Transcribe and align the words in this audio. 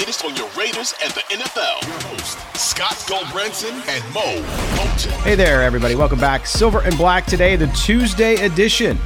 latest 0.00 0.24
on 0.24 0.34
your 0.34 0.48
Raiders 0.58 0.94
and 1.02 1.12
the 1.12 1.20
NFL. 1.28 1.86
Your 1.86 2.00
host, 2.08 2.38
Scott 2.56 2.94
Gulbransen 3.06 3.86
and 3.86 4.14
Moe 4.14 4.42
Moton. 4.74 5.10
Hey 5.24 5.34
there, 5.34 5.62
everybody. 5.62 5.94
Welcome 5.94 6.18
back. 6.18 6.46
Silver 6.46 6.80
and 6.80 6.96
Black 6.96 7.26
Today, 7.26 7.54
the 7.54 7.66
Tuesday 7.68 8.36
edition 8.36 8.96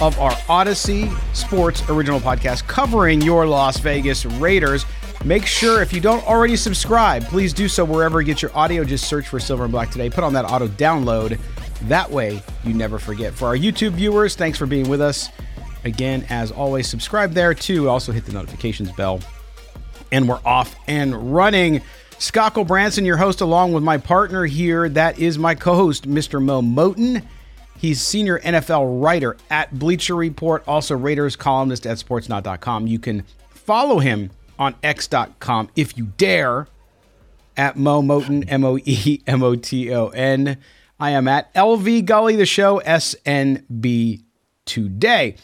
of 0.00 0.18
our 0.18 0.30
Audacy 0.48 1.14
Sports 1.36 1.82
original 1.90 2.18
podcast 2.18 2.66
covering 2.66 3.20
your 3.20 3.46
Las 3.46 3.76
Vegas 3.80 4.24
Raiders. 4.24 4.86
Make 5.22 5.44
sure 5.44 5.82
if 5.82 5.92
you 5.92 6.00
don't 6.00 6.26
already 6.26 6.56
subscribe, 6.56 7.24
please 7.24 7.52
do 7.52 7.68
so 7.68 7.84
wherever 7.84 8.18
you 8.18 8.26
get 8.26 8.40
your 8.40 8.56
audio. 8.56 8.84
Just 8.84 9.06
search 9.06 9.28
for 9.28 9.38
Silver 9.38 9.64
and 9.64 9.72
Black 9.72 9.90
today. 9.90 10.08
Put 10.08 10.24
on 10.24 10.32
that 10.32 10.46
auto 10.46 10.66
download. 10.66 11.38
That 11.82 12.10
way 12.10 12.42
you 12.64 12.72
never 12.72 12.98
forget. 12.98 13.34
For 13.34 13.48
our 13.48 13.56
YouTube 13.56 13.92
viewers, 13.92 14.34
thanks 14.34 14.56
for 14.56 14.64
being 14.64 14.88
with 14.88 15.02
us. 15.02 15.28
Again, 15.84 16.24
as 16.30 16.50
always, 16.50 16.88
subscribe 16.88 17.32
there 17.32 17.52
too. 17.52 17.90
Also 17.90 18.12
hit 18.12 18.24
the 18.24 18.32
notifications 18.32 18.90
bell. 18.92 19.20
And 20.10 20.28
we're 20.28 20.40
off 20.44 20.76
and 20.86 21.34
running. 21.34 21.82
Scott 22.18 22.54
Branson, 22.66 23.04
your 23.04 23.16
host, 23.16 23.40
along 23.40 23.72
with 23.72 23.82
my 23.82 23.96
partner 23.98 24.44
here. 24.44 24.88
That 24.88 25.18
is 25.18 25.38
my 25.38 25.54
co-host, 25.54 26.08
Mr. 26.08 26.42
Moe 26.42 26.62
Moton. 26.62 27.22
He's 27.76 28.02
senior 28.02 28.40
NFL 28.40 29.02
writer 29.02 29.36
at 29.50 29.78
Bleacher 29.78 30.16
Report, 30.16 30.64
also 30.66 30.96
Raiders 30.96 31.36
columnist 31.36 31.86
at 31.86 31.98
sportsnaut.com. 31.98 32.88
You 32.88 32.98
can 32.98 33.24
follow 33.50 34.00
him 34.00 34.30
on 34.58 34.74
x.com 34.82 35.70
if 35.76 35.96
you 35.96 36.06
dare 36.16 36.66
at 37.56 37.76
Moe 37.76 38.02
Moton, 38.02 38.44
M 38.48 38.64
O 38.64 38.78
E 38.78 39.22
M 39.26 39.42
O 39.42 39.54
T 39.54 39.94
O 39.94 40.08
N. 40.08 40.58
I 40.98 41.10
am 41.10 41.28
at 41.28 41.54
LV 41.54 42.04
Gully, 42.04 42.34
the 42.34 42.46
show, 42.46 42.80
SNB 42.80 44.22
today. 44.64 45.36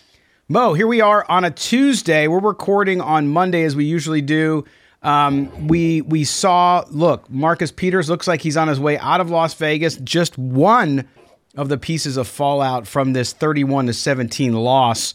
Moe, 0.46 0.74
here 0.74 0.86
we 0.86 1.00
are 1.00 1.24
on 1.30 1.42
a 1.44 1.50
Tuesday. 1.50 2.28
We're 2.28 2.38
recording 2.38 3.00
on 3.00 3.28
Monday 3.28 3.64
as 3.64 3.74
we 3.74 3.86
usually 3.86 4.20
do. 4.20 4.66
Um, 5.02 5.68
we 5.68 6.02
we 6.02 6.24
saw 6.24 6.84
look, 6.90 7.30
Marcus 7.30 7.72
Peters 7.72 8.10
looks 8.10 8.28
like 8.28 8.42
he's 8.42 8.58
on 8.58 8.68
his 8.68 8.78
way 8.78 8.98
out 8.98 9.22
of 9.22 9.30
Las 9.30 9.54
Vegas. 9.54 9.96
Just 9.96 10.36
one 10.36 11.08
of 11.56 11.70
the 11.70 11.78
pieces 11.78 12.18
of 12.18 12.28
fallout 12.28 12.86
from 12.86 13.14
this 13.14 13.32
31 13.32 13.86
to 13.86 13.94
17 13.94 14.52
loss 14.52 15.14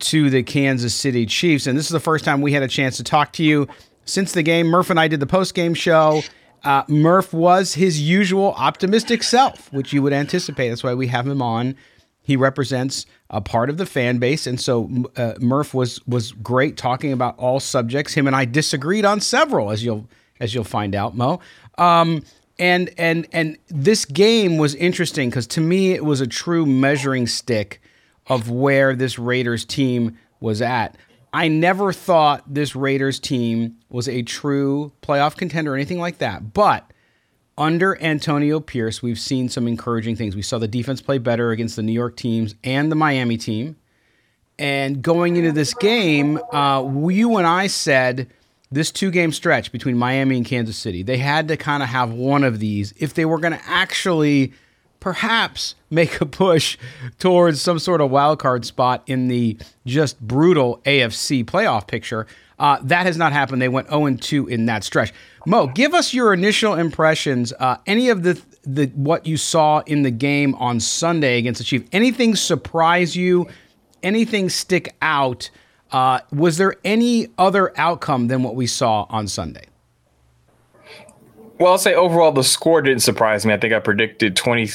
to 0.00 0.28
the 0.28 0.42
Kansas 0.42 0.94
City 0.94 1.24
Chiefs. 1.24 1.66
And 1.66 1.78
this 1.78 1.86
is 1.86 1.92
the 1.92 1.98
first 1.98 2.26
time 2.26 2.42
we 2.42 2.52
had 2.52 2.62
a 2.62 2.68
chance 2.68 2.98
to 2.98 3.02
talk 3.02 3.32
to 3.34 3.42
you 3.42 3.66
since 4.04 4.32
the 4.32 4.42
game. 4.42 4.66
Murph 4.66 4.90
and 4.90 5.00
I 5.00 5.08
did 5.08 5.20
the 5.20 5.26
post 5.26 5.54
game 5.54 5.72
show. 5.72 6.20
Uh, 6.64 6.82
Murph 6.86 7.32
was 7.32 7.72
his 7.72 7.98
usual 7.98 8.52
optimistic 8.58 9.22
self, 9.22 9.72
which 9.72 9.94
you 9.94 10.02
would 10.02 10.12
anticipate. 10.12 10.68
That's 10.68 10.84
why 10.84 10.92
we 10.92 11.06
have 11.06 11.26
him 11.26 11.40
on. 11.40 11.76
He 12.20 12.36
represents 12.36 13.06
a 13.30 13.40
part 13.40 13.70
of 13.70 13.76
the 13.76 13.86
fan 13.86 14.18
base, 14.18 14.46
and 14.46 14.60
so 14.60 14.90
uh, 15.16 15.34
Murph 15.40 15.74
was 15.74 16.04
was 16.06 16.32
great 16.32 16.76
talking 16.76 17.12
about 17.12 17.38
all 17.38 17.60
subjects. 17.60 18.14
Him 18.14 18.26
and 18.26 18.36
I 18.36 18.44
disagreed 18.44 19.04
on 19.04 19.20
several, 19.20 19.70
as 19.70 19.84
you'll 19.84 20.08
as 20.40 20.54
you'll 20.54 20.64
find 20.64 20.94
out, 20.94 21.16
Moe. 21.16 21.40
Um, 21.78 22.22
and 22.58 22.90
and 22.98 23.26
and 23.32 23.58
this 23.68 24.04
game 24.04 24.58
was 24.58 24.74
interesting 24.74 25.30
because 25.30 25.46
to 25.48 25.60
me 25.60 25.92
it 25.92 26.04
was 26.04 26.20
a 26.20 26.26
true 26.26 26.66
measuring 26.66 27.26
stick 27.26 27.80
of 28.28 28.50
where 28.50 28.94
this 28.94 29.18
Raiders 29.18 29.64
team 29.64 30.18
was 30.40 30.62
at. 30.62 30.96
I 31.32 31.48
never 31.48 31.92
thought 31.92 32.42
this 32.46 32.74
Raiders 32.74 33.20
team 33.20 33.76
was 33.90 34.08
a 34.08 34.22
true 34.22 34.92
playoff 35.02 35.36
contender 35.36 35.72
or 35.72 35.74
anything 35.74 35.98
like 35.98 36.18
that. 36.18 36.54
But 36.54 36.90
under 37.58 38.00
Antonio 38.02 38.60
Pierce, 38.60 39.02
we've 39.02 39.18
seen 39.18 39.48
some 39.48 39.66
encouraging 39.66 40.16
things. 40.16 40.36
We 40.36 40.42
saw 40.42 40.58
the 40.58 40.68
defense 40.68 41.00
play 41.00 41.18
better 41.18 41.50
against 41.50 41.76
the 41.76 41.82
New 41.82 41.92
York 41.92 42.16
teams 42.16 42.54
and 42.62 42.90
the 42.90 42.96
Miami 42.96 43.36
team. 43.36 43.76
And 44.58 45.02
going 45.02 45.36
into 45.36 45.52
this 45.52 45.74
game, 45.74 46.38
uh, 46.52 46.88
you 47.08 47.36
and 47.36 47.46
I 47.46 47.66
said 47.66 48.28
this 48.70 48.90
two 48.90 49.10
game 49.10 49.32
stretch 49.32 49.70
between 49.72 49.96
Miami 49.96 50.36
and 50.36 50.46
Kansas 50.46 50.76
City, 50.76 51.02
they 51.02 51.18
had 51.18 51.48
to 51.48 51.56
kind 51.56 51.82
of 51.82 51.88
have 51.88 52.12
one 52.12 52.44
of 52.44 52.58
these 52.58 52.92
if 52.98 53.14
they 53.14 53.24
were 53.24 53.38
going 53.38 53.52
to 53.52 53.62
actually 53.66 54.52
perhaps 55.06 55.76
make 55.88 56.20
a 56.20 56.26
push 56.26 56.76
towards 57.20 57.60
some 57.62 57.78
sort 57.78 58.00
of 58.00 58.10
wild 58.10 58.40
card 58.40 58.64
spot 58.64 59.04
in 59.06 59.28
the 59.28 59.56
just 59.86 60.20
brutal 60.20 60.80
AFC 60.84 61.44
playoff 61.44 61.86
picture. 61.86 62.26
Uh, 62.58 62.80
that 62.82 63.06
has 63.06 63.16
not 63.16 63.32
happened. 63.32 63.62
They 63.62 63.68
went 63.68 63.88
0 63.88 64.16
2 64.16 64.48
in 64.48 64.66
that 64.66 64.82
stretch. 64.82 65.12
Moe, 65.46 65.68
give 65.68 65.94
us 65.94 66.12
your 66.12 66.34
initial 66.34 66.74
impressions. 66.74 67.52
Uh, 67.60 67.76
any 67.86 68.08
of 68.08 68.24
the 68.24 68.42
the 68.64 68.86
what 68.96 69.28
you 69.28 69.36
saw 69.36 69.78
in 69.86 70.02
the 70.02 70.10
game 70.10 70.56
on 70.56 70.80
Sunday 70.80 71.38
against 71.38 71.58
the 71.58 71.64
Chiefs? 71.64 71.88
Anything 71.92 72.34
surprise 72.34 73.14
you? 73.14 73.46
Anything 74.02 74.48
stick 74.48 74.96
out? 75.02 75.50
Uh, 75.92 76.18
was 76.32 76.56
there 76.56 76.74
any 76.84 77.28
other 77.38 77.72
outcome 77.78 78.26
than 78.26 78.42
what 78.42 78.56
we 78.56 78.66
saw 78.66 79.06
on 79.08 79.28
Sunday? 79.28 79.66
Well, 81.58 81.72
I'll 81.72 81.78
say 81.78 81.94
overall 81.94 82.32
the 82.32 82.44
score 82.44 82.82
didn't 82.82 83.02
surprise 83.02 83.46
me. 83.46 83.54
I 83.54 83.56
think 83.56 83.72
I 83.72 83.78
predicted 83.78 84.36
20. 84.36 84.68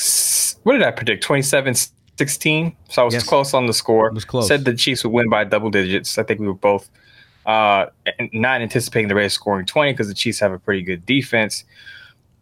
What 0.64 0.74
did 0.74 0.84
I 0.84 0.92
predict? 0.92 1.24
27 1.24 1.76
16. 2.18 2.76
So 2.90 3.02
I 3.02 3.06
was 3.06 3.14
yes. 3.14 3.24
close 3.24 3.54
on 3.54 3.66
the 3.66 3.74
score. 3.74 4.08
It 4.08 4.14
was 4.14 4.26
close. 4.26 4.48
Said 4.48 4.66
the 4.66 4.76
Chiefs 4.76 5.04
would 5.04 5.12
win 5.12 5.30
by 5.30 5.44
double 5.44 5.70
digits. 5.70 6.18
I 6.18 6.24
think 6.24 6.40
we 6.40 6.48
were 6.48 6.54
both 6.54 6.90
uh, 7.46 7.88
not 8.34 8.62
anticipating 8.62 9.08
the 9.08 9.16
Raiders 9.16 9.34
scoring 9.34 9.66
20 9.66 9.94
because 9.94 10.08
the 10.08 10.14
Chiefs 10.14 10.40
have 10.40 10.52
a 10.52 10.60
pretty 10.60 10.84
good 10.84 11.06
defense. 11.06 11.64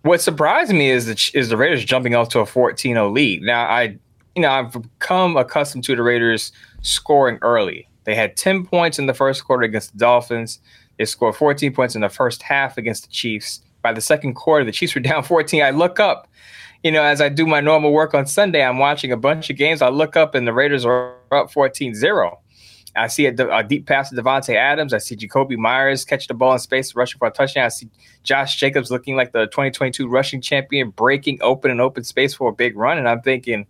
What 0.04 0.22
surprised 0.22 0.72
me 0.72 0.90
is 0.90 1.06
the 1.06 1.31
is 1.38 1.50
the 1.50 1.58
Raiders 1.58 1.84
jumping 1.84 2.16
off 2.16 2.30
to 2.30 2.40
a 2.40 2.46
14-0 2.46 3.12
lead. 3.14 3.42
Now 3.42 3.64
I, 3.64 3.98
you 4.36 4.42
know, 4.42 4.50
I've 4.50 4.72
become 4.72 5.36
accustomed 5.38 5.84
to 5.86 5.96
the 5.96 6.04
Raiders 6.04 6.52
scoring 6.81 7.38
early. 7.42 7.88
They 8.06 8.16
had 8.16 8.38
10 8.38 8.66
points 8.66 8.98
in 8.98 9.06
the 9.06 9.14
first 9.14 9.46
quarter 9.46 9.64
against 9.64 9.92
the 9.92 10.00
Dolphins. 10.00 10.60
They 10.98 11.06
scored 11.06 11.36
14 11.36 11.74
points 11.74 11.96
in 11.96 12.02
the 12.02 12.10
first 12.10 12.42
half 12.42 12.78
against 12.78 13.04
the 13.04 13.12
Chiefs. 13.12 13.62
By 13.81 13.94
the 13.94 14.02
second 14.02 14.34
quarter, 14.34 14.66
the 14.66 14.72
Chiefs 14.72 14.96
were 14.96 15.02
down 15.10 15.24
14. 15.24 15.62
I 15.62 15.72
look 15.72 16.00
up, 16.00 16.28
you 16.84 16.92
know, 16.92 17.04
as 17.04 17.22
I 17.22 17.30
do 17.30 17.46
my 17.46 17.62
normal 17.62 17.92
work 17.92 18.14
on 18.14 18.26
Sunday, 18.26 18.64
I'm 18.64 18.78
watching 18.78 19.12
a 19.12 19.18
bunch 19.18 19.50
of 19.50 19.58
games. 19.58 19.81
I 19.81 19.90
look 19.90 20.16
up 20.16 20.36
and 20.36 20.48
the 20.48 20.54
Raiders 20.54 20.86
are 20.86 21.16
up 21.31 21.52
14 21.52 21.96
0. 21.96 22.40
I 22.96 23.08
see 23.08 23.28
a, 23.28 23.34
a, 23.56 23.64
deep 23.64 23.86
pass 23.86 24.10
to 24.10 24.16
Davante 24.16 24.56
Adams. 24.56 24.94
I 24.94 24.98
see 24.98 25.16
Jakobi 25.16 25.58
Meyers 25.58 26.04
catch 26.04 26.28
the 26.28 26.34
ball 26.34 26.54
in 26.54 26.60
space, 26.60 26.96
rushing 26.96 27.20
for 27.20 27.28
a 27.28 27.31
touchdown. 27.31 27.66
I 27.66 27.70
see 27.70 27.88
Josh 28.24 28.58
Jacobs 28.58 28.90
looking 28.92 29.16
like 29.16 29.31
the 29.31 29.46
2022 29.46 30.08
rushing 30.08 30.42
champion, 30.42 30.90
breaking 30.90 31.40
open 31.42 31.72
an 31.72 31.80
open 31.80 32.04
space 32.04 32.34
for 32.34 32.50
a 32.50 32.54
big 32.54 32.76
run. 32.76 32.98
And 32.98 33.08
I'm 33.08 33.22
thinking, 33.22 33.68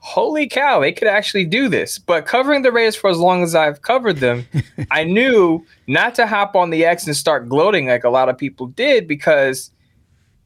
holy 0.00 0.48
cow, 0.48 0.80
they 0.80 0.92
could 0.92 1.08
actually 1.08 1.44
do 1.44 1.68
this. 1.68 1.98
But 1.98 2.26
covering 2.26 2.62
the 2.62 2.72
Raiders 2.72 2.96
for 2.96 3.08
as 3.10 3.18
long 3.18 3.42
as 3.42 3.54
I've 3.54 3.82
covered 3.82 4.16
them, 4.16 4.46
I 4.90 5.04
knew 5.04 5.64
not 5.86 6.14
to 6.16 6.26
hop 6.26 6.56
on 6.56 6.70
the 6.70 6.84
X 6.84 7.06
and 7.06 7.16
start 7.16 7.48
gloating 7.48 7.86
like 7.86 8.04
a 8.04 8.10
lot 8.10 8.28
of 8.28 8.36
people 8.36 8.66
did 8.66 9.06
because 9.06 9.70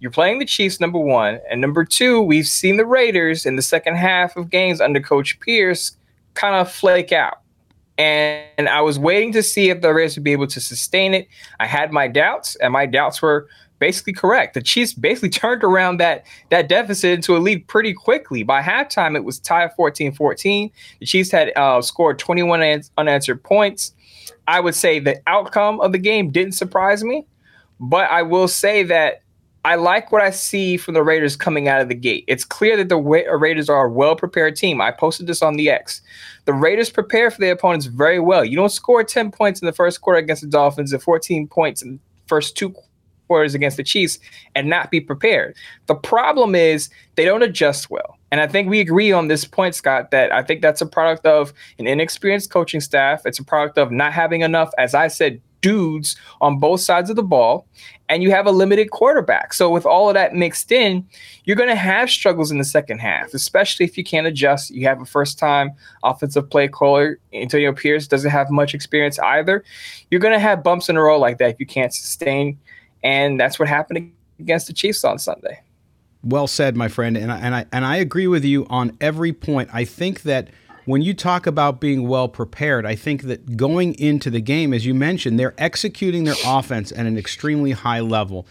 you're 0.01 0.11
playing 0.11 0.39
the 0.39 0.45
Chiefs, 0.45 0.81
number 0.81 0.99
one. 0.99 1.41
And 1.49 1.61
number 1.61 1.85
two, 1.85 2.21
we've 2.21 2.47
seen 2.47 2.77
the 2.77 2.85
Raiders 2.85 3.47
in 3.47 3.57
the 3.57 3.63
second 3.63 3.97
half 3.97 4.37
of 4.37 4.51
games 4.51 4.81
under 4.81 5.01
Coach 5.01 5.39
Pierce 5.41 5.97
kind 6.35 6.57
of 6.57 6.71
flake 6.71 7.13
out. 7.13 7.39
And 7.97 8.69
I 8.69 8.81
was 8.81 8.99
waiting 8.99 9.33
to 9.33 9.43
see 9.43 9.71
if 9.71 9.81
the 9.81 9.95
Raiders 9.95 10.17
would 10.17 10.25
be 10.25 10.33
able 10.33 10.49
to 10.49 10.61
sustain 10.61 11.15
it. 11.15 11.29
I 11.61 11.67
had 11.67 11.93
my 11.93 12.09
doubts, 12.09 12.57
and 12.57 12.73
my 12.73 12.87
doubts 12.87 13.23
were 13.23 13.49
basically 13.85 14.15
correct. 14.15 14.55
The 14.55 14.63
Chiefs 14.63 14.95
basically 14.95 15.29
turned 15.43 15.63
around 15.63 15.99
that 15.99 16.25
that 16.49 16.69
deficit 16.69 17.11
into 17.13 17.37
a 17.37 17.39
lead 17.39 17.69
pretty 17.69 17.93
quickly. 17.93 18.43
By 18.43 18.63
halftime, 18.63 19.15
it 19.15 19.25
was 19.25 19.39
tied 19.39 19.71
14-14. 19.79 20.71
The 21.01 21.07
Chiefs 21.07 21.31
had 21.31 21.53
uh, 21.57 21.83
scored 21.83 22.19
21 22.19 22.83
unanswered 22.97 23.43
points. 23.43 23.93
I 24.49 24.61
would 24.61 24.75
say 24.75 25.01
the 25.01 25.21
outcome 25.27 25.81
of 25.81 25.93
the 25.93 25.99
game 25.99 26.31
didn't 26.31 26.53
surprise 26.53 27.05
me, 27.05 27.27
but 27.79 28.11
I 28.11 28.23
will 28.23 28.49
say 28.49 28.85
that 28.85 29.21
I 29.67 29.75
like 29.77 30.13
what 30.13 30.23
I 30.23 30.31
see 30.31 30.79
from 30.79 30.95
the 30.95 31.03
Raiders 31.03 31.37
coming 31.37 31.69
out 31.69 31.83
of 31.83 31.89
the 31.89 31.95
gate. 31.95 32.25
It's 32.27 32.45
clear 32.45 32.77
that 32.79 32.89
the 32.89 32.99
Raiders 32.99 33.69
are 33.69 33.87
a 33.87 33.91
well 33.91 34.17
prepared 34.17 34.57
team. 34.57 34.81
I 34.81 34.93
posted 34.93 35.27
this 35.27 35.43
on 35.43 35.57
the 35.57 35.69
X. 35.69 36.01
The 36.47 36.55
Raiders 36.55 36.89
prepare 36.89 37.31
for 37.31 37.41
their 37.41 37.53
opponents 37.53 37.87
very 37.87 38.21
well. 38.21 38.45
You 38.45 38.57
don't 38.57 38.73
score 38.73 39.05
10 39.05 39.31
points 39.31 39.61
in 39.61 39.67
the 39.67 39.73
first 39.73 40.01
quarter 40.01 40.19
against 40.19 40.43
the 40.43 40.49
Dolphins 40.49 40.93
and 40.93 41.03
14 41.03 41.49
points 41.49 41.83
in 41.83 41.93
the 41.93 41.99
first 42.27 42.57
two 42.57 42.75
quarters 43.27 43.55
against 43.55 43.77
the 43.77 43.85
Chiefs 43.85 44.19
and 44.55 44.69
not 44.69 44.91
be 44.91 45.01
prepared. 45.01 45.57
The 45.87 45.95
problem 45.95 46.55
is 46.55 46.91
they 47.17 47.25
don't 47.25 47.43
adjust 47.43 47.91
well. 47.91 48.19
And 48.31 48.41
I 48.41 48.49
think 48.49 48.69
we 48.69 48.81
agree 48.81 49.13
on 49.13 49.29
this 49.29 49.45
point, 49.45 49.75
Scott, 49.75 50.11
that 50.11 50.33
I 50.33 50.43
think 50.43 50.61
that's 50.61 50.81
a 50.81 50.87
product 50.87 51.25
of 51.25 51.53
an 51.79 51.87
inexperienced 51.87 52.51
coaching 52.51 52.81
staff. 52.81 53.23
It's 53.25 53.39
a 53.39 53.45
product 53.45 53.79
of 53.79 53.93
not 53.93 54.13
having 54.13 54.41
enough, 54.41 54.73
as 54.77 54.95
I 54.95 55.09
said, 55.09 55.41
dudes 55.65 56.15
on 56.43 56.59
both 56.59 56.81
sides 56.81 57.09
of 57.09 57.17
the 57.17 57.23
ball. 57.23 57.67
And 58.11 58.23
you 58.23 58.31
have 58.33 58.47
a 58.47 58.51
limited 58.51 58.91
quarterback. 58.91 59.55
So, 59.55 59.71
with 59.71 59.87
all 59.87 60.11
of 60.11 60.15
that 60.15 60.35
mixed 60.35 60.71
in, 60.71 61.07
you're 61.45 61.57
going 61.57 61.71
to 61.71 61.75
have 61.75 62.11
struggles 62.11 62.51
in 62.51 62.59
the 62.59 62.65
second 62.65 62.99
half, 62.99 63.33
especially 63.33 63.87
if 63.87 63.97
you 63.97 64.05
can't 64.05 64.27
adjust. 64.27 64.71
You 64.71 64.87
have 64.87 65.01
a 65.01 65.07
first 65.07 65.39
time 65.39 65.71
offensive 66.03 66.51
play 66.51 66.69
caller. 66.69 67.19
Antonio 67.33 67.73
Pierce 67.73 68.07
doesn't 68.07 68.31
have 68.31 68.51
much 68.51 68.75
experience 68.75 69.19
either. 69.21 69.65
You're 70.11 70.21
going 70.21 70.35
to 70.35 70.41
have 70.41 70.63
bumps 70.63 70.91
in 70.91 70.97
a 70.97 71.03
row 71.03 71.19
like 71.19 71.39
that 71.39 71.51
if 71.51 71.61
you 71.61 71.67
can't 71.67 71.95
sustain 71.95 72.59
and 73.05 73.39
that's 73.39 73.59
what 73.59 73.69
happened 73.69 74.13
against 74.41 74.67
the 74.67 74.73
Chiefs 74.73 75.05
on 75.05 75.19
Sunday. 75.19 75.61
Well 76.25 76.47
said, 76.47 76.75
my 76.75 76.89
friend, 76.89 77.17
and 77.17 77.31
I, 77.31 77.39
and 77.39 77.55
I 77.55 77.67
and 77.71 77.85
I 77.85 77.97
agree 77.97 78.27
with 78.27 78.45
you 78.45 78.67
on 78.71 78.97
every 79.01 79.33
point. 79.33 79.69
I 79.73 79.85
think 79.85 80.23
that 80.23 80.49
when 80.87 81.03
you 81.03 81.15
talk 81.15 81.47
about 81.47 81.81
being 81.81 82.09
well 82.09 82.29
prepared, 82.29 82.87
I 82.87 82.95
think 82.95 83.23
that 83.25 83.57
going 83.57 83.95
into 83.99 84.31
the 84.31 84.41
game, 84.41 84.73
as 84.73 84.87
you 84.87 84.95
mentioned, 84.95 85.39
they're 85.39 85.55
executing 85.59 86.25
their 86.25 86.35
offense 86.47 86.93
at 86.93 87.07
an 87.07 87.19
extremely 87.19 87.73
high 87.73 88.01
level. 88.01 88.47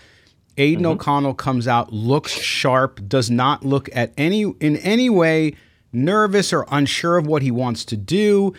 Aidan 0.58 0.84
mm-hmm. 0.84 0.94
O'Connell 0.94 1.34
comes 1.34 1.68
out, 1.68 1.92
looks 1.92 2.32
sharp, 2.32 3.08
does 3.08 3.32
not 3.32 3.66
look 3.66 3.90
at 3.92 4.14
any 4.18 4.44
in 4.44 4.78
any 4.78 5.10
way 5.10 5.56
nervous 5.92 6.54
or 6.54 6.66
unsure 6.70 7.18
of 7.18 7.26
what 7.26 7.42
he 7.42 7.52
wants 7.52 7.86
to 7.86 7.98
do. 7.98 8.54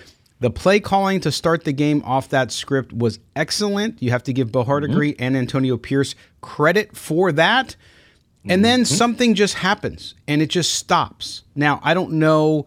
The 0.44 0.50
play 0.50 0.78
calling 0.78 1.20
to 1.20 1.32
start 1.32 1.64
the 1.64 1.72
game 1.72 2.02
off 2.04 2.28
that 2.28 2.52
script 2.52 2.92
was 2.92 3.18
excellent. 3.34 4.02
You 4.02 4.10
have 4.10 4.24
to 4.24 4.32
give 4.34 4.52
Bo 4.52 4.62
Hardegree 4.62 5.12
mm-hmm. 5.12 5.22
and 5.22 5.38
Antonio 5.38 5.78
Pierce 5.78 6.14
credit 6.42 6.94
for 6.94 7.32
that. 7.32 7.76
And 8.46 8.62
then 8.62 8.80
mm-hmm. 8.80 8.94
something 8.94 9.34
just 9.34 9.54
happens 9.54 10.14
and 10.28 10.42
it 10.42 10.50
just 10.50 10.74
stops. 10.74 11.44
Now, 11.54 11.80
I 11.82 11.94
don't 11.94 12.12
know 12.12 12.66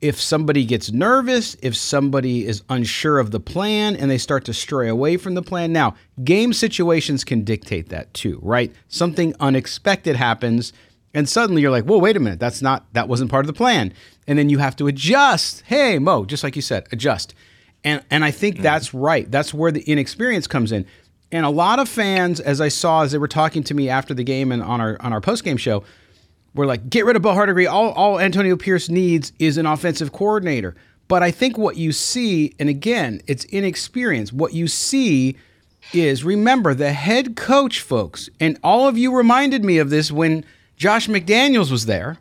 if 0.00 0.20
somebody 0.20 0.64
gets 0.64 0.90
nervous, 0.90 1.56
if 1.62 1.76
somebody 1.76 2.44
is 2.44 2.64
unsure 2.68 3.20
of 3.20 3.30
the 3.30 3.38
plan 3.38 3.94
and 3.94 4.10
they 4.10 4.18
start 4.18 4.44
to 4.46 4.52
stray 4.52 4.88
away 4.88 5.16
from 5.16 5.34
the 5.34 5.42
plan. 5.42 5.72
Now, 5.72 5.94
game 6.24 6.52
situations 6.52 7.22
can 7.22 7.44
dictate 7.44 7.90
that 7.90 8.12
too, 8.14 8.40
right? 8.42 8.74
Something 8.88 9.32
unexpected 9.38 10.16
happens 10.16 10.72
and 11.12 11.28
suddenly 11.28 11.62
you're 11.62 11.70
like, 11.70 11.84
"Whoa, 11.84 11.98
wait 11.98 12.16
a 12.16 12.20
minute. 12.20 12.40
That's 12.40 12.62
not 12.62 12.92
that 12.92 13.08
wasn't 13.08 13.30
part 13.30 13.44
of 13.44 13.46
the 13.46 13.52
plan." 13.52 13.92
and 14.30 14.38
then 14.38 14.48
you 14.48 14.58
have 14.58 14.76
to 14.76 14.86
adjust. 14.86 15.62
Hey, 15.66 15.98
Moe, 15.98 16.24
just 16.24 16.44
like 16.44 16.54
you 16.54 16.62
said, 16.62 16.86
adjust. 16.92 17.34
And 17.82 18.04
and 18.10 18.24
I 18.24 18.30
think 18.30 18.54
mm-hmm. 18.54 18.62
that's 18.62 18.94
right. 18.94 19.28
That's 19.28 19.52
where 19.52 19.72
the 19.72 19.80
inexperience 19.82 20.46
comes 20.46 20.70
in. 20.70 20.86
And 21.32 21.44
a 21.44 21.50
lot 21.50 21.80
of 21.80 21.88
fans, 21.88 22.38
as 22.38 22.60
I 22.60 22.68
saw 22.68 23.02
as 23.02 23.10
they 23.10 23.18
were 23.18 23.26
talking 23.26 23.64
to 23.64 23.74
me 23.74 23.88
after 23.88 24.14
the 24.14 24.22
game 24.22 24.52
and 24.52 24.62
on 24.62 24.80
our 24.80 24.96
on 25.00 25.12
our 25.12 25.20
post 25.20 25.42
game 25.42 25.56
show, 25.56 25.82
were 26.54 26.64
like, 26.64 26.88
"Get 26.88 27.06
rid 27.06 27.16
of 27.16 27.22
Bo 27.22 27.32
Hardegree. 27.32 27.66
All 27.66 27.90
all 27.90 28.20
Antonio 28.20 28.56
Pierce 28.56 28.88
needs 28.88 29.32
is 29.40 29.58
an 29.58 29.66
offensive 29.66 30.12
coordinator." 30.12 30.76
But 31.08 31.24
I 31.24 31.32
think 31.32 31.58
what 31.58 31.76
you 31.76 31.90
see, 31.90 32.54
and 32.60 32.68
again, 32.68 33.20
it's 33.26 33.44
inexperience. 33.46 34.32
What 34.32 34.54
you 34.54 34.68
see 34.68 35.36
is 35.92 36.22
remember 36.22 36.72
the 36.72 36.92
head 36.92 37.34
coach, 37.34 37.80
folks, 37.80 38.30
and 38.38 38.60
all 38.62 38.86
of 38.86 38.96
you 38.96 39.12
reminded 39.12 39.64
me 39.64 39.78
of 39.78 39.90
this 39.90 40.12
when 40.12 40.44
Josh 40.80 41.08
McDaniels 41.08 41.70
was 41.70 41.84
there. 41.84 42.16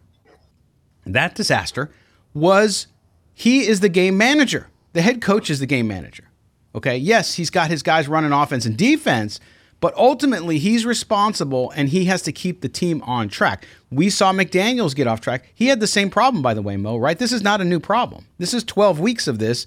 That 1.06 1.34
disaster 1.34 1.90
was 2.34 2.88
he 3.34 3.66
is 3.66 3.80
the 3.80 3.88
game 3.88 4.18
manager. 4.18 4.68
The 4.92 5.02
head 5.02 5.22
coach 5.22 5.50
is 5.50 5.62
the 5.62 5.66
game 5.66 5.88
manager. 5.88 6.26
Okay. 6.76 6.98
Yes, 6.98 7.36
he's 7.36 7.50
got 7.50 7.70
his 7.70 7.82
guys 7.82 8.10
running 8.10 8.34
offense 8.34 8.66
and 8.66 8.76
defense, 8.76 9.40
but 9.80 9.96
ultimately 9.96 10.60
he's 10.60 10.86
responsible 10.86 11.72
and 11.72 11.88
he 11.88 12.04
has 12.06 12.22
to 12.24 12.34
keep 12.34 12.60
the 12.60 12.68
team 12.68 13.02
on 13.04 13.30
track. 13.30 13.66
We 13.90 14.10
saw 14.10 14.34
McDaniels 14.34 14.94
get 14.94 15.08
off 15.08 15.22
track. 15.22 15.54
He 15.56 15.68
had 15.68 15.80
the 15.80 15.88
same 15.88 16.10
problem, 16.10 16.44
by 16.44 16.54
the 16.54 16.62
way, 16.62 16.76
Moe, 16.76 16.98
right? 16.98 17.18
This 17.18 17.32
is 17.32 17.42
not 17.42 17.62
a 17.62 17.66
new 17.66 17.80
problem. 17.80 18.26
This 18.40 18.54
is 18.54 18.66
12 18.66 19.00
weeks 19.00 19.30
of 19.30 19.40
this, 19.40 19.66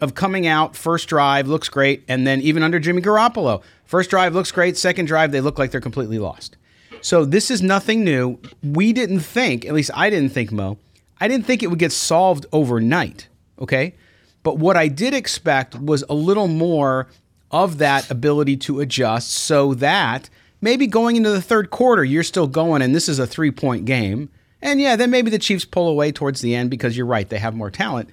of 0.00 0.16
coming 0.16 0.48
out, 0.48 0.74
first 0.74 1.08
drive 1.08 1.46
looks 1.46 1.68
great, 1.68 2.02
and 2.08 2.26
then 2.26 2.40
even 2.40 2.64
under 2.64 2.80
Jimmy 2.80 3.02
Garoppolo, 3.02 3.62
first 3.84 4.10
drive 4.10 4.34
looks 4.34 4.50
great, 4.50 4.76
second 4.76 5.04
drive, 5.04 5.30
they 5.30 5.40
look 5.40 5.60
like 5.60 5.70
they're 5.70 5.80
completely 5.80 6.18
lost. 6.18 6.56
So 7.02 7.24
this 7.24 7.50
is 7.50 7.62
nothing 7.62 8.04
new. 8.04 8.38
We 8.62 8.92
didn't 8.92 9.20
think, 9.20 9.66
at 9.66 9.74
least 9.74 9.90
I 9.92 10.08
didn't 10.08 10.30
think, 10.30 10.52
Moe, 10.52 10.78
I 11.20 11.28
didn't 11.28 11.46
think 11.46 11.62
it 11.62 11.66
would 11.68 11.78
get 11.78 11.92
solved 11.92 12.46
overnight. 12.52 13.28
Okay. 13.60 13.94
But 14.42 14.58
what 14.58 14.76
I 14.76 14.88
did 14.88 15.12
expect 15.12 15.74
was 15.74 16.04
a 16.08 16.14
little 16.14 16.48
more 16.48 17.08
of 17.50 17.78
that 17.78 18.10
ability 18.10 18.56
to 18.56 18.80
adjust 18.80 19.30
so 19.30 19.74
that 19.74 20.30
maybe 20.60 20.86
going 20.86 21.16
into 21.16 21.30
the 21.30 21.42
third 21.42 21.70
quarter, 21.70 22.04
you're 22.04 22.22
still 22.22 22.46
going 22.46 22.82
and 22.82 22.94
this 22.94 23.08
is 23.08 23.18
a 23.18 23.26
three 23.26 23.50
point 23.50 23.84
game. 23.84 24.30
And 24.62 24.80
yeah, 24.80 24.94
then 24.96 25.10
maybe 25.10 25.30
the 25.30 25.38
Chiefs 25.38 25.64
pull 25.64 25.88
away 25.88 26.12
towards 26.12 26.40
the 26.40 26.54
end 26.54 26.70
because 26.70 26.96
you're 26.96 27.04
right, 27.04 27.28
they 27.28 27.38
have 27.38 27.54
more 27.54 27.70
talent. 27.70 28.08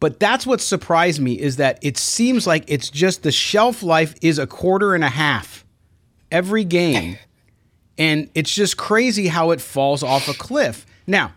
But 0.00 0.20
that's 0.20 0.46
what 0.46 0.60
surprised 0.60 1.20
me 1.20 1.38
is 1.38 1.56
that 1.56 1.78
it 1.80 1.96
seems 1.96 2.46
like 2.46 2.64
it's 2.66 2.90
just 2.90 3.22
the 3.22 3.32
shelf 3.32 3.82
life 3.82 4.14
is 4.20 4.38
a 4.38 4.46
quarter 4.46 4.94
and 4.94 5.02
a 5.02 5.08
half 5.08 5.64
every 6.30 6.64
game. 6.64 7.18
And 8.02 8.28
it's 8.34 8.52
just 8.52 8.76
crazy 8.76 9.28
how 9.28 9.52
it 9.52 9.60
falls 9.60 10.02
off 10.02 10.26
a 10.26 10.34
cliff. 10.34 10.84
Now, 11.06 11.34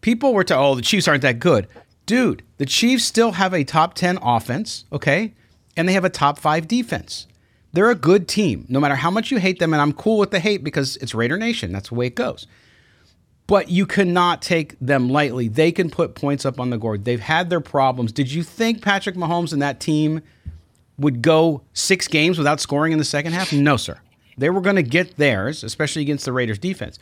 people 0.00 0.32
were 0.32 0.44
to, 0.44 0.56
oh, 0.56 0.74
the 0.74 0.80
Chiefs 0.80 1.06
aren't 1.06 1.20
that 1.20 1.38
good. 1.38 1.68
Dude, 2.06 2.42
the 2.56 2.64
Chiefs 2.64 3.04
still 3.04 3.32
have 3.32 3.52
a 3.52 3.62
top 3.62 3.92
10 3.92 4.18
offense, 4.22 4.86
okay? 4.90 5.34
And 5.76 5.86
they 5.86 5.92
have 5.92 6.06
a 6.06 6.08
top 6.08 6.38
five 6.38 6.66
defense. 6.66 7.26
They're 7.74 7.90
a 7.90 7.94
good 7.94 8.26
team, 8.26 8.64
no 8.70 8.80
matter 8.80 8.94
how 8.94 9.10
much 9.10 9.30
you 9.30 9.36
hate 9.36 9.58
them. 9.58 9.74
And 9.74 9.82
I'm 9.82 9.92
cool 9.92 10.16
with 10.16 10.30
the 10.30 10.40
hate 10.40 10.64
because 10.64 10.96
it's 10.96 11.14
Raider 11.14 11.36
Nation. 11.36 11.72
That's 11.72 11.90
the 11.90 11.94
way 11.94 12.06
it 12.06 12.14
goes. 12.14 12.46
But 13.46 13.68
you 13.68 13.84
cannot 13.84 14.40
take 14.40 14.78
them 14.80 15.10
lightly. 15.10 15.48
They 15.48 15.72
can 15.72 15.90
put 15.90 16.14
points 16.14 16.46
up 16.46 16.58
on 16.58 16.70
the 16.70 16.78
board. 16.78 17.04
They've 17.04 17.20
had 17.20 17.50
their 17.50 17.60
problems. 17.60 18.12
Did 18.12 18.32
you 18.32 18.42
think 18.42 18.80
Patrick 18.80 19.14
Mahomes 19.14 19.52
and 19.52 19.60
that 19.60 19.78
team 19.78 20.22
would 20.98 21.20
go 21.20 21.64
six 21.74 22.08
games 22.08 22.38
without 22.38 22.60
scoring 22.60 22.92
in 22.92 22.98
the 22.98 23.04
second 23.04 23.34
half? 23.34 23.52
No, 23.52 23.76
sir. 23.76 24.00
They 24.38 24.50
were 24.50 24.60
going 24.60 24.76
to 24.76 24.82
get 24.82 25.16
theirs, 25.16 25.62
especially 25.64 26.02
against 26.02 26.24
the 26.24 26.32
Raiders 26.32 26.58
defense. 26.58 26.98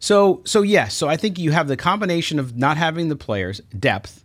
So 0.00 0.42
so 0.44 0.62
yes, 0.62 0.94
so 0.94 1.08
I 1.08 1.16
think 1.16 1.38
you 1.38 1.50
have 1.50 1.68
the 1.68 1.76
combination 1.76 2.38
of 2.38 2.56
not 2.56 2.76
having 2.76 3.08
the 3.08 3.16
players 3.16 3.60
depth, 3.78 4.24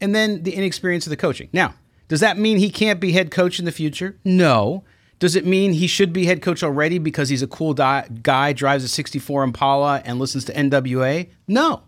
and 0.00 0.14
then 0.14 0.42
the 0.42 0.54
inexperience 0.54 1.06
of 1.06 1.10
the 1.10 1.16
coaching. 1.16 1.48
Now, 1.52 1.74
does 2.08 2.20
that 2.20 2.38
mean 2.38 2.58
he 2.58 2.70
can't 2.70 3.00
be 3.00 3.12
head 3.12 3.30
coach 3.30 3.58
in 3.58 3.64
the 3.64 3.72
future? 3.72 4.18
No. 4.24 4.84
Does 5.18 5.36
it 5.36 5.46
mean 5.46 5.72
he 5.72 5.86
should 5.86 6.12
be 6.12 6.26
head 6.26 6.42
coach 6.42 6.64
already 6.64 6.98
because 6.98 7.28
he's 7.28 7.42
a 7.42 7.46
cool 7.46 7.74
di- 7.74 8.08
guy, 8.22 8.52
drives 8.52 8.82
a 8.82 8.88
64 8.88 9.44
Impala, 9.44 10.02
and 10.04 10.18
listens 10.18 10.44
to 10.46 10.52
NWA? 10.52 11.30
No, 11.46 11.82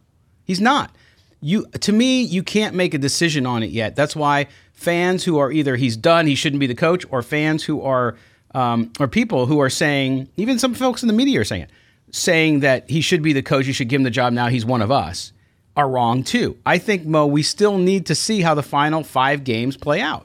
he's 0.45 0.61
not. 0.61 0.95
You, 1.41 1.67
to 1.81 1.93
me, 1.93 2.23
you 2.23 2.45
can't 2.45 2.77
make 2.77 2.95
a 2.95 2.99
decision 2.99 3.45
on 3.45 3.65
it 3.65 3.71
yet. 3.71 3.97
That's 3.97 4.15
why 4.15 4.47
fans 4.73 5.25
who 5.25 5.39
are 5.39 5.51
either 5.51 5.75
he's 5.77 5.97
done, 5.97 6.29
he 6.29 6.37
shouldn't 6.37 6.61
be 6.61 6.69
the 6.69 6.77
coach, 6.77 7.05
or 7.11 7.23
fans 7.23 7.65
who 7.65 7.83
are, 7.83 8.17
um, 8.55 8.93
or 8.99 9.09
people 9.09 9.47
who 9.47 9.61
are 9.61 9.71
saying, 9.71 10.29
even 10.37 10.59
some 10.59 10.75
folks 10.75 11.03
in 11.03 11.09
the 11.09 11.15
media 11.15 11.41
are 11.41 11.45
saying 11.45 11.63
it 11.63 11.71
saying 12.15 12.61
that 12.61 12.89
he 12.89 13.01
should 13.01 13.23
be 13.23 13.33
the 13.33 13.43
coach, 13.43 13.67
you 13.67 13.73
should 13.73 13.89
give 13.89 13.99
him 13.99 14.05
the 14.05 14.11
job 14.11 14.33
now, 14.33 14.47
he's 14.47 14.65
one 14.65 14.81
of 14.81 14.91
us, 14.91 15.33
are 15.77 15.89
wrong 15.89 16.23
too. 16.23 16.57
I 16.65 16.79
think, 16.79 17.05
Moe, 17.05 17.27
we 17.27 17.43
still 17.43 17.77
need 17.77 18.07
to 18.07 18.15
see 18.15 18.41
how 18.41 18.55
the 18.55 18.63
final 18.63 19.03
five 19.03 19.43
games 19.43 19.77
play 19.77 20.01
out. 20.01 20.25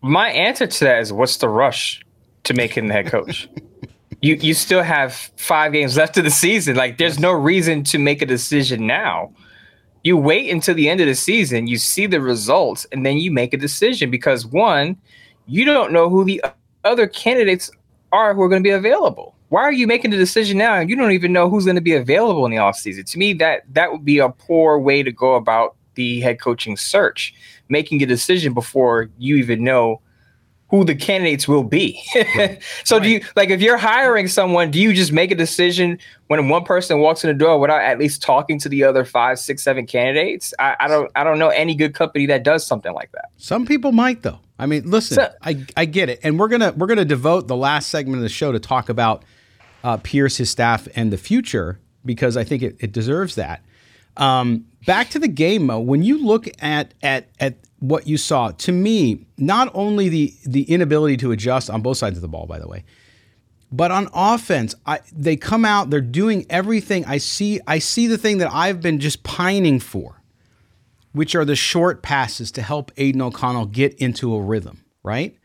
My 0.00 0.28
answer 0.28 0.68
to 0.68 0.84
that 0.84 1.00
is 1.00 1.12
what's 1.12 1.38
the 1.38 1.48
rush 1.48 2.00
to 2.44 2.54
make 2.54 2.76
him 2.76 2.86
the 2.86 2.94
head 2.94 3.08
coach? 3.08 3.48
you 4.22 4.36
you 4.36 4.54
still 4.54 4.84
have 4.84 5.14
five 5.36 5.72
games 5.72 5.96
left 5.96 6.16
of 6.16 6.22
the 6.22 6.30
season. 6.30 6.76
Like 6.76 6.98
there's 6.98 7.18
no 7.18 7.32
reason 7.32 7.82
to 7.84 7.98
make 7.98 8.22
a 8.22 8.26
decision 8.26 8.86
now. 8.86 9.32
You 10.04 10.16
wait 10.16 10.48
until 10.48 10.76
the 10.76 10.88
end 10.88 11.00
of 11.00 11.08
the 11.08 11.16
season, 11.16 11.66
you 11.66 11.76
see 11.76 12.06
the 12.06 12.20
results, 12.20 12.86
and 12.92 13.04
then 13.04 13.18
you 13.18 13.32
make 13.32 13.52
a 13.52 13.56
decision 13.56 14.12
because 14.12 14.46
one, 14.46 14.96
you 15.48 15.64
don't 15.64 15.92
know 15.92 16.08
who 16.08 16.24
the 16.24 16.42
other 16.84 17.06
candidates 17.06 17.70
are 18.12 18.34
who 18.34 18.42
are 18.42 18.48
going 18.48 18.62
to 18.62 18.66
be 18.66 18.72
available. 18.72 19.34
Why 19.48 19.62
are 19.62 19.72
you 19.72 19.86
making 19.86 20.10
the 20.10 20.16
decision 20.16 20.58
now 20.58 20.74
and 20.74 20.90
you 20.90 20.96
don't 20.96 21.12
even 21.12 21.32
know 21.32 21.48
who's 21.48 21.64
going 21.64 21.76
to 21.76 21.82
be 21.82 21.94
available 21.94 22.44
in 22.44 22.50
the 22.50 22.58
offseason? 22.58 23.10
To 23.10 23.18
me, 23.18 23.32
that 23.34 23.62
that 23.72 23.90
would 23.90 24.04
be 24.04 24.18
a 24.18 24.28
poor 24.28 24.78
way 24.78 25.02
to 25.02 25.10
go 25.10 25.34
about 25.34 25.74
the 25.94 26.20
head 26.20 26.40
coaching 26.40 26.76
search, 26.76 27.34
making 27.68 28.02
a 28.02 28.06
decision 28.06 28.52
before 28.52 29.08
you 29.18 29.36
even 29.36 29.64
know 29.64 30.00
who 30.70 30.84
the 30.84 30.94
candidates 30.94 31.48
will 31.48 31.64
be. 31.64 32.02
so 32.84 32.96
right. 32.96 33.02
do 33.02 33.08
you 33.08 33.24
like 33.36 33.48
if 33.48 33.62
you're 33.62 33.78
hiring 33.78 34.28
someone, 34.28 34.70
do 34.70 34.78
you 34.78 34.92
just 34.92 35.12
make 35.12 35.30
a 35.30 35.34
decision 35.34 35.98
when 36.26 36.50
one 36.50 36.64
person 36.64 37.00
walks 37.00 37.24
in 37.24 37.28
the 37.28 37.34
door 37.34 37.58
without 37.58 37.80
at 37.80 37.98
least 37.98 38.20
talking 38.20 38.58
to 38.58 38.68
the 38.68 38.84
other 38.84 39.02
five, 39.02 39.38
six, 39.38 39.62
seven 39.62 39.86
candidates? 39.86 40.52
I, 40.58 40.76
I 40.80 40.88
don't 40.88 41.10
I 41.16 41.24
don't 41.24 41.38
know 41.38 41.48
any 41.48 41.74
good 41.74 41.94
company 41.94 42.26
that 42.26 42.42
does 42.42 42.66
something 42.66 42.92
like 42.92 43.12
that. 43.12 43.30
Some 43.38 43.64
people 43.64 43.92
might 43.92 44.22
though. 44.22 44.40
I 44.58 44.66
mean, 44.66 44.90
listen, 44.90 45.16
so, 45.16 45.30
I, 45.42 45.64
I 45.76 45.84
get 45.84 46.08
it. 46.08 46.20
And 46.22 46.38
we're 46.38 46.48
gonna 46.48 46.72
we're 46.72 46.86
gonna 46.86 47.04
devote 47.04 47.48
the 47.48 47.56
last 47.56 47.88
segment 47.88 48.16
of 48.16 48.22
the 48.22 48.28
show 48.28 48.52
to 48.52 48.58
talk 48.58 48.88
about 48.88 49.24
uh, 49.84 49.98
Pierce, 49.98 50.36
his 50.36 50.50
staff, 50.50 50.88
and 50.96 51.12
the 51.12 51.18
future 51.18 51.78
because 52.04 52.36
I 52.36 52.44
think 52.44 52.62
it, 52.62 52.76
it 52.80 52.92
deserves 52.92 53.36
that. 53.36 53.62
Um, 54.16 54.66
back 54.86 55.10
to 55.10 55.18
the 55.18 55.28
game, 55.28 55.66
Moe. 55.66 55.78
When 55.80 56.02
you 56.02 56.24
look 56.24 56.48
at 56.60 56.94
at 57.02 57.28
at 57.38 57.56
what 57.78 58.08
you 58.08 58.16
saw, 58.16 58.50
to 58.50 58.72
me, 58.72 59.26
not 59.36 59.70
only 59.74 60.08
the 60.08 60.34
the 60.44 60.62
inability 60.62 61.16
to 61.18 61.32
adjust 61.32 61.70
on 61.70 61.82
both 61.82 61.98
sides 61.98 62.16
of 62.16 62.22
the 62.22 62.28
ball, 62.28 62.46
by 62.46 62.58
the 62.58 62.66
way, 62.66 62.84
but 63.70 63.90
on 63.90 64.08
offense, 64.14 64.74
I, 64.86 65.00
they 65.12 65.36
come 65.36 65.64
out, 65.64 65.90
they're 65.90 66.00
doing 66.00 66.46
everything. 66.48 67.04
I 67.04 67.18
see, 67.18 67.60
I 67.66 67.78
see 67.78 68.06
the 68.06 68.18
thing 68.18 68.38
that 68.38 68.52
I've 68.52 68.80
been 68.80 68.98
just 68.98 69.22
pining 69.24 69.78
for, 69.78 70.17
which 71.18 71.34
are 71.34 71.44
the 71.44 71.56
short 71.56 72.00
passes 72.00 72.52
to 72.52 72.62
help 72.62 72.92
Aidan 72.96 73.20
O'Connell 73.22 73.66
get 73.66 73.92
into 73.94 74.36
a 74.36 74.40
rhythm, 74.40 74.84
right? 75.02 75.36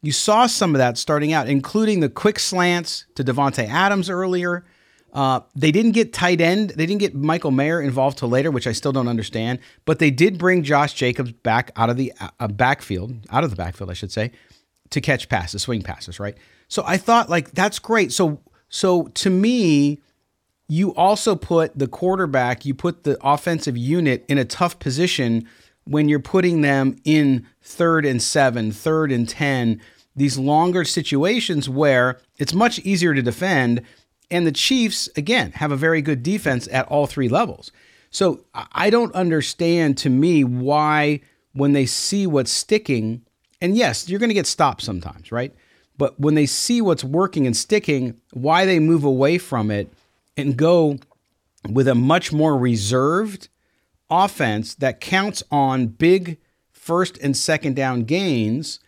You 0.00 0.12
saw 0.12 0.46
some 0.46 0.76
of 0.76 0.78
that 0.78 0.96
starting 0.96 1.32
out, 1.32 1.48
including 1.48 1.98
the 1.98 2.08
quick 2.08 2.38
slants 2.38 3.06
to 3.16 3.24
Davante 3.24 3.68
Adams 3.68 4.08
earlier, 4.08 4.64
uh, 5.12 5.40
they 5.56 5.72
didn't 5.72 5.90
get 5.90 6.12
tight 6.12 6.40
end. 6.40 6.70
They 6.70 6.86
didn't 6.86 7.00
get 7.00 7.16
Michael 7.16 7.50
Mayer 7.50 7.80
involved 7.80 8.18
till 8.18 8.28
later, 8.28 8.52
which 8.52 8.68
I 8.68 8.72
still 8.72 8.92
don't 8.92 9.08
understand. 9.08 9.58
But 9.86 9.98
they 9.98 10.12
did 10.12 10.38
bring 10.38 10.62
Josh 10.62 10.94
Jacobs 10.94 11.32
back 11.32 11.72
out 11.74 11.90
of 11.90 11.96
the 11.96 12.12
uh, 12.38 12.46
backfield, 12.46 13.26
out 13.30 13.42
of 13.42 13.50
the 13.50 13.56
backfield, 13.56 13.90
I 13.90 13.94
should 13.94 14.12
say, 14.12 14.30
to 14.90 15.00
catch 15.00 15.28
passes, 15.28 15.62
swing 15.62 15.82
passes, 15.82 16.20
right? 16.20 16.36
So 16.68 16.84
I 16.86 16.96
thought 16.96 17.28
like 17.28 17.50
that's 17.50 17.80
great. 17.80 18.12
So 18.12 18.40
so 18.68 19.08
to 19.08 19.30
me, 19.30 20.00
you 20.68 20.94
also 20.94 21.36
put 21.36 21.78
the 21.78 21.88
quarterback, 21.88 22.64
you 22.64 22.74
put 22.74 23.04
the 23.04 23.18
offensive 23.22 23.76
unit 23.76 24.24
in 24.28 24.38
a 24.38 24.44
tough 24.44 24.78
position 24.78 25.46
when 25.84 26.08
you're 26.08 26.20
putting 26.20 26.60
them 26.60 26.96
in 27.04 27.46
third 27.60 28.06
and 28.06 28.22
seven, 28.22 28.70
third 28.70 29.10
and 29.10 29.28
ten, 29.28 29.80
these 30.14 30.38
longer 30.38 30.84
situations 30.84 31.68
where 31.68 32.20
it's 32.38 32.54
much 32.54 32.78
easier 32.80 33.14
to 33.14 33.22
defend 33.22 33.82
and 34.32 34.46
the 34.46 34.52
Chiefs, 34.52 35.10
again, 35.14 35.52
have 35.52 35.70
a 35.70 35.76
very 35.76 36.00
good 36.00 36.22
defense 36.22 36.66
at 36.72 36.88
all 36.88 37.06
three 37.06 37.28
levels. 37.28 37.70
So 38.10 38.44
I 38.54 38.88
don't 38.88 39.14
understand 39.14 39.98
to 39.98 40.10
me 40.10 40.42
why, 40.42 41.20
when 41.52 41.72
they 41.72 41.84
see 41.84 42.26
what's 42.26 42.50
sticking, 42.50 43.26
and 43.60 43.76
yes, 43.76 44.08
you're 44.08 44.18
going 44.18 44.30
to 44.30 44.34
get 44.34 44.46
stopped 44.46 44.80
sometimes, 44.80 45.30
right? 45.30 45.54
But 45.98 46.18
when 46.18 46.34
they 46.34 46.46
see 46.46 46.80
what's 46.80 47.04
working 47.04 47.46
and 47.46 47.54
sticking, 47.54 48.18
why 48.32 48.64
they 48.64 48.78
move 48.78 49.04
away 49.04 49.36
from 49.36 49.70
it 49.70 49.92
and 50.36 50.56
go 50.56 50.98
with 51.68 51.88
a 51.88 51.94
much 51.94 52.32
more 52.32 52.56
reserved 52.56 53.48
offense 54.10 54.74
that 54.76 55.00
counts 55.00 55.42
on 55.50 55.86
big 55.86 56.38
first 56.70 57.18
and 57.18 57.36
second 57.36 57.76
down 57.76 58.04
gains. 58.04 58.80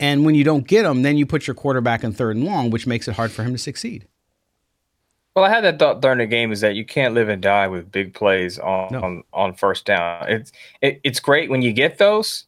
And 0.00 0.24
when 0.26 0.34
you 0.34 0.44
don't 0.44 0.66
get 0.66 0.82
them, 0.82 1.02
then 1.02 1.16
you 1.16 1.26
put 1.26 1.46
your 1.46 1.54
quarterback 1.54 2.02
in 2.02 2.12
third 2.12 2.36
and 2.36 2.44
long, 2.44 2.70
which 2.70 2.86
makes 2.86 3.06
it 3.06 3.14
hard 3.14 3.30
for 3.30 3.44
him 3.44 3.52
to 3.52 3.58
succeed. 3.58 4.06
Well, 5.34 5.44
I 5.44 5.48
had 5.48 5.64
that 5.64 5.78
thought 5.78 6.00
during 6.00 6.18
the 6.18 6.26
game 6.26 6.52
is 6.52 6.60
that 6.60 6.76
you 6.76 6.84
can't 6.84 7.14
live 7.14 7.28
and 7.28 7.42
die 7.42 7.66
with 7.66 7.90
big 7.90 8.14
plays 8.14 8.58
on 8.58 8.88
no. 8.92 9.00
on, 9.00 9.22
on, 9.32 9.54
first 9.54 9.84
down. 9.84 10.28
It's 10.28 10.52
it, 10.80 11.00
it's 11.02 11.18
great 11.18 11.50
when 11.50 11.60
you 11.60 11.72
get 11.72 11.98
those, 11.98 12.44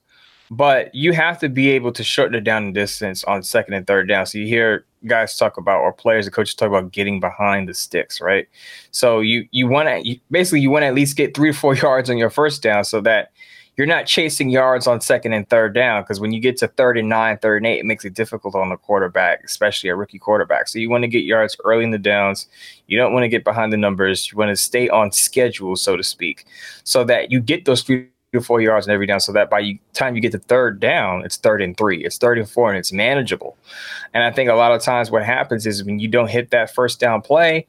but 0.51 0.95
you 0.95 1.13
have 1.13 1.39
to 1.41 1.49
be 1.49 1.71
able 1.71 1.93
to 1.93 2.05
shorten 2.05 2.35
it 2.35 2.45
down 2.45 2.65
in 2.65 2.73
distance 2.73 3.25
on 3.25 3.43
second 3.43 3.75
and 3.75 3.87
third 3.87 4.09
down. 4.09 4.27
So 4.27 4.39
you 4.39 4.47
hear 4.47 4.85
guys 5.07 5.37
talk 5.37 5.57
about 5.57 5.81
or 5.81 5.93
players 5.93 6.27
and 6.27 6.35
coaches 6.35 6.55
talk 6.55 6.69
about 6.69 6.93
getting 6.93 7.21
behind 7.21 7.69
the 7.69 7.75
sticks, 7.75 8.21
right? 8.21 8.49
So 8.91 9.21
you 9.21 9.47
you 9.51 9.69
want 9.69 9.89
to 9.89 10.17
basically 10.31 10.61
you 10.61 10.71
want 10.71 10.83
to 10.83 10.87
at 10.87 10.95
least 10.95 11.17
get 11.17 11.35
three 11.35 11.51
or 11.51 11.55
four 11.55 11.75
yards 11.87 12.11
on 12.11 12.19
your 12.19 12.31
first 12.31 12.63
down 12.63 12.85
so 12.85 13.01
that 13.03 13.33
you're 13.77 13.87
not 13.87 14.07
chasing 14.07 14.49
yards 14.49 14.87
on 14.87 15.03
second 15.03 15.35
and 15.35 15.49
third 15.51 15.75
down 15.75 16.03
because 16.03 16.19
when 16.19 16.33
you 16.33 16.41
get 16.41 16.57
to 16.59 16.69
third 16.69 16.97
and 16.97 17.11
nine, 17.11 17.37
third 17.39 17.59
and 17.59 17.67
eight, 17.67 17.79
it 17.79 17.85
makes 17.85 18.07
it 18.07 18.15
difficult 18.15 18.55
on 18.55 18.71
the 18.71 18.77
quarterback, 18.77 19.45
especially 19.45 19.91
a 19.91 19.97
rookie 19.97 20.19
quarterback. 20.19 20.69
So 20.69 20.79
you 20.79 20.89
want 20.89 21.03
to 21.05 21.09
get 21.09 21.25
yards 21.25 21.57
early 21.63 21.85
in 21.85 21.91
the 21.91 21.99
downs. 21.99 22.49
You 22.87 22.97
don't 22.97 23.13
want 23.13 23.25
to 23.25 23.29
get 23.29 23.45
behind 23.45 23.75
the 23.75 23.77
numbers. 23.77 24.33
You 24.33 24.39
want 24.39 24.49
to 24.49 24.57
stay 24.57 24.89
on 24.89 25.13
schedule, 25.13 25.77
so 25.77 25.95
to 25.95 26.03
speak, 26.03 26.47
so 26.85 27.05
that 27.05 27.31
you 27.31 27.39
get 27.41 27.67
those 27.67 27.83
three 27.83 28.09
to 28.39 28.45
four 28.45 28.61
yards 28.61 28.87
in 28.87 28.93
every 28.93 29.07
down 29.07 29.21
so 29.21 29.33
that 29.33 29.51
by 29.51 29.61
the 29.61 29.79
time 29.93 30.15
you 30.15 30.21
get 30.21 30.33
to 30.33 30.39
third 30.39 30.81
down, 30.81 31.25
it's 31.25 31.37
third 31.37 31.61
and 31.63 31.77
three, 31.77 32.05
it's 32.05 32.19
third 32.19 32.39
and 32.39 32.49
four, 32.49 32.69
and 32.71 32.79
it's 32.79 32.93
manageable. 32.93 33.57
And 34.15 34.25
I 34.25 34.31
think 34.31 34.49
a 34.49 34.55
lot 34.55 34.73
of 34.73 34.83
times 34.83 35.11
what 35.11 35.25
happens 35.25 35.67
is 35.67 35.85
when 35.85 35.99
you 35.99 36.09
don't 36.09 36.31
hit 36.31 36.51
that 36.51 36.75
first 36.75 37.01
down 37.01 37.23
play, 37.23 37.67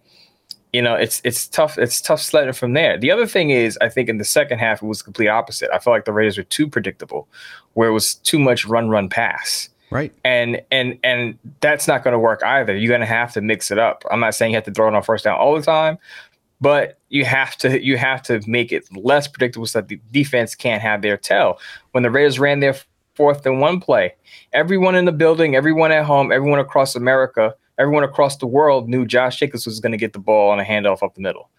you 0.73 0.81
know, 0.81 0.95
it's 0.95 1.21
it's 1.23 1.47
tough. 1.47 1.77
It's 1.77 2.01
tough 2.01 2.21
sledding 2.21 2.53
from 2.53 2.73
there. 2.73 2.97
The 2.97 3.11
other 3.11 3.25
thing 3.25 3.49
is, 3.49 3.77
I 3.81 3.89
think 3.89 4.09
in 4.09 4.17
the 4.17 4.25
second 4.25 4.59
half 4.59 4.83
it 4.83 4.85
was 4.85 5.01
complete 5.01 5.27
opposite. 5.27 5.69
I 5.73 5.79
felt 5.79 5.95
like 5.95 6.05
the 6.05 6.13
Raiders 6.13 6.37
were 6.37 6.43
too 6.43 6.67
predictable, 6.67 7.27
where 7.73 7.89
it 7.89 7.93
was 7.93 8.15
too 8.15 8.37
much 8.37 8.65
run, 8.65 8.89
run, 8.89 9.09
pass. 9.09 9.69
Right. 9.89 10.13
And 10.25 10.61
and 10.69 10.99
and 11.03 11.39
that's 11.61 11.87
not 11.87 12.03
going 12.03 12.11
to 12.11 12.19
work 12.19 12.43
either. 12.43 12.75
You're 12.75 12.89
going 12.89 12.99
to 12.99 13.07
have 13.07 13.33
to 13.33 13.41
mix 13.41 13.71
it 13.71 13.79
up. 13.79 14.03
I'm 14.11 14.19
not 14.19 14.35
saying 14.35 14.51
you 14.51 14.57
have 14.57 14.65
to 14.65 14.71
throw 14.71 14.89
it 14.89 14.93
on 14.93 15.01
first 15.01 15.23
down 15.23 15.37
all 15.37 15.55
the 15.55 15.61
time, 15.61 15.97
but 16.59 16.99
you 17.09 17.25
have 17.25 17.55
to 17.57 17.83
you 17.83 17.97
have 17.97 18.21
to 18.23 18.41
make 18.47 18.71
it 18.71 18.83
less 18.95 19.27
predictable 19.27 19.65
so 19.65 19.79
that 19.79 19.87
the 19.87 19.99
defense 20.11 20.55
can't 20.55 20.81
have 20.81 21.01
their 21.01 21.17
tell. 21.17 21.59
When 21.91 22.03
the 22.03 22.11
Raiders 22.11 22.39
ran 22.39 22.59
their 22.59 22.75
fourth 23.15 23.45
and 23.45 23.59
one 23.59 23.79
play, 23.79 24.15
everyone 24.53 24.95
in 24.95 25.05
the 25.05 25.11
building, 25.11 25.55
everyone 25.55 25.91
at 25.91 26.05
home, 26.05 26.31
everyone 26.31 26.59
across 26.59 26.95
America 26.95 27.55
everyone 27.77 28.03
across 28.03 28.37
the 28.37 28.47
world 28.47 28.89
knew 28.89 29.05
Josh 29.05 29.39
Jacobs 29.39 29.65
was 29.65 29.79
going 29.79 29.91
to 29.91 29.97
get 29.97 30.13
the 30.13 30.19
ball 30.19 30.49
on 30.49 30.59
a 30.59 30.63
handoff 30.63 31.03
up 31.03 31.15
the 31.15 31.21
middle. 31.21 31.49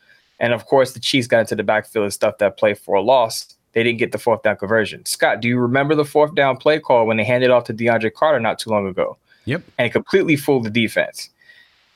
And 0.40 0.52
of 0.52 0.66
course, 0.66 0.92
the 0.92 1.00
Chiefs 1.00 1.26
got 1.26 1.40
into 1.40 1.56
the 1.56 1.62
backfield 1.62 2.04
and 2.04 2.12
stuff 2.12 2.38
that 2.38 2.56
play 2.56 2.74
for 2.74 2.94
a 2.94 3.02
loss. 3.02 3.54
They 3.72 3.82
didn't 3.82 3.98
get 3.98 4.12
the 4.12 4.18
fourth 4.18 4.42
down 4.42 4.56
conversion. 4.56 5.04
Scott, 5.04 5.40
do 5.40 5.48
you 5.48 5.58
remember 5.58 5.94
the 5.94 6.04
fourth 6.04 6.34
down 6.34 6.56
play 6.56 6.78
call 6.80 7.06
when 7.06 7.16
they 7.16 7.24
handed 7.24 7.50
off 7.50 7.64
to 7.64 7.74
DeAndre 7.74 8.12
Carter 8.12 8.40
not 8.40 8.58
too 8.58 8.70
long 8.70 8.86
ago? 8.86 9.16
Yep. 9.44 9.62
And 9.78 9.86
it 9.86 9.90
completely 9.90 10.36
fooled 10.36 10.64
the 10.64 10.70
defense. 10.70 11.30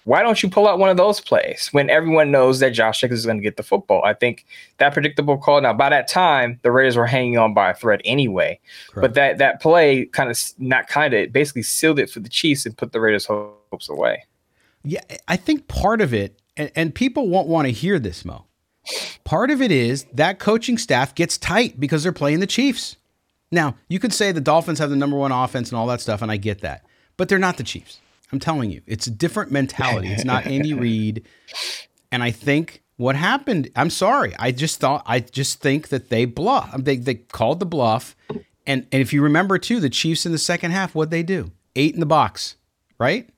Why 0.04 0.22
don't 0.22 0.42
you 0.42 0.50
pull 0.50 0.66
out 0.66 0.78
one 0.78 0.90
of 0.90 0.96
those 0.96 1.20
plays 1.20 1.68
when 1.70 1.88
everyone 1.88 2.30
knows 2.30 2.58
that 2.58 2.70
Josh 2.70 3.00
Jacobs 3.00 3.20
is 3.20 3.26
going 3.26 3.38
to 3.38 3.42
get 3.42 3.56
the 3.56 3.62
football? 3.62 4.02
I 4.04 4.14
think 4.14 4.44
that 4.78 4.92
predictable 4.92 5.38
call. 5.38 5.60
Now, 5.60 5.72
by 5.72 5.90
that 5.90 6.08
time, 6.08 6.58
the 6.62 6.72
Raiders 6.72 6.96
were 6.96 7.06
hanging 7.06 7.38
on 7.38 7.54
by 7.54 7.70
a 7.70 7.74
thread 7.74 8.00
anyway. 8.04 8.58
Correct. 8.90 9.02
But 9.02 9.14
that 9.14 9.38
that 9.38 9.60
play 9.60 10.06
kind 10.06 10.30
of 10.30 10.38
not 10.58 10.88
kind 10.88 11.14
of 11.14 11.32
basically 11.32 11.62
sealed 11.62 11.98
it 11.98 12.10
for 12.10 12.20
the 12.20 12.28
Chiefs 12.28 12.66
and 12.66 12.76
put 12.76 12.92
the 12.92 13.00
Raiders' 13.00 13.26
hopes 13.26 13.88
away. 13.88 14.24
Yeah, 14.84 15.02
I 15.28 15.36
think 15.36 15.68
part 15.68 16.00
of 16.00 16.12
it, 16.12 16.40
and, 16.56 16.72
and 16.74 16.94
people 16.94 17.28
won't 17.28 17.46
want 17.46 17.66
to 17.66 17.72
hear 17.72 18.00
this, 18.00 18.24
Moe. 18.24 18.46
Part 19.22 19.50
of 19.50 19.62
it 19.62 19.70
is 19.70 20.04
that 20.12 20.40
coaching 20.40 20.76
staff 20.76 21.14
gets 21.14 21.38
tight 21.38 21.78
because 21.78 22.02
they're 22.02 22.12
playing 22.12 22.40
the 22.40 22.48
Chiefs. 22.48 22.96
Now, 23.52 23.76
you 23.86 24.00
could 24.00 24.12
say 24.12 24.32
the 24.32 24.40
Dolphins 24.40 24.80
have 24.80 24.90
the 24.90 24.96
number 24.96 25.16
one 25.16 25.30
offense 25.30 25.70
and 25.70 25.78
all 25.78 25.86
that 25.86 26.00
stuff, 26.00 26.22
and 26.22 26.32
I 26.32 26.38
get 26.38 26.62
that, 26.62 26.84
but 27.16 27.28
they're 27.28 27.38
not 27.38 27.58
the 27.58 27.62
Chiefs. 27.62 28.00
I'm 28.32 28.40
telling 28.40 28.70
you, 28.70 28.82
it's 28.86 29.06
a 29.06 29.10
different 29.10 29.52
mentality. 29.52 30.08
It's 30.08 30.24
not 30.24 30.46
Andy 30.46 30.74
Reid. 30.86 31.26
And 32.10 32.22
I 32.22 32.30
think 32.30 32.82
what 32.96 33.14
happened, 33.14 33.70
I'm 33.76 33.90
sorry. 33.90 34.34
I 34.38 34.52
just 34.52 34.80
thought, 34.80 35.02
I 35.06 35.20
just 35.20 35.60
think 35.60 35.88
that 35.88 36.08
they 36.08 36.24
bluff. 36.24 36.70
Um, 36.72 36.84
they, 36.84 36.96
they 36.96 37.14
called 37.16 37.60
the 37.60 37.66
bluff. 37.66 38.16
And, 38.66 38.86
and 38.92 39.02
if 39.02 39.12
you 39.12 39.22
remember, 39.22 39.58
too, 39.58 39.80
the 39.80 39.90
Chiefs 39.90 40.24
in 40.24 40.32
the 40.32 40.38
second 40.38 40.70
half, 40.70 40.94
what 40.94 41.10
they 41.10 41.22
do? 41.22 41.50
Eight 41.76 41.94
in 41.94 42.00
the 42.00 42.06
box, 42.06 42.56
right? 42.98 43.28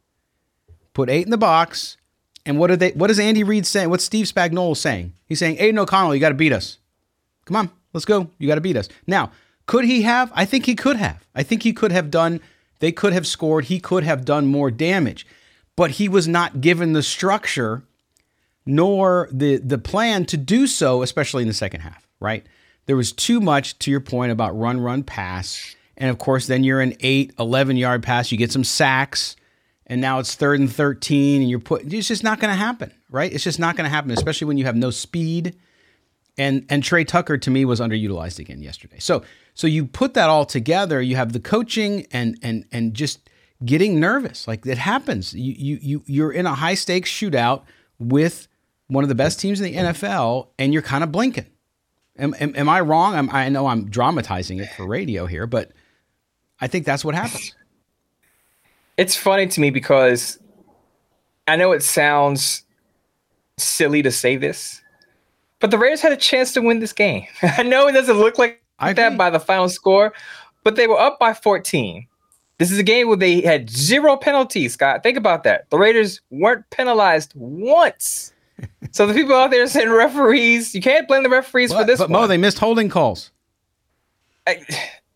put 0.95 1.11
eight 1.11 1.27
in 1.27 1.31
the 1.31 1.37
box. 1.37 1.99
And 2.47 2.59
what 2.59 2.71
are 2.71 2.77
they? 2.77 2.93
What 2.93 3.11
is 3.11 3.19
Andy 3.19 3.43
Reid 3.43 3.67
saying? 3.67 3.91
What's 3.91 4.05
Steve 4.05 4.27
Spagnuolo 4.27 4.77
saying? 4.77 5.13
He's 5.27 5.39
saying, 5.39 5.57
Aidan 5.59 5.79
O'Connell, 5.79 6.15
you 6.15 6.21
got 6.21 6.29
to 6.31 6.35
beat 6.35 6.53
us. 6.53 6.79
Come 7.47 7.57
on, 7.57 7.71
let's 7.93 8.05
go. 8.05 8.31
You 8.39 8.49
got 8.49 8.57
to 8.57 8.61
beat 8.61 8.77
us. 8.77 8.89
Now, 9.07 9.33
could 9.67 9.85
he 9.85 10.03
have? 10.03 10.31
I 10.35 10.45
think 10.45 10.67
he 10.67 10.75
could 10.75 10.97
have. 10.97 11.27
I 11.35 11.43
think 11.43 11.63
he 11.63 11.73
could 11.73 11.93
have 11.93 12.11
done. 12.11 12.41
They 12.85 12.93
could 12.93 13.15
have 13.15 13.27
scored. 13.27 13.65
He 13.65 13.81
could 13.81 14.05
have 14.05 14.27
done 14.27 14.45
more 14.45 14.71
damage, 14.71 15.27
but 15.75 15.93
he 15.93 16.07
was 16.07 16.29
not 16.29 16.61
given 16.61 16.93
the 16.93 17.03
structure 17.03 17.83
nor 18.67 19.27
the 19.33 19.57
the 19.57 19.79
plan 19.79 20.27
to 20.27 20.37
do 20.37 20.67
so, 20.67 21.01
especially 21.01 21.41
in 21.41 21.49
the 21.49 21.55
second 21.55 21.81
half. 21.81 22.07
Right? 22.21 22.45
There 22.85 22.95
was 22.95 23.11
too 23.11 23.41
much. 23.41 23.79
To 23.79 23.91
your 23.91 24.01
point 24.01 24.33
about 24.33 24.55
run, 24.55 24.81
run, 24.81 25.03
pass, 25.03 25.75
and 25.97 26.11
of 26.11 26.19
course, 26.19 26.47
then 26.47 26.63
you're 26.63 26.83
an 26.83 26.93
8, 27.01 27.33
11 27.39 27.79
yard 27.79 28.03
pass. 28.03 28.31
You 28.31 28.37
get 28.37 28.53
some 28.53 28.65
sacks 28.65 29.35
and 29.87 30.03
now 30.03 30.19
it's 30.19 30.35
third 30.35 30.61
and 30.61 30.71
13 30.71 31.41
and 31.41 31.49
you're 31.49 31.61
put 31.61 31.91
it's 31.91 32.09
just 32.09 32.23
not 32.23 32.39
going 32.39 32.51
to 32.51 32.55
happen 32.55 32.93
right 33.11 33.33
it's 33.33 33.45
just 33.45 33.59
not 33.59 33.77
going 33.77 33.85
to 33.85 33.91
happen 33.91 34.11
especially 34.11 34.47
when 34.47 34.59
you 34.59 34.65
have 34.65 34.77
no 34.77 34.91
speed 34.91 35.57
and 36.37 36.67
and 36.69 36.83
Tre 36.83 37.05
Tucker 37.05 37.39
to 37.39 37.51
me 37.51 37.65
was 37.65 37.81
underutilized 37.81 38.39
again 38.39 38.63
yesterday 38.63 38.99
so 38.99 39.23
so 39.55 39.67
you 39.67 39.87
put 39.87 40.15
that 40.15 40.29
all 40.29 40.45
together 40.45 41.01
you 41.01 41.17
have 41.17 41.33
the 41.33 41.41
coaching 41.41 42.07
and 42.11 42.39
and 42.43 42.65
and 42.73 42.95
just 42.95 43.31
getting 43.65 44.01
nervous. 44.01 44.49
Like 44.49 44.67
it 44.67 44.79
happens. 44.79 45.35
You 45.35 45.55
you, 45.57 45.79
you 45.83 46.03
you're 46.07 46.33
in 46.33 46.47
a 46.47 46.55
high 46.55 46.75
stakes 46.75 47.11
shootout 47.11 47.63
with 47.99 48.49
one 48.89 49.05
of 49.05 49.09
the 49.09 49.15
best 49.15 49.41
teams 49.41 49.61
in 49.61 49.73
the 49.73 49.79
NFL 49.79 50.49
and 50.59 50.73
you're 50.73 50.83
kind 50.83 51.05
of 51.05 51.13
blinking. 51.13 51.47
Am, 52.17 52.35
am, 52.39 52.55
am 52.55 52.69
I 52.69 52.81
wrong? 52.81 53.15
I'm, 53.15 53.31
I 53.31 53.49
know 53.49 53.67
I'm 53.67 53.89
dramatizing 53.89 54.59
it 54.59 54.69
for 54.77 54.87
radio 54.87 55.27
here 55.27 55.47
but 55.47 55.73
I 56.61 56.67
think 56.67 56.87
that's 56.87 57.05
what 57.05 57.15
happens. 57.15 57.55
It's 58.97 59.17
funny 59.17 59.49
to 59.49 59.61
me 59.61 59.71
because 59.71 60.39
I 61.49 61.57
know 61.57 61.73
it 61.73 61.83
sounds 61.83 62.63
silly 63.59 64.03
to 64.03 64.11
say 64.11 64.37
this, 64.37 64.81
but 65.59 65.71
the 65.71 65.79
Raiders 65.79 66.01
had 66.01 66.13
a 66.13 66.17
chance 66.17 66.53
to 66.53 66.61
win 66.61 66.79
this 66.79 66.93
game. 66.93 67.27
I 67.43 67.65
know 67.65 67.89
it 67.89 67.93
doesn't 67.93 68.17
look 68.17 68.39
like 68.39 68.64
that 68.81 69.17
by 69.17 69.31
the 69.31 69.41
final 69.41 69.69
score, 69.69 70.13
but 70.63 70.77
they 70.77 70.87
were 70.87 70.99
up 70.99 71.19
by 71.19 71.35
14. 71.35 72.07
This 72.59 72.71
is 72.71 72.79
a 72.79 72.85
game 72.85 73.09
where 73.09 73.17
they 73.17 73.41
had 73.41 73.69
zero 73.69 74.17
penalties, 74.17 74.75
Scott. 74.75 75.03
Think 75.03 75.17
about 75.17 75.43
that. 75.45 75.69
The 75.71 75.79
Raiders 75.79 76.21
weren't 76.31 76.69
penalized 76.71 77.33
once. 77.35 78.33
so 78.93 79.07
the 79.07 79.15
people 79.15 79.35
out 79.35 79.51
there 79.51 79.67
saying 79.67 79.91
referees, 79.91 80.75
you 80.75 80.81
can't 80.81 81.09
blame 81.09 81.25
the 81.25 81.31
referees 81.31 81.73
but, 81.73 81.81
for 81.81 81.85
this. 81.85 81.99
But 81.99 82.11
one. 82.11 82.23
Moe, 82.23 82.27
they 82.29 82.37
missed 82.37 82.59
holding 82.59 82.89
calls. 82.89 83.33
I, 84.47 84.65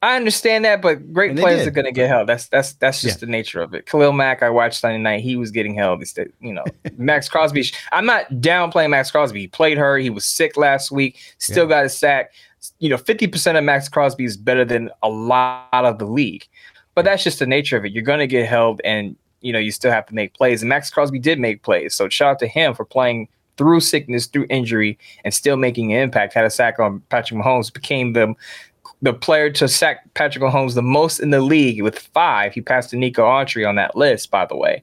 I 0.02 0.16
understand 0.16 0.64
that, 0.64 0.80
but 0.80 1.12
great 1.12 1.36
players 1.36 1.60
did. 1.60 1.68
are 1.68 1.70
going 1.72 1.84
to 1.84 1.92
get 1.92 2.08
held. 2.08 2.28
That's 2.28 2.46
that's 2.48 2.74
that's 2.74 3.02
just 3.02 3.16
yeah. 3.16 3.26
the 3.26 3.26
nature 3.26 3.60
of 3.60 3.74
it. 3.74 3.86
Khalil 3.86 4.12
Mack, 4.12 4.42
I 4.42 4.50
watched 4.50 4.80
Sunday 4.80 4.98
night. 4.98 5.22
He 5.22 5.34
was 5.34 5.50
getting 5.50 5.74
held. 5.74 6.04
You 6.40 6.52
know, 6.52 6.64
Maxx 6.96 7.28
Crosby. 7.28 7.64
I'm 7.90 8.06
not 8.06 8.28
downplaying 8.34 8.90
Maxx 8.90 9.10
Crosby. 9.10 9.40
He 9.40 9.46
played 9.48 9.76
hurt. 9.76 9.98
He 9.98 10.10
was 10.10 10.24
sick 10.24 10.56
last 10.56 10.92
week. 10.92 11.18
Still 11.38 11.64
yeah. 11.64 11.70
got 11.70 11.84
a 11.86 11.88
sack. 11.88 12.32
You 12.78 12.88
know, 12.88 12.96
50% 12.96 13.58
of 13.58 13.64
Maxx 13.64 13.88
Crosby 13.88 14.24
is 14.24 14.36
better 14.36 14.64
than 14.64 14.90
a 15.02 15.08
lot 15.08 15.68
of 15.72 15.98
the 15.98 16.06
league. 16.06 16.46
But 16.94 17.04
that's 17.04 17.22
just 17.22 17.38
the 17.38 17.46
nature 17.46 17.76
of 17.76 17.84
it. 17.84 17.92
You're 17.92 18.02
going 18.02 18.18
to 18.18 18.26
get 18.26 18.48
held, 18.48 18.80
and 18.84 19.14
you 19.40 19.52
know 19.52 19.58
you 19.58 19.70
still 19.70 19.92
have 19.92 20.06
to 20.06 20.14
make 20.14 20.34
plays. 20.34 20.62
And 20.62 20.68
Maxx 20.68 20.90
Crosby 20.90 21.18
did 21.18 21.38
make 21.38 21.62
plays. 21.62 21.94
So 21.94 22.08
shout 22.08 22.32
out 22.32 22.38
to 22.40 22.48
him 22.48 22.74
for 22.74 22.84
playing 22.84 23.28
through 23.56 23.80
sickness, 23.80 24.26
through 24.26 24.46
injury, 24.50 24.98
and 25.24 25.32
still 25.32 25.56
making 25.56 25.92
an 25.92 26.00
impact. 26.00 26.34
Had 26.34 26.44
a 26.44 26.50
sack 26.50 26.78
on 26.78 27.00
Patrick 27.08 27.40
Mahomes, 27.40 27.72
became 27.72 28.14
the 28.14 28.34
the 29.02 29.12
player 29.12 29.50
to 29.50 29.68
sack 29.68 30.12
Patrick 30.14 30.42
Mahomes 30.42 30.74
the 30.74 30.82
most 30.82 31.20
in 31.20 31.30
the 31.30 31.40
league 31.40 31.82
with 31.82 31.98
five. 31.98 32.52
He 32.52 32.60
passed 32.60 32.90
to 32.90 32.96
Nico 32.96 33.24
Autry 33.24 33.68
on 33.68 33.76
that 33.76 33.94
list, 33.94 34.30
by 34.30 34.46
the 34.46 34.56
way. 34.56 34.82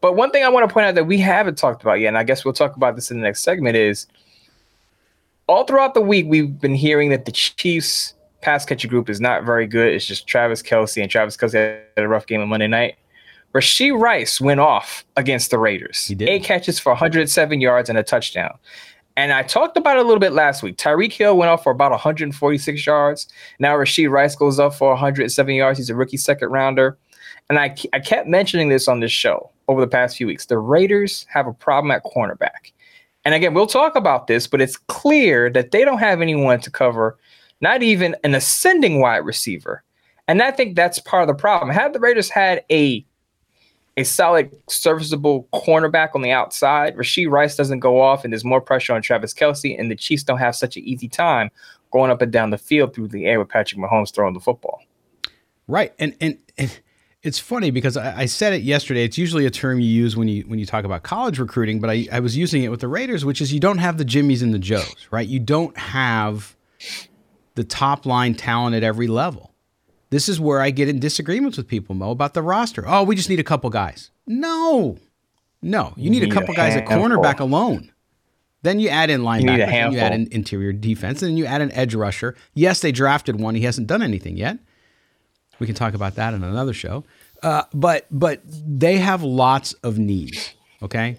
But 0.00 0.16
one 0.16 0.30
thing 0.30 0.44
I 0.44 0.48
want 0.48 0.68
to 0.68 0.72
point 0.72 0.86
out 0.86 0.94
that 0.96 1.06
we 1.06 1.18
haven't 1.18 1.56
talked 1.56 1.82
about 1.82 2.00
yet, 2.00 2.08
and 2.08 2.18
I 2.18 2.24
guess 2.24 2.44
we'll 2.44 2.54
talk 2.54 2.76
about 2.76 2.96
this 2.96 3.10
in 3.10 3.18
the 3.18 3.22
next 3.22 3.42
segment, 3.42 3.76
is 3.76 4.06
all 5.46 5.64
throughout 5.64 5.94
the 5.94 6.00
week 6.00 6.26
we've 6.28 6.58
been 6.60 6.74
hearing 6.74 7.10
that 7.10 7.24
the 7.24 7.32
Chiefs 7.32 8.14
pass 8.40 8.64
catcher 8.64 8.88
group 8.88 9.08
is 9.08 9.20
not 9.20 9.44
very 9.44 9.66
good. 9.66 9.92
It's 9.92 10.06
just 10.06 10.26
Travis 10.26 10.62
Kelce, 10.62 11.00
and 11.00 11.10
Travis 11.10 11.36
Kelce 11.36 11.54
had 11.96 12.04
a 12.04 12.08
rough 12.08 12.26
game 12.26 12.40
on 12.40 12.48
Monday 12.48 12.68
night. 12.68 12.96
Rashee 13.54 13.96
Rice 13.96 14.40
went 14.40 14.60
off 14.60 15.04
against 15.16 15.50
the 15.50 15.58
Raiders. 15.58 16.04
He 16.04 16.14
did. 16.14 16.28
Eight 16.28 16.42
catches 16.42 16.78
for 16.78 16.90
107 16.90 17.60
yards 17.60 17.88
and 17.88 17.96
a 17.96 18.02
touchdown. 18.02 18.58
And 19.16 19.32
I 19.32 19.44
talked 19.44 19.76
about 19.76 19.96
it 19.96 20.00
a 20.00 20.02
little 20.02 20.18
bit 20.18 20.32
last 20.32 20.62
week. 20.62 20.76
Tyreek 20.76 21.12
Hill 21.12 21.36
went 21.36 21.48
off 21.48 21.62
for 21.62 21.70
about 21.70 21.92
146 21.92 22.84
yards. 22.84 23.28
Now 23.60 23.76
Rashee 23.76 24.10
Rice 24.10 24.34
goes 24.34 24.58
up 24.58 24.74
for 24.74 24.88
107 24.88 25.54
yards. 25.54 25.78
He's 25.78 25.88
a 25.88 25.94
rookie 25.94 26.16
second 26.16 26.50
rounder. 26.50 26.98
And 27.48 27.58
I, 27.58 27.76
I 27.92 28.00
kept 28.00 28.26
mentioning 28.26 28.70
this 28.70 28.88
on 28.88 28.98
this 28.98 29.12
show 29.12 29.50
over 29.68 29.80
the 29.80 29.86
past 29.86 30.16
few 30.16 30.26
weeks. 30.26 30.46
The 30.46 30.58
Raiders 30.58 31.24
have 31.28 31.46
a 31.46 31.52
problem 31.52 31.92
at 31.92 32.02
cornerback. 32.04 32.72
And 33.24 33.34
again, 33.34 33.54
we'll 33.54 33.66
talk 33.66 33.96
about 33.96 34.26
this, 34.26 34.46
but 34.46 34.60
it's 34.60 34.76
clear 34.76 35.50
that 35.50 35.70
they 35.70 35.84
don't 35.84 35.98
have 35.98 36.20
anyone 36.20 36.60
to 36.60 36.70
cover, 36.70 37.18
not 37.60 37.82
even 37.82 38.14
an 38.22 38.34
ascending 38.34 39.00
wide 39.00 39.24
receiver. 39.24 39.82
And 40.28 40.42
I 40.42 40.50
think 40.50 40.76
that's 40.76 40.98
part 40.98 41.22
of 41.22 41.28
the 41.28 41.40
problem. 41.40 41.70
Had 41.70 41.92
the 41.92 42.00
Raiders 42.00 42.30
had 42.30 42.64
a 42.70 43.04
a 43.96 44.04
solid, 44.04 44.50
serviceable 44.68 45.48
cornerback 45.54 46.10
on 46.14 46.22
the 46.22 46.32
outside. 46.32 46.96
Rashee 46.96 47.30
Rice 47.30 47.56
doesn't 47.56 47.78
go 47.78 48.00
off, 48.00 48.24
and 48.24 48.32
there's 48.32 48.44
more 48.44 48.60
pressure 48.60 48.92
on 48.92 49.02
Travis 49.02 49.32
Kelce, 49.32 49.78
and 49.78 49.88
the 49.88 49.94
Chiefs 49.94 50.24
don't 50.24 50.38
have 50.38 50.56
such 50.56 50.76
an 50.76 50.82
easy 50.82 51.08
time 51.08 51.48
going 51.92 52.10
up 52.10 52.20
and 52.20 52.32
down 52.32 52.50
the 52.50 52.58
field 52.58 52.92
through 52.92 53.08
the 53.08 53.26
air 53.26 53.38
with 53.38 53.48
Patrick 53.48 53.80
Mahomes 53.80 54.12
throwing 54.12 54.34
the 54.34 54.40
football. 54.40 54.82
Right, 55.68 55.92
and 55.98 56.16
and, 56.20 56.38
and 56.58 56.80
it's 57.24 57.38
funny 57.38 57.70
because 57.70 57.96
I, 57.96 58.18
I, 58.20 58.26
said 58.26 58.52
it 58.52 58.62
yesterday. 58.62 59.02
It's 59.02 59.16
usually 59.16 59.46
a 59.46 59.50
term 59.50 59.80
you 59.80 59.88
use 59.88 60.14
when 60.14 60.28
you 60.28 60.42
when 60.42 60.58
you 60.58 60.66
talk 60.66 60.84
about 60.84 61.02
college 61.02 61.38
recruiting, 61.38 61.80
but 61.80 61.88
I, 61.88 62.06
I 62.12 62.20
was 62.20 62.36
using 62.36 62.62
it 62.62 62.68
with 62.68 62.80
the 62.80 62.88
Raiders, 62.88 63.24
which 63.24 63.40
is 63.40 63.52
you 63.52 63.60
don't 63.60 63.78
have 63.78 63.96
the 63.96 64.04
Jimmies 64.04 64.42
and 64.42 64.52
the 64.52 64.58
Joes, 64.58 65.08
right? 65.10 65.26
You 65.26 65.40
don't 65.40 65.76
have 65.76 66.54
the 67.54 67.64
top 67.64 68.04
line 68.04 68.34
talent 68.34 68.76
at 68.76 68.82
every 68.82 69.06
level. 69.06 69.54
This 70.10 70.28
is 70.28 70.38
where 70.38 70.60
I 70.60 70.70
get 70.70 70.88
in 70.88 71.00
disagreements 71.00 71.56
with 71.56 71.66
people, 71.66 71.94
Moe, 71.94 72.10
about 72.10 72.34
the 72.34 72.42
roster. 72.42 72.84
Oh, 72.86 73.02
we 73.02 73.16
just 73.16 73.30
need 73.30 73.40
a 73.40 73.44
couple 73.44 73.70
guys. 73.70 74.10
No, 74.26 74.98
no, 75.62 75.94
you 75.96 76.10
need, 76.10 76.20
need 76.20 76.30
a 76.30 76.34
couple 76.34 76.52
a 76.52 76.56
guys 76.56 76.76
at 76.76 76.84
cornerback 76.84 77.40
alone. 77.40 77.90
Then 78.62 78.80
you 78.80 78.90
add 78.90 79.10
in 79.10 79.22
linebacker, 79.22 79.90
you, 79.90 79.96
you 79.96 79.98
add 79.98 80.14
in 80.14 80.28
interior 80.30 80.72
defense, 80.72 81.22
and 81.22 81.30
then 81.30 81.36
you 81.38 81.46
add 81.46 81.62
an 81.62 81.72
edge 81.72 81.94
rusher. 81.94 82.36
Yes, 82.52 82.80
they 82.80 82.92
drafted 82.92 83.40
one. 83.40 83.54
He 83.54 83.62
hasn't 83.62 83.86
done 83.86 84.02
anything 84.02 84.36
yet. 84.36 84.58
We 85.58 85.66
can 85.66 85.74
talk 85.74 85.94
about 85.94 86.16
that 86.16 86.34
in 86.34 86.42
another 86.42 86.72
show. 86.72 87.04
Uh, 87.42 87.62
but 87.72 88.06
but 88.10 88.40
they 88.44 88.96
have 88.98 89.22
lots 89.22 89.72
of 89.74 89.98
needs. 89.98 90.54
Okay, 90.82 91.18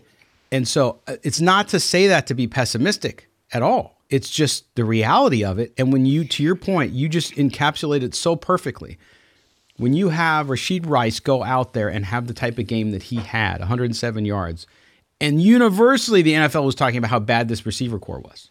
and 0.51 0.67
so 0.67 0.99
uh, 1.07 1.17
it's 1.23 1.41
not 1.41 1.67
to 1.69 1.79
say 1.79 2.07
that 2.07 2.27
to 2.27 2.33
be 2.33 2.47
pessimistic 2.47 3.29
at 3.51 3.61
all. 3.61 3.95
It's 4.09 4.29
just 4.29 4.73
the 4.75 4.85
reality 4.85 5.43
of 5.43 5.59
it. 5.59 5.73
And 5.77 5.91
when 5.91 6.05
you, 6.05 6.25
to 6.25 6.43
your 6.43 6.55
point, 6.55 6.93
you 6.93 7.09
just 7.09 7.33
encapsulate 7.33 8.03
it 8.03 8.13
so 8.13 8.35
perfectly. 8.35 8.97
When 9.77 9.93
you 9.93 10.09
have 10.09 10.47
Rashee 10.47 10.85
Rice 10.85 11.19
go 11.19 11.43
out 11.43 11.73
there 11.73 11.89
and 11.89 12.05
have 12.05 12.27
the 12.27 12.33
type 12.33 12.57
of 12.59 12.67
game 12.67 12.91
that 12.91 13.03
he 13.03 13.17
had, 13.17 13.59
107 13.59 14.25
yards, 14.25 14.67
and 15.19 15.41
universally 15.41 16.21
the 16.21 16.33
NFL 16.33 16.65
was 16.65 16.75
talking 16.75 16.97
about 16.97 17.09
how 17.09 17.19
bad 17.19 17.47
this 17.47 17.65
receiver 17.65 17.99
core 17.99 18.19
was. 18.19 18.49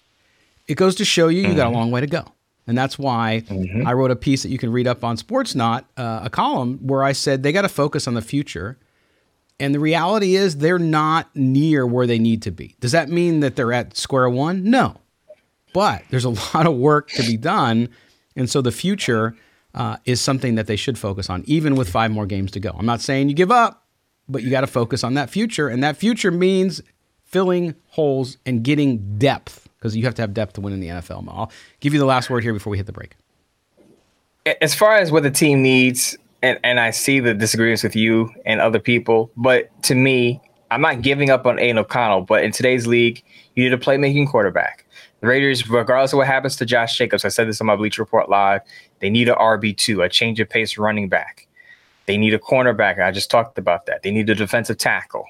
It 0.66 0.74
goes 0.74 0.94
to 0.96 1.04
show 1.04 1.28
you 1.28 1.42
you 1.42 1.54
got 1.54 1.58
a 1.58 1.64
mm-hmm. 1.66 1.74
long 1.74 1.90
way 1.90 2.00
to 2.00 2.06
go. 2.06 2.24
And 2.66 2.76
that's 2.76 2.98
why 2.98 3.42
mm-hmm. 3.46 3.86
I 3.86 3.92
wrote 3.92 4.10
a 4.10 4.16
piece 4.16 4.42
that 4.42 4.48
you 4.48 4.58
can 4.58 4.72
read 4.72 4.86
up 4.86 5.04
on 5.04 5.16
Sportsnaut, 5.16 5.84
uh, 5.96 6.20
a 6.24 6.30
column 6.30 6.78
where 6.78 7.02
I 7.02 7.12
said 7.12 7.42
they 7.42 7.52
got 7.52 7.62
to 7.62 7.68
focus 7.68 8.08
on 8.08 8.14
the 8.14 8.22
future. 8.22 8.78
And 9.60 9.74
the 9.74 9.80
reality 9.80 10.34
is 10.34 10.56
they're 10.56 10.78
not 10.78 11.34
near 11.36 11.86
where 11.86 12.06
they 12.06 12.18
need 12.18 12.42
to 12.42 12.50
be. 12.50 12.74
Does 12.80 12.92
that 12.92 13.08
mean 13.08 13.40
that 13.40 13.56
they're 13.56 13.72
at 13.72 13.96
square 13.96 14.28
one? 14.28 14.64
No. 14.68 14.96
But 15.72 16.04
there's 16.10 16.24
a 16.24 16.30
lot 16.54 16.66
of 16.66 16.74
work 16.74 17.10
to 17.10 17.22
be 17.22 17.36
done. 17.36 17.88
And 18.34 18.48
so 18.48 18.62
the 18.62 18.72
future 18.72 19.36
uh, 19.74 19.98
is 20.04 20.20
something 20.20 20.54
that 20.54 20.66
they 20.66 20.76
should 20.76 20.98
focus 20.98 21.28
on, 21.28 21.44
even 21.46 21.76
with 21.76 21.88
five 21.88 22.10
more 22.10 22.26
games 22.26 22.50
to 22.52 22.60
go. 22.60 22.74
I'm 22.76 22.86
not 22.86 23.00
saying 23.00 23.28
you 23.28 23.34
give 23.34 23.50
up, 23.50 23.84
but 24.28 24.42
you 24.42 24.50
got 24.50 24.62
to 24.62 24.66
focus 24.66 25.04
on 25.04 25.14
that 25.14 25.30
future. 25.30 25.68
And 25.68 25.82
that 25.84 25.96
future 25.96 26.30
means 26.30 26.80
filling 27.24 27.74
holes 27.88 28.38
and 28.46 28.62
getting 28.62 29.18
depth 29.18 29.63
because 29.84 29.94
you 29.94 30.04
have 30.04 30.14
to 30.14 30.22
have 30.22 30.32
depth 30.32 30.54
to 30.54 30.62
win 30.62 30.72
in 30.72 30.80
the 30.80 30.88
NFL. 30.88 31.28
I'll 31.28 31.52
give 31.80 31.92
you 31.92 32.00
the 32.00 32.06
last 32.06 32.30
word 32.30 32.42
here 32.42 32.54
before 32.54 32.70
we 32.70 32.78
hit 32.78 32.86
the 32.86 32.92
break. 32.92 33.16
As 34.62 34.74
far 34.74 34.96
as 34.96 35.12
what 35.12 35.24
the 35.24 35.30
team 35.30 35.60
needs, 35.60 36.16
and, 36.42 36.58
and 36.64 36.80
I 36.80 36.90
see 36.90 37.20
the 37.20 37.34
disagreements 37.34 37.82
with 37.82 37.94
you 37.94 38.30
and 38.46 38.62
other 38.62 38.78
people, 38.78 39.30
but 39.36 39.70
to 39.82 39.94
me, 39.94 40.40
I'm 40.70 40.80
not 40.80 41.02
giving 41.02 41.28
up 41.28 41.44
on 41.44 41.58
Aidan 41.58 41.76
O'Connell, 41.76 42.22
but 42.22 42.44
in 42.44 42.50
today's 42.50 42.86
league, 42.86 43.22
you 43.56 43.64
need 43.64 43.74
a 43.74 43.76
playmaking 43.76 44.26
quarterback. 44.30 44.86
The 45.20 45.26
Raiders, 45.26 45.68
regardless 45.68 46.14
of 46.14 46.16
what 46.16 46.28
happens 46.28 46.56
to 46.56 46.64
Josh 46.64 46.96
Jacobs, 46.96 47.26
I 47.26 47.28
said 47.28 47.46
this 47.46 47.60
on 47.60 47.66
my 47.66 47.76
Bleacher 47.76 48.00
Report 48.00 48.30
Live, 48.30 48.62
they 49.00 49.10
need 49.10 49.28
an 49.28 49.34
RB2, 49.34 50.02
a 50.02 50.08
change 50.08 50.40
of 50.40 50.48
pace 50.48 50.78
running 50.78 51.10
back. 51.10 51.46
They 52.06 52.16
need 52.16 52.32
a 52.32 52.38
cornerback. 52.38 52.98
I 53.02 53.10
just 53.10 53.30
talked 53.30 53.58
about 53.58 53.84
that. 53.84 54.02
They 54.02 54.10
need 54.10 54.30
a 54.30 54.34
defensive 54.34 54.78
tackle. 54.78 55.26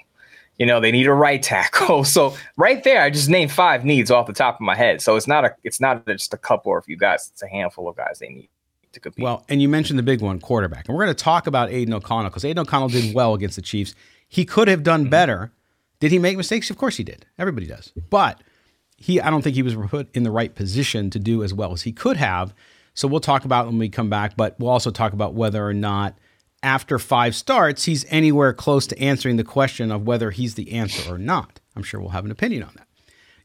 You 0.59 0.67
know, 0.67 0.81
they 0.81 0.93
need 0.93 1.07
a 1.07 1.13
right 1.13 1.43
tackle. 1.43 2.05
So 2.15 2.37
right 2.57 2.83
there, 2.85 3.03
I 3.03 3.11
just 3.11 3.29
named 3.29 3.51
five 3.51 3.85
needs 3.85 4.11
off 4.11 4.27
the 4.27 4.33
top 4.33 4.57
of 4.57 4.61
my 4.61 4.77
head. 4.77 5.03
So 5.03 5.17
it's 5.17 5.27
not 5.27 5.45
a 5.45 5.55
it's 5.65 5.81
not 5.81 6.07
just 6.07 6.33
a 6.35 6.39
couple 6.39 6.71
or 6.73 6.79
a 6.79 6.83
few 6.83 6.97
guys. 6.97 7.29
It's 7.33 7.43
a 7.43 7.49
handful 7.49 7.89
of 7.89 7.97
guys 7.97 8.19
they 8.21 8.29
need 8.29 8.49
to 8.93 9.01
compete. 9.01 9.25
Well, 9.25 9.45
and 9.49 9.61
you 9.61 9.69
mentioned 9.69 9.99
the 9.99 10.05
big 10.05 10.21
one, 10.21 10.41
quarterback. 10.41 10.89
And 10.89 10.97
we're 10.97 11.05
going 11.05 11.17
to 11.17 11.25
talk 11.25 11.47
about 11.47 11.71
Aidan 11.71 11.95
O'Connell 11.95 12.31
because 12.31 12.45
Aidan 12.45 12.63
O'Connell 12.63 12.89
did 12.89 13.15
well 13.15 13.35
against 13.35 13.57
the 13.57 13.63
Chiefs. 13.63 13.95
He 14.29 14.45
could 14.45 14.69
have 14.69 14.83
done 14.83 15.03
mm-hmm. 15.03 15.11
better. 15.11 15.53
Did 16.01 16.13
he 16.13 16.19
make 16.19 16.37
mistakes? 16.37 16.71
Of 16.71 16.79
course 16.79 16.97
he 16.97 17.05
did. 17.05 17.27
Everybody 17.39 17.67
does. 17.67 17.93
But– 18.11 18.41
he 18.97 19.21
I 19.21 19.31
don't 19.31 19.43
think 19.43 19.55
he 19.55 19.63
was 19.63 19.75
put 19.75 20.15
in 20.15 20.23
the 20.23 20.31
right 20.31 20.55
position 20.55 21.11
to 21.11 21.19
do 21.19 21.43
as 21.43 21.53
well 21.53 21.73
as 21.73 21.83
he 21.83 21.93
could 21.93 22.17
have. 22.17 22.55
So 22.95 23.09
we'll 23.09 23.21
talk 23.21 23.45
about 23.45 23.67
when 23.67 23.79
we 23.79 23.89
come 23.89 24.09
back, 24.09 24.37
but 24.37 24.59
we'll 24.59 24.71
also 24.71 24.91
talk 24.91 25.13
about 25.13 25.35
whether 25.35 25.67
or 25.67 25.75
not 25.75 26.17
after 26.65 26.99
five 26.99 27.37
starts 27.37 27.85
he's 27.85 28.05
anywhere 28.09 28.53
close 28.53 28.87
to 28.89 28.99
answering 28.99 29.37
the 29.37 29.45
question 29.45 29.93
of 29.93 30.07
whether 30.07 30.31
he's 30.31 30.55
the 30.55 30.73
answer 30.73 31.15
or 31.15 31.19
not. 31.19 31.61
I'm 31.77 31.83
sure 31.83 32.01
we'll 32.01 32.11
have 32.11 32.25
an 32.25 32.31
opinion 32.31 32.65
on 32.65 32.73
that. 32.77 32.89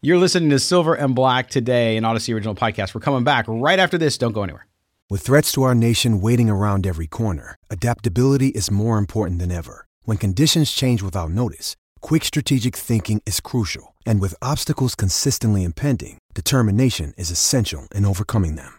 You're 0.01 0.17
listening 0.17 0.49
to 0.51 0.59
Silver 0.59 0.93
and 0.93 1.13
Black 1.13 1.49
today, 1.49 1.97
an 1.97 2.05
Audacy 2.05 2.33
original 2.33 2.55
podcast. 2.55 2.95
We're 2.95 3.01
coming 3.01 3.25
back 3.25 3.45
right 3.47 3.79
after 3.79 3.97
this. 3.97 4.17
Don't 4.17 4.31
go 4.31 4.43
anywhere. 4.43 4.65
With 5.09 5.21
threats 5.21 5.51
to 5.53 5.63
our 5.63 5.75
nation 5.75 6.21
waiting 6.21 6.49
around 6.49 6.87
every 6.87 7.07
corner, 7.07 7.55
adaptability 7.69 8.49
is 8.49 8.71
more 8.71 8.97
important 8.97 9.39
than 9.39 9.51
ever. 9.51 9.87
When 10.03 10.17
conditions 10.17 10.71
change 10.71 11.01
without 11.01 11.31
notice, 11.31 11.75
quick 11.99 12.23
strategic 12.23 12.75
thinking 12.75 13.21
is 13.25 13.41
crucial. 13.41 13.95
And 14.05 14.21
with 14.21 14.35
obstacles 14.41 14.95
consistently 14.95 15.63
impending, 15.63 16.17
determination 16.33 17.13
is 17.17 17.29
essential 17.29 17.87
in 17.93 18.05
overcoming 18.05 18.55
them. 18.55 18.78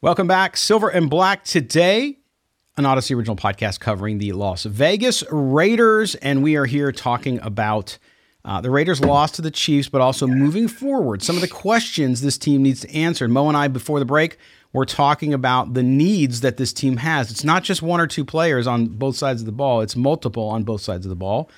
Welcome 0.00 0.28
back. 0.28 0.56
Silver 0.56 0.88
and 0.88 1.10
Black 1.10 1.42
today, 1.42 2.18
an 2.76 2.84
Audacy 2.84 3.16
original 3.16 3.34
podcast 3.34 3.80
covering 3.80 4.18
the 4.18 4.30
Las 4.30 4.62
Vegas 4.62 5.24
Raiders. 5.28 6.14
And 6.14 6.44
we 6.44 6.54
are 6.54 6.66
here 6.66 6.92
talking 6.92 7.40
about 7.40 7.98
uh, 8.44 8.60
the 8.60 8.70
Raiders' 8.70 9.00
loss 9.00 9.32
to 9.32 9.42
the 9.42 9.50
Chiefs, 9.50 9.88
but 9.88 10.00
also 10.00 10.28
moving 10.28 10.68
forward, 10.68 11.24
some 11.24 11.34
of 11.34 11.42
the 11.42 11.48
questions 11.48 12.20
this 12.20 12.38
team 12.38 12.62
needs 12.62 12.82
to 12.82 12.94
answer. 12.94 13.26
Moe 13.26 13.48
and 13.48 13.56
I, 13.56 13.66
before 13.66 13.98
the 13.98 14.04
break, 14.04 14.38
were 14.72 14.86
talking 14.86 15.34
about 15.34 15.74
the 15.74 15.82
needs 15.82 16.42
that 16.42 16.58
this 16.58 16.72
team 16.72 16.98
has. 16.98 17.32
It's 17.32 17.42
not 17.42 17.64
just 17.64 17.82
one 17.82 18.00
or 18.00 18.06
two 18.06 18.24
players 18.24 18.68
on 18.68 18.86
both 18.86 19.16
sides 19.16 19.42
of 19.42 19.46
the 19.46 19.52
ball, 19.52 19.80
it's 19.80 19.96
multiple 19.96 20.46
on 20.46 20.62
both 20.62 20.80
sides 20.80 21.06
of 21.06 21.10
the 21.10 21.16
ball. 21.16 21.50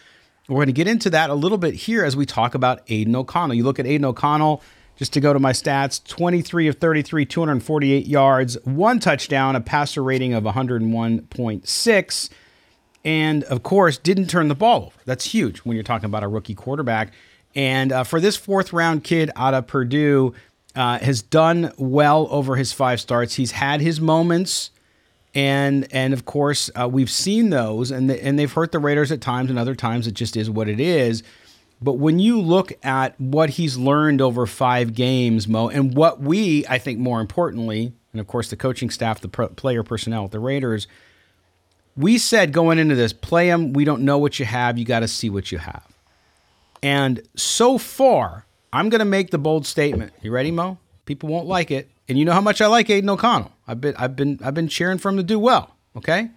We're 0.49 0.57
going 0.57 0.69
to 0.69 0.73
get 0.73 0.89
into 0.89 1.11
that 1.11 1.29
a 1.29 1.35
little 1.35 1.59
bit 1.59 1.75
here 1.75 2.07
as 2.07 2.17
we 2.17 2.25
talk 2.25 2.55
about 2.55 2.81
Aidan 2.89 3.15
O'Connell. 3.15 3.55
You 3.55 3.65
look 3.65 3.79
at 3.79 3.87
Aidan 3.87 4.07
O'Connell 4.07 4.63
just 5.01 5.15
to 5.15 5.21
go 5.21 5.33
to 5.33 5.39
my 5.39 5.53
stats 5.53 6.07
23 6.09 6.69
of 6.69 6.77
33, 6.77 7.25
248 7.25 8.07
yards, 8.07 8.59
one 8.65 9.01
touchdown, 9.01 9.57
a 9.57 9.61
passer 9.63 10.03
rating 10.03 10.35
of 10.35 10.45
101.6. 10.45 12.31
And 13.03 13.45
of 13.45 13.63
course, 13.63 13.97
didn't 13.97 14.27
turn 14.27 14.49
the 14.49 14.55
ball 14.55 14.89
over. 14.89 14.97
That's 15.07 15.25
huge 15.25 15.61
when 15.61 15.75
you're 15.75 15.85
talking 15.85 16.05
about 16.05 16.23
a 16.23 16.29
rookie 16.29 16.55
quarterback. 16.55 17.15
And 17.55 17.93
uh, 17.93 18.05
for 18.05 18.21
this 18.21 18.37
fourth 18.37 18.75
round 18.75 19.03
kid 19.03 19.31
out 19.37 19.55
of 19.55 19.67
Purdue, 19.67 20.35
uh, 20.77 20.99
has 20.99 21.23
done 21.23 21.73
well 21.79 22.29
over 22.31 22.57
his 22.57 22.75
five 22.75 23.01
starts. 23.01 23.37
He's 23.37 23.53
had 23.53 23.81
his 23.81 24.03
moments, 24.03 24.71
and 25.35 25.89
and 25.91 26.13
of 26.13 26.27
course 26.27 26.71
uh, 26.79 26.87
we've 26.89 27.11
seen 27.11 27.49
those, 27.49 27.91
and 27.91 28.11
the, 28.11 28.23
and 28.23 28.39
they've 28.39 28.53
hurt 28.53 28.71
the 28.71 28.79
Raiders 28.79 29.11
at 29.11 29.23
times, 29.23 29.49
and 29.49 29.59
other 29.59 29.75
times 29.75 30.07
it 30.07 30.13
just 30.13 30.37
is 30.37 30.51
what 30.51 30.69
it 30.69 30.79
is. 30.79 31.23
But 31.83 31.95
when 31.95 32.19
you 32.19 32.41
look 32.41 32.73
at 32.83 33.19
what 33.19 33.51
he's 33.51 33.79
learned 33.79 34.21
over 34.21 34.47
five 34.47 34.95
games, 34.95 35.49
Moe, 35.49 35.69
and 35.69 35.95
what 35.95 36.21
we, 36.21 36.67
I 36.67 36.79
think 36.79 36.99
more 36.99 37.21
importantly, 37.21 37.93
and 38.13 38.21
of 38.21 38.27
course 38.27 38.51
the 38.51 38.57
coaching 38.57 38.91
staff, 38.91 39.21
the 39.21 39.29
pro- 39.29 39.49
player 39.49 39.83
personnel 39.83 40.27
at 40.27 40.31
the 40.31 40.41
Raiders, 40.41 40.87
we 41.97 42.19
said 42.19 42.53
going 42.53 42.79
into 42.79 42.95
this, 42.95 43.13
play 43.13 43.49
him. 43.49 43.73
We 43.73 43.85
don't 43.85 44.03
know 44.03 44.19
what 44.19 44.39
you 44.39 44.45
have. 44.45 44.79
You 44.79 44.85
got 44.85 45.01
to 45.01 45.09
see 45.09 45.31
what 45.31 45.51
you 45.51 45.59
have. 45.59 45.87
And 46.83 47.23
so 47.35 47.79
far, 47.79 48.47
I'm 48.73 48.89
going 48.89 49.01
to 49.01 49.05
make 49.05 49.31
the 49.31 49.39
bold 49.39 49.67
statement. 49.67 50.13
You 50.23 50.31
ready, 50.31 50.51
Moe? 50.51 50.79
People 51.07 51.29
won't 51.29 51.47
like 51.47 51.71
it, 51.71 51.91
and 52.09 52.19
you 52.19 52.25
know 52.25 52.33
how 52.33 52.41
much 52.41 52.61
I 52.61 52.67
like 52.67 52.89
Aidan 52.89 53.11
O'Connell. 53.11 53.53
I've 53.67 53.81
been, 53.81 53.97
I've 53.97 54.17
been, 54.17 54.39
I've 54.45 54.55
been 54.55 54.69
cheering 54.69 54.99
for 54.99 55.09
him 55.09 55.17
to 55.17 55.23
do 55.23 55.39
well. 55.39 55.75
Okay. 55.97 56.31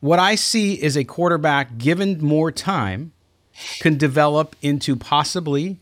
What 0.00 0.18
I 0.18 0.34
see 0.34 0.74
is 0.74 0.96
a 0.96 1.04
quarterback 1.04 1.78
given 1.78 2.22
more 2.22 2.52
time 2.52 3.12
can 3.80 3.96
develop 3.96 4.56
into 4.62 4.96
possibly, 4.96 5.78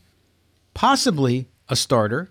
possibly 0.73 1.47
a 1.69 1.75
starter, 1.75 2.29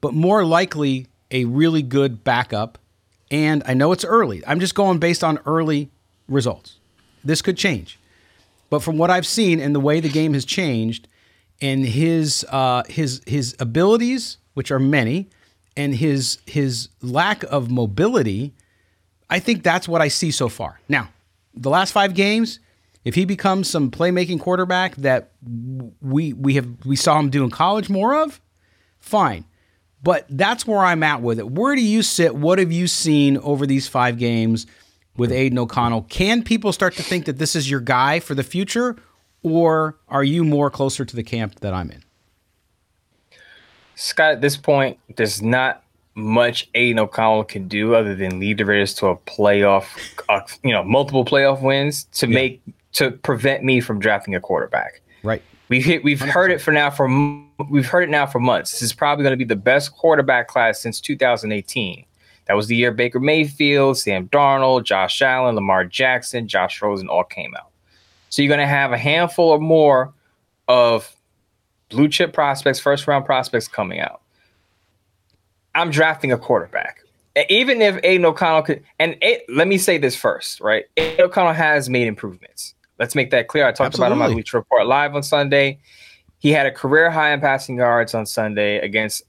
but 0.00 0.14
more 0.14 0.44
likely 0.44 1.06
a 1.30 1.44
really 1.44 1.82
good 1.82 2.24
backup. 2.24 2.78
And 3.30 3.62
I 3.66 3.74
know 3.74 3.92
it's 3.92 4.04
early. 4.04 4.42
I'm 4.46 4.60
just 4.60 4.74
going 4.74 4.98
based 4.98 5.24
on 5.24 5.38
early 5.46 5.90
results. 6.28 6.78
This 7.24 7.40
could 7.40 7.56
change. 7.56 7.98
But 8.68 8.82
from 8.82 8.98
what 8.98 9.10
I've 9.10 9.26
seen 9.26 9.60
and 9.60 9.74
the 9.74 9.80
way 9.80 10.00
the 10.00 10.08
game 10.08 10.34
has 10.34 10.44
changed, 10.44 11.08
and 11.60 11.84
his 11.84 12.44
uh, 12.50 12.82
his 12.88 13.22
his 13.26 13.54
abilities, 13.60 14.38
which 14.54 14.70
are 14.70 14.78
many, 14.78 15.28
and 15.76 15.94
his 15.94 16.38
his 16.46 16.88
lack 17.00 17.44
of 17.44 17.70
mobility, 17.70 18.52
I 19.30 19.38
think 19.38 19.62
that's 19.62 19.86
what 19.86 20.02
I 20.02 20.08
see 20.08 20.30
so 20.30 20.48
far. 20.48 20.80
Now, 20.88 21.10
the 21.54 21.70
last 21.70 21.92
five 21.92 22.14
games, 22.14 22.58
if 23.04 23.14
he 23.14 23.24
becomes 23.24 23.68
some 23.68 23.90
playmaking 23.90 24.40
quarterback 24.40 24.96
that 24.96 25.32
we 26.00 26.32
we 26.32 26.54
have 26.54 26.68
we 26.84 26.96
saw 26.96 27.18
him 27.18 27.30
do 27.30 27.44
in 27.44 27.50
college 27.50 27.88
more 27.88 28.14
of, 28.14 28.40
fine. 29.00 29.44
But 30.02 30.26
that's 30.28 30.66
where 30.66 30.80
I'm 30.80 31.02
at 31.02 31.22
with 31.22 31.38
it. 31.38 31.48
Where 31.48 31.76
do 31.76 31.80
you 31.80 32.02
sit? 32.02 32.34
What 32.34 32.58
have 32.58 32.72
you 32.72 32.88
seen 32.88 33.38
over 33.38 33.66
these 33.66 33.86
five 33.86 34.18
games 34.18 34.66
with 35.16 35.30
Aidan 35.30 35.58
O'Connell? 35.58 36.02
Can 36.02 36.42
people 36.42 36.72
start 36.72 36.94
to 36.94 37.02
think 37.02 37.26
that 37.26 37.38
this 37.38 37.54
is 37.54 37.70
your 37.70 37.80
guy 37.80 38.18
for 38.18 38.34
the 38.34 38.42
future, 38.42 38.96
or 39.42 39.96
are 40.08 40.24
you 40.24 40.44
more 40.44 40.70
closer 40.70 41.04
to 41.04 41.14
the 41.14 41.22
camp 41.22 41.60
that 41.60 41.72
I'm 41.72 41.90
in? 41.90 42.02
Scott, 43.94 44.32
at 44.32 44.40
this 44.40 44.56
point, 44.56 44.98
there's 45.14 45.40
not 45.40 45.84
much 46.14 46.68
Aidan 46.74 46.98
O'Connell 46.98 47.44
can 47.44 47.68
do 47.68 47.94
other 47.94 48.14
than 48.14 48.40
lead 48.40 48.58
the 48.58 48.64
Raiders 48.64 48.94
to 48.94 49.06
a 49.06 49.16
playoff, 49.16 49.86
uh, 50.28 50.40
you 50.64 50.72
know, 50.72 50.82
multiple 50.82 51.24
playoff 51.24 51.62
wins 51.62 52.04
to 52.12 52.26
yeah. 52.26 52.34
make 52.34 52.62
to 52.92 53.10
prevent 53.10 53.64
me 53.64 53.80
from 53.80 53.98
drafting 53.98 54.34
a 54.34 54.40
quarterback. 54.40 55.02
Right. 55.22 55.42
We've 55.68 55.84
hit, 55.84 56.04
we've 56.04 56.18
100%. 56.18 56.28
heard 56.28 56.50
it 56.50 56.60
for 56.60 56.72
now 56.72 56.90
for 56.90 57.08
we've 57.70 57.86
heard 57.86 58.04
it 58.04 58.10
now 58.10 58.26
for 58.26 58.40
months. 58.40 58.72
This 58.72 58.82
is 58.82 58.92
probably 58.92 59.22
going 59.22 59.32
to 59.32 59.38
be 59.38 59.44
the 59.44 59.56
best 59.56 59.92
quarterback 59.92 60.48
class 60.48 60.80
since 60.80 61.00
2018. 61.00 62.04
That 62.46 62.54
was 62.54 62.66
the 62.66 62.76
year 62.76 62.92
Baker 62.92 63.20
Mayfield, 63.20 63.98
Sam 63.98 64.28
Darnold, 64.28 64.84
Josh 64.84 65.22
Allen, 65.22 65.54
Lamar 65.54 65.84
Jackson, 65.84 66.48
Josh 66.48 66.82
Rosen 66.82 67.08
all 67.08 67.24
came 67.24 67.54
out. 67.54 67.70
So 68.28 68.42
you're 68.42 68.48
going 68.48 68.60
to 68.60 68.66
have 68.66 68.92
a 68.92 68.98
handful 68.98 69.50
or 69.50 69.58
more 69.58 70.12
of 70.68 71.14
blue 71.88 72.08
chip 72.08 72.32
prospects, 72.32 72.80
first 72.80 73.06
round 73.06 73.24
prospects 73.24 73.68
coming 73.68 74.00
out. 74.00 74.22
I'm 75.74 75.90
drafting 75.90 76.32
a 76.32 76.38
quarterback. 76.38 76.98
Even 77.48 77.80
if 77.80 77.98
Aidan 78.02 78.26
O'Connell 78.26 78.62
could, 78.62 78.82
and 78.98 79.16
it, 79.22 79.44
let 79.48 79.66
me 79.66 79.78
say 79.78 79.96
this 79.96 80.14
first, 80.14 80.60
right? 80.60 80.84
Aidan 80.98 81.26
O'Connell 81.26 81.54
has 81.54 81.88
made 81.88 82.06
improvements. 82.06 82.74
Let's 83.02 83.16
make 83.16 83.32
that 83.32 83.48
clear. 83.48 83.66
I 83.66 83.72
talked 83.72 83.94
Absolutely. 83.94 84.12
about 84.12 84.26
him 84.26 84.30
on 84.30 84.32
Bleacher 84.34 84.58
Report 84.58 84.86
Live 84.86 85.16
on 85.16 85.24
Sunday. 85.24 85.80
He 86.38 86.50
had 86.52 86.66
a 86.66 86.70
career 86.70 87.10
high 87.10 87.32
in 87.32 87.40
passing 87.40 87.78
yards 87.78 88.14
on 88.14 88.26
Sunday 88.26 88.78
against 88.78 89.24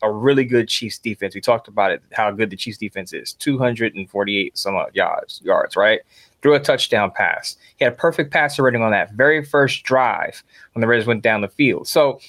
a 0.00 0.10
really 0.10 0.44
good 0.44 0.66
Chiefs 0.66 0.98
defense. 0.98 1.34
We 1.34 1.42
talked 1.42 1.68
about 1.68 1.90
it, 1.90 2.02
how 2.12 2.30
good 2.30 2.48
the 2.48 2.56
Chiefs 2.56 2.78
defense 2.78 3.12
is 3.12 3.34
248 3.34 4.56
some 4.56 4.76
odd 4.76 4.96
yards, 4.96 5.42
yards, 5.44 5.76
right? 5.76 6.00
Threw 6.40 6.54
a 6.54 6.58
touchdown 6.58 7.10
pass. 7.10 7.58
He 7.76 7.84
had 7.84 7.92
a 7.92 7.96
perfect 7.96 8.32
passer 8.32 8.62
rating 8.62 8.80
on 8.80 8.92
that 8.92 9.12
very 9.12 9.44
first 9.44 9.82
drive 9.82 10.42
when 10.72 10.80
the 10.80 10.86
Raiders 10.86 11.06
went 11.06 11.20
down 11.20 11.42
the 11.42 11.48
field. 11.48 11.86
So 11.86 12.20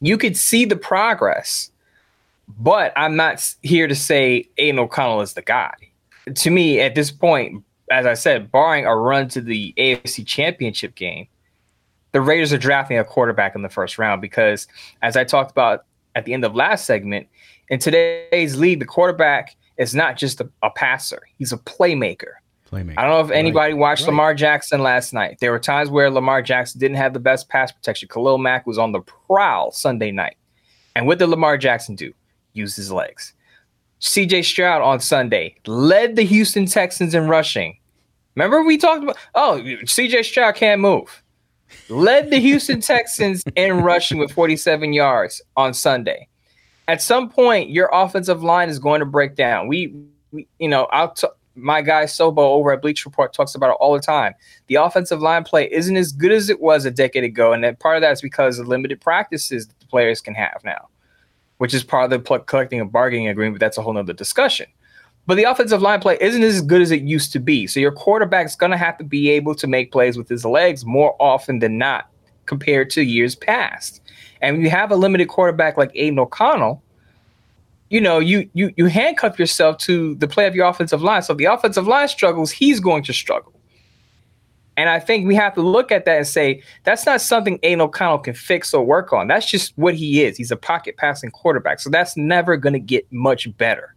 you 0.00 0.16
could 0.16 0.38
see 0.38 0.64
the 0.64 0.76
progress, 0.76 1.70
but 2.58 2.94
I'm 2.96 3.16
not 3.16 3.54
here 3.60 3.86
to 3.86 3.94
say 3.94 4.48
Aidan 4.56 4.78
O'Connell 4.78 5.20
is 5.20 5.34
the 5.34 5.42
guy. 5.42 5.74
To 6.34 6.50
me, 6.50 6.80
at 6.80 6.94
this 6.94 7.10
point, 7.10 7.62
as 7.90 8.06
I 8.06 8.14
said, 8.14 8.50
barring 8.50 8.86
a 8.86 8.96
run 8.96 9.28
to 9.28 9.40
the 9.40 9.74
AFC 9.76 10.26
championship 10.26 10.94
game, 10.94 11.28
the 12.12 12.20
Raiders 12.20 12.52
are 12.52 12.58
drafting 12.58 12.98
a 12.98 13.04
quarterback 13.04 13.54
in 13.54 13.62
the 13.62 13.68
first 13.68 13.98
round 13.98 14.20
because, 14.20 14.66
as 15.02 15.16
I 15.16 15.24
talked 15.24 15.50
about 15.50 15.84
at 16.14 16.24
the 16.24 16.32
end 16.32 16.44
of 16.44 16.54
last 16.54 16.86
segment, 16.86 17.28
in 17.68 17.78
today's 17.78 18.56
league, 18.56 18.80
the 18.80 18.86
quarterback 18.86 19.56
is 19.76 19.94
not 19.94 20.16
just 20.16 20.40
a, 20.40 20.48
a 20.62 20.70
passer; 20.70 21.22
he's 21.36 21.52
a 21.52 21.58
playmaker. 21.58 22.34
playmaker. 22.70 22.94
I 22.96 23.02
don't 23.02 23.10
know 23.10 23.20
if 23.20 23.30
anybody 23.30 23.74
right. 23.74 23.78
watched 23.78 24.02
right. 24.02 24.08
Lamar 24.08 24.34
Jackson 24.34 24.82
last 24.82 25.12
night. 25.12 25.38
There 25.40 25.50
were 25.50 25.58
times 25.58 25.90
where 25.90 26.10
Lamar 26.10 26.42
Jackson 26.42 26.80
didn't 26.80 26.96
have 26.96 27.12
the 27.12 27.20
best 27.20 27.48
pass 27.48 27.72
protection. 27.72 28.08
Khalil 28.08 28.38
Mack 28.38 28.66
was 28.66 28.78
on 28.78 28.92
the 28.92 29.00
prowl 29.00 29.72
Sunday 29.72 30.10
night. 30.10 30.36
And 30.94 31.06
what 31.06 31.18
did 31.18 31.26
Lamar 31.26 31.58
Jackson 31.58 31.94
do? 31.94 32.14
Use 32.54 32.74
his 32.74 32.90
legs. 32.90 33.34
CJ 34.00 34.44
Stroud 34.44 34.82
on 34.82 35.00
Sunday 35.00 35.56
led 35.66 36.16
the 36.16 36.22
Houston 36.22 36.66
Texans 36.66 37.14
in 37.14 37.28
rushing. 37.28 37.78
Remember 38.34 38.62
we 38.62 38.76
talked 38.76 39.02
about 39.02 39.16
oh 39.34 39.60
CJ 39.62 40.24
Stroud 40.24 40.54
can't 40.54 40.80
move. 40.80 41.22
Led 41.88 42.30
the 42.30 42.38
Houston 42.38 42.80
Texans 42.80 43.42
in 43.56 43.82
rushing 43.82 44.18
with 44.18 44.30
47 44.32 44.92
yards 44.92 45.42
on 45.56 45.74
Sunday. 45.74 46.28
At 46.88 47.02
some 47.02 47.28
point, 47.28 47.70
your 47.70 47.90
offensive 47.92 48.42
line 48.42 48.68
is 48.68 48.78
going 48.78 49.00
to 49.00 49.06
break 49.06 49.34
down. 49.34 49.66
We, 49.66 49.92
we 50.30 50.46
you 50.58 50.68
know, 50.68 50.84
I'll 50.92 51.12
t- 51.12 51.26
my 51.56 51.82
guy 51.82 52.04
Sobo 52.04 52.38
over 52.38 52.72
at 52.72 52.82
Bleach 52.82 53.04
Report 53.04 53.32
talks 53.32 53.54
about 53.54 53.70
it 53.70 53.76
all 53.80 53.94
the 53.94 54.00
time. 54.00 54.34
The 54.68 54.76
offensive 54.76 55.20
line 55.20 55.42
play 55.42 55.72
isn't 55.72 55.96
as 55.96 56.12
good 56.12 56.32
as 56.32 56.48
it 56.50 56.60
was 56.60 56.84
a 56.84 56.90
decade 56.90 57.24
ago, 57.24 57.52
and 57.52 57.78
part 57.80 57.96
of 57.96 58.02
that 58.02 58.12
is 58.12 58.20
because 58.20 58.58
of 58.58 58.68
limited 58.68 59.00
practices 59.00 59.66
that 59.66 59.80
the 59.80 59.86
players 59.86 60.20
can 60.20 60.34
have 60.34 60.60
now, 60.64 60.88
which 61.58 61.74
is 61.74 61.84
part 61.84 62.12
of 62.12 62.24
the 62.24 62.38
collecting 62.40 62.80
a 62.80 62.84
bargaining 62.84 63.28
agreement. 63.28 63.56
But 63.56 63.66
that's 63.66 63.78
a 63.78 63.82
whole 63.82 63.92
nother 63.92 64.12
discussion. 64.12 64.66
But 65.26 65.36
the 65.36 65.44
offensive 65.44 65.82
line 65.82 66.00
play 66.00 66.16
isn't 66.20 66.42
as 66.42 66.62
good 66.62 66.80
as 66.80 66.92
it 66.92 67.02
used 67.02 67.32
to 67.32 67.40
be. 67.40 67.66
So 67.66 67.80
your 67.80 67.90
quarterback's 67.90 68.54
going 68.54 68.70
to 68.70 68.78
have 68.78 68.96
to 68.98 69.04
be 69.04 69.30
able 69.30 69.54
to 69.56 69.66
make 69.66 69.90
plays 69.90 70.16
with 70.16 70.28
his 70.28 70.44
legs 70.44 70.84
more 70.84 71.16
often 71.20 71.58
than 71.58 71.78
not 71.78 72.08
compared 72.46 72.90
to 72.90 73.02
years 73.02 73.34
past. 73.34 74.00
And 74.40 74.56
when 74.56 74.64
you 74.64 74.70
have 74.70 74.92
a 74.92 74.96
limited 74.96 75.28
quarterback 75.28 75.76
like 75.76 75.90
Aidan 75.94 76.18
O'Connell, 76.20 76.82
you 77.88 78.00
know, 78.00 78.18
you 78.18 78.48
you 78.52 78.72
you 78.76 78.86
handcuff 78.86 79.38
yourself 79.38 79.78
to 79.78 80.14
the 80.16 80.26
play 80.26 80.46
of 80.46 80.54
your 80.54 80.66
offensive 80.66 81.02
line. 81.02 81.22
So 81.22 81.32
if 81.32 81.38
the 81.38 81.44
offensive 81.44 81.86
line 81.86 82.08
struggles, 82.08 82.50
he's 82.50 82.80
going 82.80 83.02
to 83.04 83.12
struggle. 83.12 83.52
And 84.76 84.90
I 84.90 85.00
think 85.00 85.26
we 85.26 85.34
have 85.34 85.54
to 85.54 85.62
look 85.62 85.90
at 85.90 86.04
that 86.04 86.18
and 86.18 86.26
say 86.26 86.62
that's 86.84 87.06
not 87.06 87.20
something 87.20 87.58
Aidan 87.62 87.80
O'Connell 87.80 88.18
can 88.18 88.34
fix 88.34 88.74
or 88.74 88.84
work 88.84 89.12
on. 89.12 89.26
That's 89.26 89.50
just 89.50 89.72
what 89.76 89.94
he 89.94 90.22
is. 90.22 90.36
He's 90.36 90.50
a 90.50 90.56
pocket 90.56 90.96
passing 90.98 91.30
quarterback. 91.30 91.80
So 91.80 91.88
that's 91.88 92.16
never 92.16 92.56
going 92.56 92.74
to 92.74 92.78
get 92.78 93.10
much 93.10 93.54
better. 93.56 93.94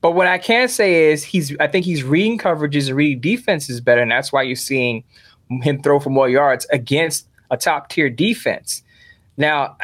But 0.00 0.12
what 0.12 0.26
I 0.26 0.38
can 0.38 0.68
say 0.68 1.10
is 1.10 1.24
he's 1.24 1.54
I 1.58 1.66
think 1.66 1.84
he's 1.84 2.02
reading 2.02 2.38
coverages 2.38 2.88
and 2.88 2.96
reading 2.96 3.20
defenses 3.20 3.80
better, 3.80 4.00
and 4.00 4.10
that's 4.10 4.32
why 4.32 4.42
you're 4.42 4.56
seeing 4.56 5.04
him 5.62 5.82
throw 5.82 6.00
for 6.00 6.10
more 6.10 6.28
yards 6.28 6.66
against 6.70 7.28
a 7.50 7.56
top 7.56 7.88
tier 7.88 8.08
defense. 8.08 8.82
Now, 9.36 9.76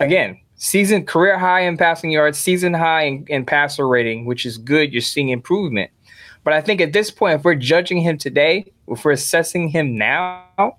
again, 0.00 0.40
season 0.56 1.04
career 1.04 1.38
high 1.38 1.60
in 1.60 1.76
passing 1.76 2.10
yards, 2.10 2.38
season 2.38 2.74
high 2.74 3.02
in, 3.02 3.26
in 3.28 3.44
passer 3.44 3.86
rating, 3.86 4.24
which 4.24 4.46
is 4.46 4.58
good. 4.58 4.92
You're 4.92 5.02
seeing 5.02 5.28
improvement. 5.28 5.90
But 6.44 6.52
I 6.52 6.60
think 6.60 6.80
at 6.80 6.92
this 6.92 7.10
point, 7.10 7.34
if 7.34 7.44
we're 7.44 7.54
judging 7.54 7.98
him 7.98 8.18
today, 8.18 8.70
if 8.86 9.04
we're 9.04 9.12
assessing 9.12 9.68
him 9.68 9.96
now, 9.96 10.76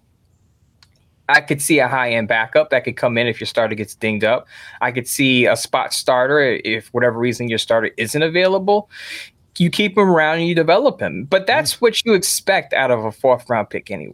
I 1.28 1.41
could 1.41 1.62
see 1.62 1.80
a 1.80 1.88
high 1.88 2.12
end 2.12 2.28
backup 2.28 2.69
that 2.69 2.84
could 2.84 2.97
come 2.97 3.17
in 3.17 3.28
if 3.28 3.39
your 3.39 3.47
starter 3.47 3.75
gets 3.75 3.95
dinged 3.95 4.23
up. 4.23 4.47
I 4.82 4.91
could 4.91 5.08
see 5.08 5.47
a 5.47 5.58
spot 5.58 5.91
starter 5.91 6.39
if 6.63 6.88
whatever 6.89 7.17
reason 7.17 7.49
your 7.49 7.58
starter 7.58 7.89
isn't 7.97 8.21
available. 8.21 8.89
You 9.58 9.69
keep 9.69 9.97
him 9.97 10.10
around 10.10 10.39
and 10.39 10.47
you 10.47 10.54
develop 10.54 11.01
him. 11.01 11.25
But 11.25 11.47
that's 11.47 11.82
what 11.82 12.06
you 12.06 12.13
expect 12.13 12.73
out 12.73 12.91
of 12.91 13.04
a 13.04 13.12
fourth 13.12 13.49
round 13.49 13.69
pick 13.69 13.89
anyway. 13.89 14.13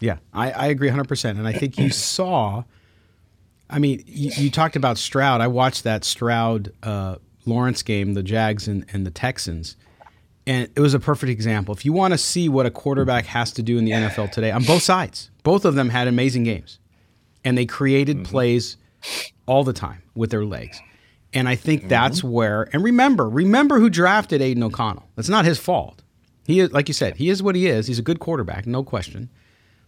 Yeah, 0.00 0.18
I, 0.32 0.52
I 0.52 0.66
agree 0.68 0.88
100%. 0.88 1.30
And 1.30 1.46
I 1.46 1.52
think 1.52 1.78
you 1.78 1.90
saw, 1.90 2.64
I 3.68 3.78
mean, 3.78 4.02
you, 4.06 4.30
you 4.36 4.50
talked 4.50 4.76
about 4.76 4.96
Stroud. 4.96 5.40
I 5.40 5.48
watched 5.48 5.84
that 5.84 6.04
Stroud 6.04 6.72
uh, 6.82 7.16
Lawrence 7.44 7.82
game, 7.82 8.14
the 8.14 8.22
Jags 8.22 8.68
and, 8.68 8.86
and 8.92 9.04
the 9.04 9.10
Texans. 9.10 9.76
And 10.46 10.68
it 10.76 10.80
was 10.80 10.94
a 10.94 11.00
perfect 11.00 11.30
example. 11.30 11.74
If 11.74 11.84
you 11.84 11.92
want 11.92 12.12
to 12.12 12.18
see 12.18 12.48
what 12.48 12.66
a 12.66 12.70
quarterback 12.70 13.24
has 13.26 13.52
to 13.52 13.62
do 13.62 13.78
in 13.78 13.84
the 13.84 13.92
NFL 13.92 14.30
today, 14.30 14.50
on 14.50 14.62
both 14.64 14.82
sides, 14.82 15.30
both 15.42 15.64
of 15.64 15.74
them 15.74 15.88
had 15.88 16.06
amazing 16.06 16.44
games. 16.44 16.78
And 17.44 17.56
they 17.56 17.66
created 17.66 18.18
mm-hmm. 18.18 18.30
plays 18.30 18.76
all 19.46 19.64
the 19.64 19.72
time 19.72 20.02
with 20.14 20.30
their 20.30 20.44
legs. 20.44 20.80
And 21.32 21.48
I 21.48 21.56
think 21.56 21.82
mm-hmm. 21.82 21.88
that's 21.88 22.22
where, 22.22 22.68
and 22.72 22.82
remember, 22.82 23.28
remember 23.28 23.80
who 23.80 23.90
drafted 23.90 24.40
Aidan 24.40 24.62
O'Connell. 24.62 25.08
That's 25.16 25.28
not 25.28 25.44
his 25.44 25.58
fault. 25.58 26.02
He 26.46 26.60
is, 26.60 26.72
like 26.72 26.88
you 26.88 26.94
said, 26.94 27.16
he 27.16 27.30
is 27.30 27.42
what 27.42 27.54
he 27.54 27.66
is. 27.66 27.86
He's 27.86 27.98
a 27.98 28.02
good 28.02 28.20
quarterback, 28.20 28.66
no 28.66 28.84
question. 28.84 29.30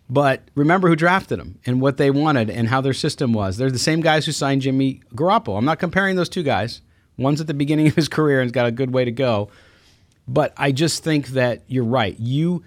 But 0.09 0.43
remember 0.55 0.89
who 0.89 0.97
drafted 0.97 1.39
him 1.39 1.59
and 1.67 1.81
what 1.81 1.97
they 1.97 2.11
wanted 2.11 2.49
and 2.49 2.69
how 2.69 2.81
their 2.81 2.95
system 2.95 3.33
was. 3.33 3.57
They're 3.57 3.71
the 3.71 3.79
same 3.79 4.01
guys 4.01 4.25
who 4.25 4.33
signed 4.33 4.63
Jimmy 4.63 5.03
Garoppolo. 5.15 5.59
I'm 5.59 5.65
not 5.65 5.79
comparing 5.79 6.17
those 6.17 6.29
two 6.29 6.43
guys. 6.43 6.81
One's 7.19 7.41
at 7.41 7.47
the 7.47 7.55
beginning 7.55 7.89
of 7.89 7.95
his 7.95 8.09
career 8.09 8.41
and's 8.41 8.53
got 8.53 8.67
a 8.67 8.71
good 8.71 8.93
way 8.93 9.05
to 9.05 9.11
go. 9.11 9.51
But 10.29 10.53
I 10.57 10.73
just 10.73 11.05
think 11.05 11.29
that 11.29 11.63
you're 11.69 11.85
right. 11.85 12.19
You 12.19 12.65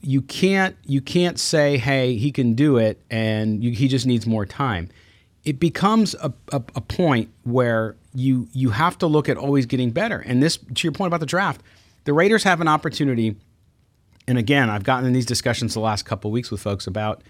you 0.00 0.22
can't 0.22 0.76
you 0.84 1.00
can't 1.00 1.38
say, 1.38 1.78
"Hey, 1.78 2.16
he 2.16 2.32
can 2.32 2.54
do 2.54 2.76
it," 2.76 3.00
and 3.10 3.62
you, 3.62 3.72
he 3.72 3.88
just 3.88 4.06
needs 4.06 4.26
more 4.26 4.46
time. 4.46 4.88
It 5.44 5.58
becomes 5.60 6.14
a, 6.14 6.32
a, 6.52 6.56
a 6.74 6.80
point 6.80 7.30
where 7.44 7.96
you 8.14 8.48
you 8.52 8.70
have 8.70 8.98
to 8.98 9.06
look 9.06 9.28
at 9.28 9.36
always 9.36 9.66
getting 9.66 9.90
better. 9.90 10.18
And 10.18 10.42
this, 10.42 10.56
to 10.56 10.86
your 10.86 10.92
point 10.92 11.08
about 11.08 11.20
the 11.20 11.26
draft, 11.26 11.62
the 12.04 12.12
Raiders 12.12 12.44
have 12.44 12.60
an 12.60 12.68
opportunity. 12.68 13.36
And 14.26 14.36
again, 14.36 14.68
I've 14.68 14.84
gotten 14.84 15.06
in 15.06 15.12
these 15.12 15.26
discussions 15.26 15.74
the 15.74 15.80
last 15.80 16.04
couple 16.04 16.30
weeks 16.30 16.50
with 16.50 16.60
folks 16.60 16.86
about, 16.86 17.22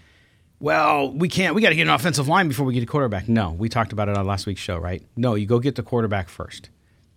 well, 0.59 1.13
we 1.13 1.29
can't. 1.29 1.55
We 1.55 1.61
got 1.61 1.69
to 1.69 1.75
get 1.75 1.83
an 1.83 1.93
offensive 1.93 2.27
line 2.27 2.49
before 2.49 2.65
we 2.65 2.73
get 2.73 2.83
a 2.83 2.87
quarterback. 2.87 3.29
No, 3.29 3.51
we 3.51 3.69
talked 3.69 3.93
about 3.93 4.09
it 4.09 4.17
on 4.17 4.27
last 4.27 4.45
week's 4.45 4.59
show, 4.61 4.77
right? 4.77 5.01
No, 5.15 5.35
you 5.35 5.45
go 5.45 5.59
get 5.59 5.75
the 5.75 5.83
quarterback 5.83 6.27
first. 6.27 6.69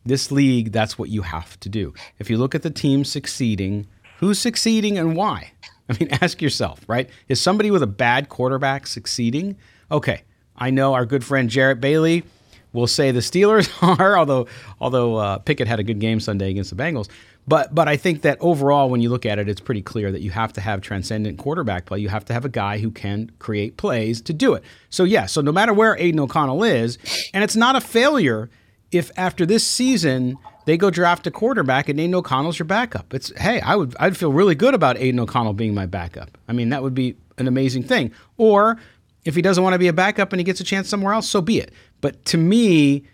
This 0.05 0.31
league, 0.33 0.73
that's 0.73 0.99
what 0.99 1.09
you 1.09 1.23
have 1.23 1.59
to 1.61 1.69
do. 1.69 1.95
If 2.19 2.29
you 2.29 2.39
look 2.39 2.55
at 2.55 2.63
the 2.63 2.71
team 2.71 3.05
succeeding, 3.05 3.87
who's 4.19 4.39
succeeding 4.39 4.99
and 4.99 5.17
why? 5.17 5.53
I 5.89 5.97
mean, 5.99 6.09
ask 6.21 6.41
yourself, 6.41 6.81
right? 6.87 7.09
Is 7.29 7.41
somebody 7.41 7.71
with 7.71 7.83
a 7.83 7.89
bad 7.89 8.29
quarterback 8.29 8.87
succeeding? 8.87 9.57
Okay, 9.91 10.23
I 10.57 10.71
know 10.71 10.95
our 10.95 11.07
good 11.07 11.25
friend 11.25 11.49
Jarrett 11.49 11.81
Bailey 11.81 12.25
will 12.73 12.87
say 12.87 13.11
the 13.11 13.21
Steelers 13.21 13.71
are, 14.01 14.17
although 14.17 14.47
although 14.81 15.17
uh, 15.17 15.39
Pickett 15.39 15.69
had 15.69 15.81
a 15.81 15.83
good 15.83 15.99
game 15.99 16.21
Sunday 16.21 16.51
against 16.51 16.75
the 16.75 16.83
Bengals. 16.83 17.09
But 17.47 17.75
but 17.75 17.89
I 17.89 17.97
think 17.97 18.23
that 18.23 18.39
overall, 18.41 18.89
when 18.89 19.01
you 19.01 19.11
look 19.11 19.27
at 19.27 19.39
it, 19.39 19.49
it's 19.49 19.61
pretty 19.61 19.83
clear 19.83 20.13
that 20.13 20.21
you 20.21 20.31
have 20.31 20.53
to 20.55 20.61
have 20.61 20.81
transcendent 20.81 21.39
quarterback 21.39 21.87
play. 21.87 21.99
You 21.99 22.09
have 22.09 22.25
to 22.27 22.33
have 22.33 22.45
a 22.45 22.49
guy 22.49 22.79
who 22.79 22.91
can 22.91 23.31
create 23.39 23.77
plays 23.77 24.21
to 24.23 24.33
do 24.33 24.55
it. 24.55 24.63
So 24.91 25.05
yeah, 25.05 25.27
so 25.27 25.41
no 25.41 25.53
matter 25.53 25.75
where 25.75 25.97
Aidan 25.99 26.21
O'Connell 26.21 26.63
is, 26.63 26.99
and 27.35 27.43
it's 27.43 27.57
not 27.57 27.75
a 27.77 27.81
failure 27.81 28.49
if 28.93 29.11
after 29.17 29.45
this 29.45 29.67
season 29.67 30.39
they 30.65 30.77
go 30.77 30.91
draft 30.91 31.27
a 31.27 31.31
quarterback 31.31 31.89
and 31.89 31.99
Aidan 31.99 32.15
O'Connell's 32.15 32.59
your 32.59 32.67
backup. 32.67 33.13
It's 33.13 33.37
hey, 33.39 33.61
I 33.61 33.75
would 33.75 33.97
I'd 33.99 34.17
feel 34.17 34.33
really 34.33 34.55
good 34.55 34.75
about 34.75 34.97
Aidan 34.99 35.21
O'Connell 35.21 35.55
being 35.55 35.75
my 35.75 35.87
backup. 35.87 36.39
I 36.47 36.53
mean, 36.53 36.69
that 36.69 36.83
would 36.83 36.95
be 36.95 37.17
an 37.39 37.49
amazing 37.49 37.83
thing. 37.83 38.13
Or 38.37 38.79
if 39.25 39.35
he 39.35 39.43
doesn't 39.43 39.63
want 39.63 39.75
to 39.75 39.79
be 39.79 39.89
a 39.89 39.93
backup 39.93 40.33
and 40.33 40.41
he 40.41 40.45
gets 40.45 40.61
a 40.61 40.65
chance 40.65 40.89
somewhere 40.89 41.15
else, 41.15 41.29
so 41.29 41.41
be 41.41 41.59
it. 41.59 41.73
But 42.01 42.25
to 42.27 42.39
me, 42.39 43.05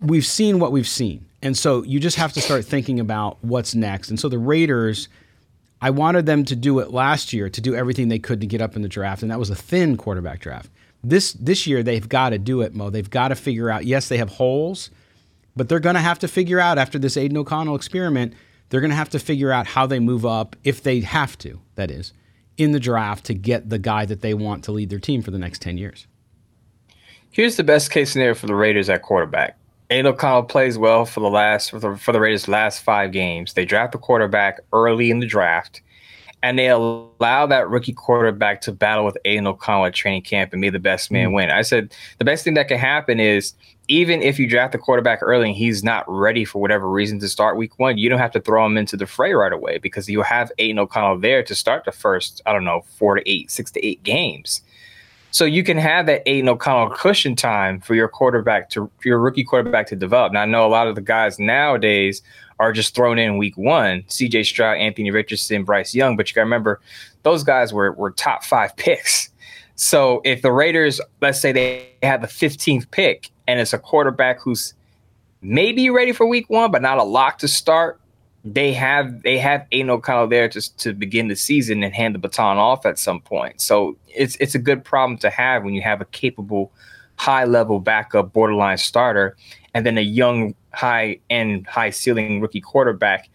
we've 0.00 0.26
seen 0.26 0.58
what 0.58 0.72
we've 0.72 0.88
seen. 0.88 1.24
And 1.42 1.56
so 1.56 1.82
you 1.84 2.00
just 2.00 2.16
have 2.16 2.32
to 2.32 2.40
start 2.40 2.64
thinking 2.64 2.98
about 2.98 3.38
what's 3.42 3.74
next. 3.74 4.10
And 4.10 4.18
so 4.18 4.28
the 4.28 4.38
Raiders, 4.38 5.08
I 5.80 5.90
wanted 5.90 6.26
them 6.26 6.44
to 6.46 6.56
do 6.56 6.80
it 6.80 6.90
last 6.90 7.32
year 7.32 7.48
to 7.48 7.60
do 7.60 7.74
everything 7.74 8.08
they 8.08 8.18
could 8.18 8.40
to 8.40 8.46
get 8.46 8.60
up 8.60 8.74
in 8.74 8.82
the 8.82 8.88
draft, 8.88 9.22
and 9.22 9.30
that 9.30 9.38
was 9.38 9.50
a 9.50 9.54
thin 9.54 9.96
quarterback 9.96 10.40
draft. 10.40 10.70
This 11.02 11.32
this 11.32 11.66
year 11.66 11.82
they've 11.82 12.08
got 12.08 12.30
to 12.30 12.38
do 12.38 12.60
it, 12.62 12.74
Moe. 12.74 12.90
They've 12.90 13.08
got 13.08 13.28
to 13.28 13.34
figure 13.34 13.70
out. 13.70 13.84
Yes, 13.84 14.08
they 14.08 14.18
have 14.18 14.30
holes, 14.30 14.90
but 15.56 15.68
they're 15.68 15.80
going 15.80 15.94
to 15.94 16.00
have 16.00 16.18
to 16.20 16.28
figure 16.28 16.60
out 16.60 16.78
after 16.78 16.98
this 16.98 17.16
Aidan 17.16 17.36
O'Connell 17.36 17.76
experiment. 17.76 18.34
They're 18.68 18.80
going 18.80 18.90
to 18.90 18.96
have 18.96 19.10
to 19.10 19.18
figure 19.18 19.50
out 19.50 19.66
how 19.68 19.86
they 19.86 20.00
move 20.00 20.26
up 20.26 20.56
if 20.64 20.82
they 20.82 21.00
have 21.00 21.38
to. 21.38 21.60
That 21.76 21.90
is, 21.90 22.12
in 22.56 22.72
the 22.72 22.80
draft 22.80 23.24
to 23.26 23.34
get 23.34 23.70
the 23.70 23.78
guy 23.78 24.04
that 24.06 24.20
they 24.20 24.34
want 24.34 24.64
to 24.64 24.72
lead 24.72 24.90
their 24.90 24.98
team 24.98 25.22
for 25.22 25.30
the 25.30 25.38
next 25.38 25.62
ten 25.62 25.78
years. 25.78 26.06
Here's 27.30 27.56
the 27.56 27.64
best 27.64 27.90
case 27.90 28.10
scenario 28.10 28.34
for 28.34 28.46
the 28.46 28.54
Raiders 28.54 28.88
at 28.88 29.02
quarterback. 29.02 29.56
Aidan 29.90 30.12
O'Connell 30.12 30.42
plays 30.42 30.76
well 30.76 31.04
for 31.04 31.20
the 31.20 31.30
last 31.30 31.70
for 31.70 31.78
the, 31.78 31.96
for 31.96 32.12
the 32.12 32.20
Raiders' 32.20 32.48
last 32.48 32.82
five 32.82 33.12
games. 33.12 33.54
They 33.54 33.64
draft 33.64 33.92
the 33.92 33.98
quarterback 33.98 34.60
early 34.72 35.10
in 35.10 35.20
the 35.20 35.26
draft 35.26 35.80
and 36.42 36.58
they 36.58 36.68
allow 36.68 37.46
that 37.46 37.68
rookie 37.68 37.92
quarterback 37.92 38.60
to 38.62 38.72
battle 38.72 39.04
with 39.04 39.18
Aidan 39.24 39.46
O'Connell 39.46 39.86
at 39.86 39.94
training 39.94 40.22
camp 40.22 40.52
and 40.52 40.62
be 40.62 40.70
the 40.70 40.78
best 40.78 41.10
man 41.10 41.30
mm 41.30 41.34
win. 41.34 41.50
I 41.50 41.62
said 41.62 41.92
the 42.18 42.24
best 42.24 42.44
thing 42.44 42.54
that 42.54 42.68
can 42.68 42.78
happen 42.78 43.20
is 43.20 43.54
even 43.88 44.22
if 44.22 44.38
you 44.38 44.46
draft 44.46 44.72
the 44.72 44.78
quarterback 44.78 45.20
early 45.22 45.48
and 45.48 45.56
he's 45.56 45.82
not 45.82 46.04
ready 46.06 46.44
for 46.44 46.60
whatever 46.60 46.88
reason 46.88 47.18
to 47.20 47.28
start 47.28 47.56
week 47.56 47.78
one, 47.78 47.96
you 47.96 48.08
don't 48.08 48.18
have 48.18 48.30
to 48.32 48.40
throw 48.40 48.64
him 48.64 48.76
into 48.76 48.96
the 48.96 49.06
fray 49.06 49.32
right 49.32 49.52
away 49.52 49.78
because 49.78 50.08
you 50.08 50.22
have 50.22 50.52
Aidan 50.58 50.78
O'Connell 50.78 51.18
there 51.18 51.42
to 51.42 51.54
start 51.54 51.84
the 51.84 51.92
first, 51.92 52.42
I 52.46 52.52
don't 52.52 52.64
know, 52.64 52.84
four 52.96 53.16
to 53.16 53.28
eight, 53.28 53.50
six 53.50 53.70
to 53.72 53.84
eight 53.84 54.02
games. 54.02 54.62
So 55.30 55.44
you 55.44 55.62
can 55.62 55.76
have 55.76 56.06
that 56.06 56.22
Aidan 56.26 56.48
O'Connell 56.48 56.90
cushion 56.90 57.36
time 57.36 57.80
for 57.80 57.94
your 57.94 58.08
quarterback 58.08 58.70
to 58.70 58.90
for 58.98 59.08
your 59.08 59.18
rookie 59.18 59.44
quarterback 59.44 59.86
to 59.88 59.96
develop. 59.96 60.32
Now 60.32 60.42
I 60.42 60.46
know 60.46 60.66
a 60.66 60.68
lot 60.68 60.88
of 60.88 60.94
the 60.94 61.00
guys 61.00 61.38
nowadays 61.38 62.22
are 62.58 62.72
just 62.72 62.94
thrown 62.94 63.18
in 63.18 63.38
week 63.38 63.56
one. 63.56 64.02
CJ 64.08 64.44
Stroud, 64.46 64.78
Anthony 64.78 65.10
Richardson, 65.10 65.64
Bryce 65.64 65.94
Young. 65.94 66.16
But 66.16 66.28
you 66.28 66.34
got 66.34 66.40
to 66.40 66.46
remember, 66.46 66.80
those 67.22 67.44
guys 67.44 67.72
were, 67.72 67.92
were 67.92 68.10
top 68.10 68.44
five 68.44 68.76
picks. 68.76 69.30
So 69.76 70.20
if 70.24 70.42
the 70.42 70.50
Raiders, 70.50 71.00
let's 71.20 71.40
say 71.40 71.52
they 71.52 71.90
have 72.02 72.20
the 72.20 72.26
15th 72.26 72.90
pick 72.90 73.30
and 73.46 73.60
it's 73.60 73.72
a 73.72 73.78
quarterback 73.78 74.40
who's 74.40 74.74
maybe 75.40 75.88
ready 75.88 76.12
for 76.12 76.26
week 76.26 76.50
one, 76.50 76.72
but 76.72 76.82
not 76.82 76.98
a 76.98 77.04
lock 77.04 77.38
to 77.38 77.48
start, 77.48 78.00
they 78.44 78.72
have 78.72 79.22
they 79.22 79.38
have 79.38 79.66
Aidan 79.72 79.90
O'Connell 79.90 80.28
there 80.28 80.48
to 80.48 80.76
to 80.76 80.92
begin 80.92 81.28
the 81.28 81.36
season 81.36 81.82
and 81.82 81.94
hand 81.94 82.14
the 82.14 82.18
baton 82.18 82.56
off 82.56 82.86
at 82.86 82.98
some 82.98 83.20
point. 83.20 83.60
So 83.60 83.96
it's 84.08 84.36
it's 84.36 84.54
a 84.54 84.58
good 84.58 84.84
problem 84.84 85.18
to 85.18 85.30
have 85.30 85.64
when 85.64 85.74
you 85.74 85.82
have 85.82 86.00
a 86.00 86.06
capable, 86.06 86.72
high 87.16 87.44
level 87.44 87.80
backup 87.80 88.32
borderline 88.32 88.78
starter, 88.78 89.36
and 89.74 89.84
then 89.84 89.98
a 89.98 90.02
young 90.02 90.54
high 90.72 91.18
end 91.30 91.66
high 91.66 91.90
ceiling 91.90 92.40
rookie 92.40 92.60
quarterback 92.60 93.28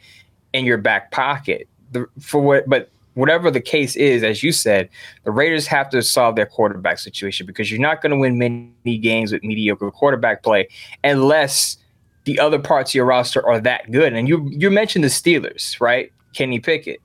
in 0.53 0.65
your 0.65 0.77
back 0.77 1.11
pocket. 1.11 1.67
The, 1.91 2.07
for 2.19 2.41
what, 2.41 2.67
but 2.67 2.89
whatever 3.13 3.51
the 3.51 3.61
case 3.61 3.95
is, 3.95 4.23
as 4.23 4.41
you 4.41 4.51
said, 4.51 4.89
the 5.23 5.31
Raiders 5.31 5.67
have 5.67 5.89
to 5.89 6.01
solve 6.01 6.35
their 6.35 6.45
quarterback 6.45 6.99
situation 6.99 7.45
because 7.45 7.69
you're 7.69 7.81
not 7.81 8.01
going 8.01 8.11
to 8.11 8.17
win 8.17 8.37
many 8.37 8.97
games 8.97 9.31
with 9.31 9.43
mediocre 9.43 9.91
quarterback 9.91 10.43
play 10.43 10.67
unless 11.03 11.77
the 12.25 12.39
other 12.39 12.59
parts 12.59 12.91
of 12.91 12.95
your 12.95 13.05
roster 13.05 13.45
are 13.45 13.59
that 13.59 13.91
good. 13.91 14.13
And 14.13 14.27
you 14.27 14.47
you 14.51 14.69
mentioned 14.69 15.03
the 15.03 15.09
Steelers, 15.09 15.79
right? 15.79 16.11
Kenny 16.33 16.59
Pickett. 16.59 17.01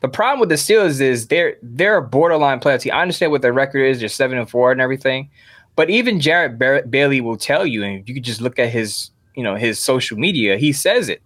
The 0.00 0.08
problem 0.08 0.40
with 0.40 0.48
the 0.50 0.56
Steelers 0.56 1.00
is 1.00 1.28
they're 1.28 1.56
they're 1.62 1.98
a 1.98 2.02
borderline 2.02 2.60
playoff 2.60 2.82
team. 2.82 2.92
I 2.92 3.02
understand 3.02 3.32
what 3.32 3.42
their 3.42 3.52
record 3.52 3.80
is; 3.80 4.00
they're 4.00 4.08
seven 4.08 4.38
and 4.38 4.48
four 4.48 4.72
and 4.72 4.80
everything. 4.80 5.30
But 5.74 5.90
even 5.90 6.20
Jarrett 6.20 6.58
Bailey 6.90 7.20
will 7.20 7.36
tell 7.36 7.66
you, 7.66 7.82
and 7.84 8.08
you 8.08 8.14
can 8.14 8.22
just 8.22 8.40
look 8.40 8.58
at 8.58 8.70
his 8.70 9.10
you 9.34 9.42
know 9.42 9.54
his 9.56 9.78
social 9.78 10.18
media. 10.18 10.56
He 10.58 10.72
says 10.72 11.08
it 11.08 11.22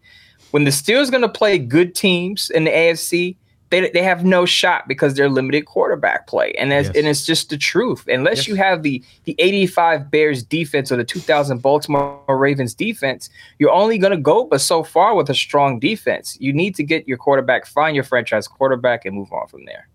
when 0.51 0.65
the 0.65 0.71
Steelers 0.71 1.11
going 1.11 1.23
to 1.23 1.29
play 1.29 1.59
good 1.59 1.95
teams 1.95 2.51
in 2.51 2.65
the 2.65 2.71
AFC 2.71 3.37
they, 3.71 3.89
they 3.91 4.03
have 4.03 4.25
no 4.25 4.45
shot 4.45 4.87
because 4.89 5.15
their 5.15 5.29
limited 5.29 5.65
quarterback 5.65 6.27
play. 6.27 6.53
And 6.59 6.71
that's, 6.73 6.89
yes. 6.89 6.97
and 6.97 7.07
it's 7.07 7.25
just 7.25 7.51
the 7.51 7.57
truth. 7.57 8.07
Unless 8.09 8.39
yes. 8.39 8.49
you 8.49 8.55
have 8.57 8.83
the 8.83 9.03
the 9.25 9.35
85 9.39 10.11
Bears 10.11 10.43
defense 10.43 10.91
or 10.91 10.97
the 10.97 11.05
2000 11.05 11.63
Baltimore 11.63 12.21
Ravens 12.29 12.75
defense, 12.75 13.31
you're 13.59 13.71
only 13.71 13.97
going 13.97 14.13
to 14.13 14.19
go 14.19 14.45
but 14.45 14.61
so 14.61 14.83
far 14.83 15.15
with 15.15 15.31
a 15.31 15.35
strong 15.35 15.79
defense. 15.79 16.37
You 16.41 16.53
need 16.53 16.75
to 16.77 16.83
get 16.83 17.07
your 17.07 17.17
quarterback, 17.17 17.65
find 17.65 17.95
your 17.95 18.05
franchise 18.05 18.49
quarterback 18.49 19.05
and 19.05 19.15
move 19.15 19.33
on 19.33 19.47
from 19.47 19.65
there. 19.65 19.89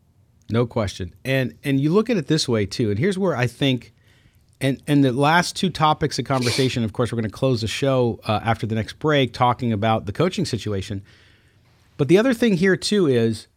No 0.50 0.66
question. 0.66 1.14
And 1.26 1.56
and 1.64 1.80
you 1.80 1.92
look 1.92 2.10
at 2.10 2.18
it 2.18 2.28
this 2.28 2.48
way 2.48 2.66
too. 2.66 2.90
And 2.90 3.00
here's 3.00 3.18
where 3.18 3.36
I 3.36 3.48
think 3.48 3.94
and 4.62 4.82
and 4.88 5.04
the 5.04 5.12
last 5.12 5.56
two 5.56 5.70
topics 5.70 6.18
of 6.18 6.26
conversation, 6.26 6.84
of 6.84 6.94
course, 6.94 7.12
we're 7.12 7.18
going 7.18 7.30
to 7.30 7.36
close 7.36 7.62
the 7.62 7.68
show 7.68 8.20
uh, 8.26 8.40
after 8.44 8.66
the 8.66 8.76
next 8.76 9.00
break 9.00 9.34
talking 9.34 9.74
about 9.74 10.06
the 10.06 10.14
coaching 10.14 10.46
situation. 10.46 11.04
But 11.98 12.08
the 12.08 12.18
other 12.18 12.34
thing 12.34 12.58
here 12.58 12.78
too 12.78 13.08
is 13.08 13.48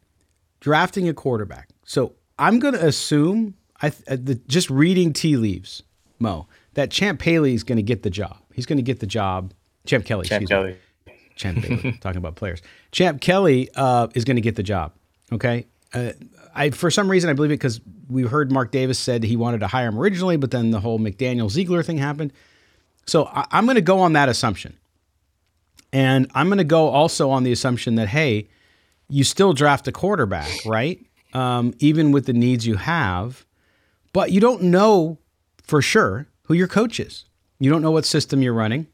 drafting 0.61 1.09
a 1.09 1.15
quarterback. 1.15 1.69
So 1.85 2.15
I'm 2.39 2.59
going 2.59 2.75
to 2.75 2.87
assume, 2.87 3.55
I 3.83 3.89
uh, 3.89 4.17
the, 4.21 4.41
just 4.47 4.71
reading 4.71 5.13
tea 5.13 5.37
leaves, 5.37 5.83
Moe, 6.19 6.47
that 6.75 6.91
Champ 6.91 7.23
Bailey 7.23 7.55
is 7.55 7.65
going 7.65 7.77
to 7.77 7.83
get 7.83 8.03
the 8.03 8.11
job. 8.11 8.39
He's 8.55 8.67
going 8.67 8.79
to 8.79 8.83
get 8.83 9.01
the 9.01 9.07
job. 9.07 9.53
Champ 9.87 10.05
Kelly. 10.05 10.27
Champ 10.27 10.49
Kelly. 10.49 10.77
Me. 11.07 11.13
Champ 11.37 11.63
Bailey. 11.63 11.93
talking 12.01 12.19
about 12.19 12.37
players. 12.37 12.63
Champ 12.93 13.21
Kelly 13.21 13.71
uh, 13.75 14.09
is 14.15 14.25
going 14.25 14.37
to 14.37 14.43
get 14.43 14.57
the 14.57 14.63
job. 14.63 14.93
Okay. 15.33 15.67
Uh, 15.95 16.13
I 16.55 16.71
for 16.71 16.91
some 16.91 17.11
reason 17.11 17.31
I 17.31 17.33
believe 17.33 17.51
it 17.51 17.55
because 17.55 17.81
we 18.09 18.23
heard 18.23 18.51
Mark 18.51 18.73
Davis 18.73 18.99
said 18.99 19.23
he 19.23 19.37
wanted 19.37 19.61
to 19.61 19.67
hire 19.67 19.89
him 19.89 19.99
originally, 19.99 20.37
but 20.37 20.51
then 20.51 20.71
the 20.71 20.81
whole 20.81 20.99
McDaniel 20.99 21.51
Ziegler 21.51 21.83
thing 21.83 21.99
happened. 21.99 22.33
So 23.07 23.27
I, 23.27 23.47
I'm 23.53 23.65
going 23.65 23.77
to 23.77 23.81
go 23.81 24.01
on 24.01 24.13
that 24.15 24.29
assumption, 24.29 24.77
and 25.93 26.31
I'm 26.35 26.49
going 26.49 26.59
to 26.59 26.65
go 26.65 26.89
also 26.89 27.31
on 27.31 27.45
the 27.45 27.53
assumption 27.53 27.95
that 27.95 28.09
hey, 28.09 28.49
you 29.09 29.25
still 29.25 29.53
draft 29.53 29.89
a 29.89 29.93
quarterback, 29.93 30.51
right? 30.67 31.05
Um, 31.33 31.75
even 31.79 32.13
with 32.13 32.27
the 32.27 32.33
needs 32.33 32.67
you 32.67 32.77
have, 32.77 33.45
but 34.13 34.33
you 34.33 34.41
don't 34.41 34.63
know 34.63 35.19
for 35.63 35.83
sure 35.83 36.27
who 36.45 36.55
your 36.55 36.69
coach 36.69 36.99
is. 37.01 37.25
You 37.61 37.71
don't 37.71 37.83
know 37.83 37.91
what 37.91 38.05
system 38.05 38.41
you're 38.43 38.55
running, 38.55 38.87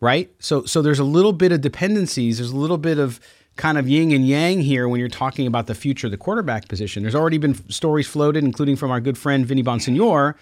right? 0.00 0.30
So, 0.38 0.64
so 0.64 0.82
there's 0.82 0.98
a 0.98 1.04
little 1.04 1.32
bit 1.32 1.50
of 1.52 1.60
dependencies. 1.60 2.38
There's 2.38 2.50
a 2.50 2.56
little 2.56 2.78
bit 2.78 2.98
of 2.98 3.20
kind 3.56 3.78
of 3.78 3.88
yin 3.88 4.12
and 4.12 4.26
yang 4.26 4.60
here 4.60 4.88
when 4.88 5.00
you're 5.00 5.08
talking 5.08 5.46
about 5.46 5.66
the 5.66 5.74
future 5.74 6.06
of 6.06 6.10
the 6.10 6.16
quarterback 6.16 6.68
position. 6.68 7.02
There's 7.02 7.14
already 7.14 7.38
been 7.38 7.54
stories 7.70 8.06
floated, 8.06 8.44
including 8.44 8.76
from 8.76 8.90
our 8.90 9.00
good 9.00 9.16
friend 9.16 9.46
Vinny 9.46 9.62
Bonsignore, 9.62 10.34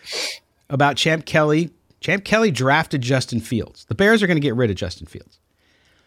about 0.69 0.97
Champ 0.97 1.25
Kelly. 1.25 1.71
Champ 2.01 2.25
Kelly 2.25 2.51
drafted 2.51 3.01
Justin 3.01 3.41
Fields. 3.41 3.85
The 3.87 3.95
Bears 3.95 4.23
are 4.23 4.27
going 4.27 4.37
to 4.37 4.41
get 4.41 4.57
rid 4.57 4.71
of 4.71 4.77
Justin 4.77 5.07
Fields. 5.07 5.39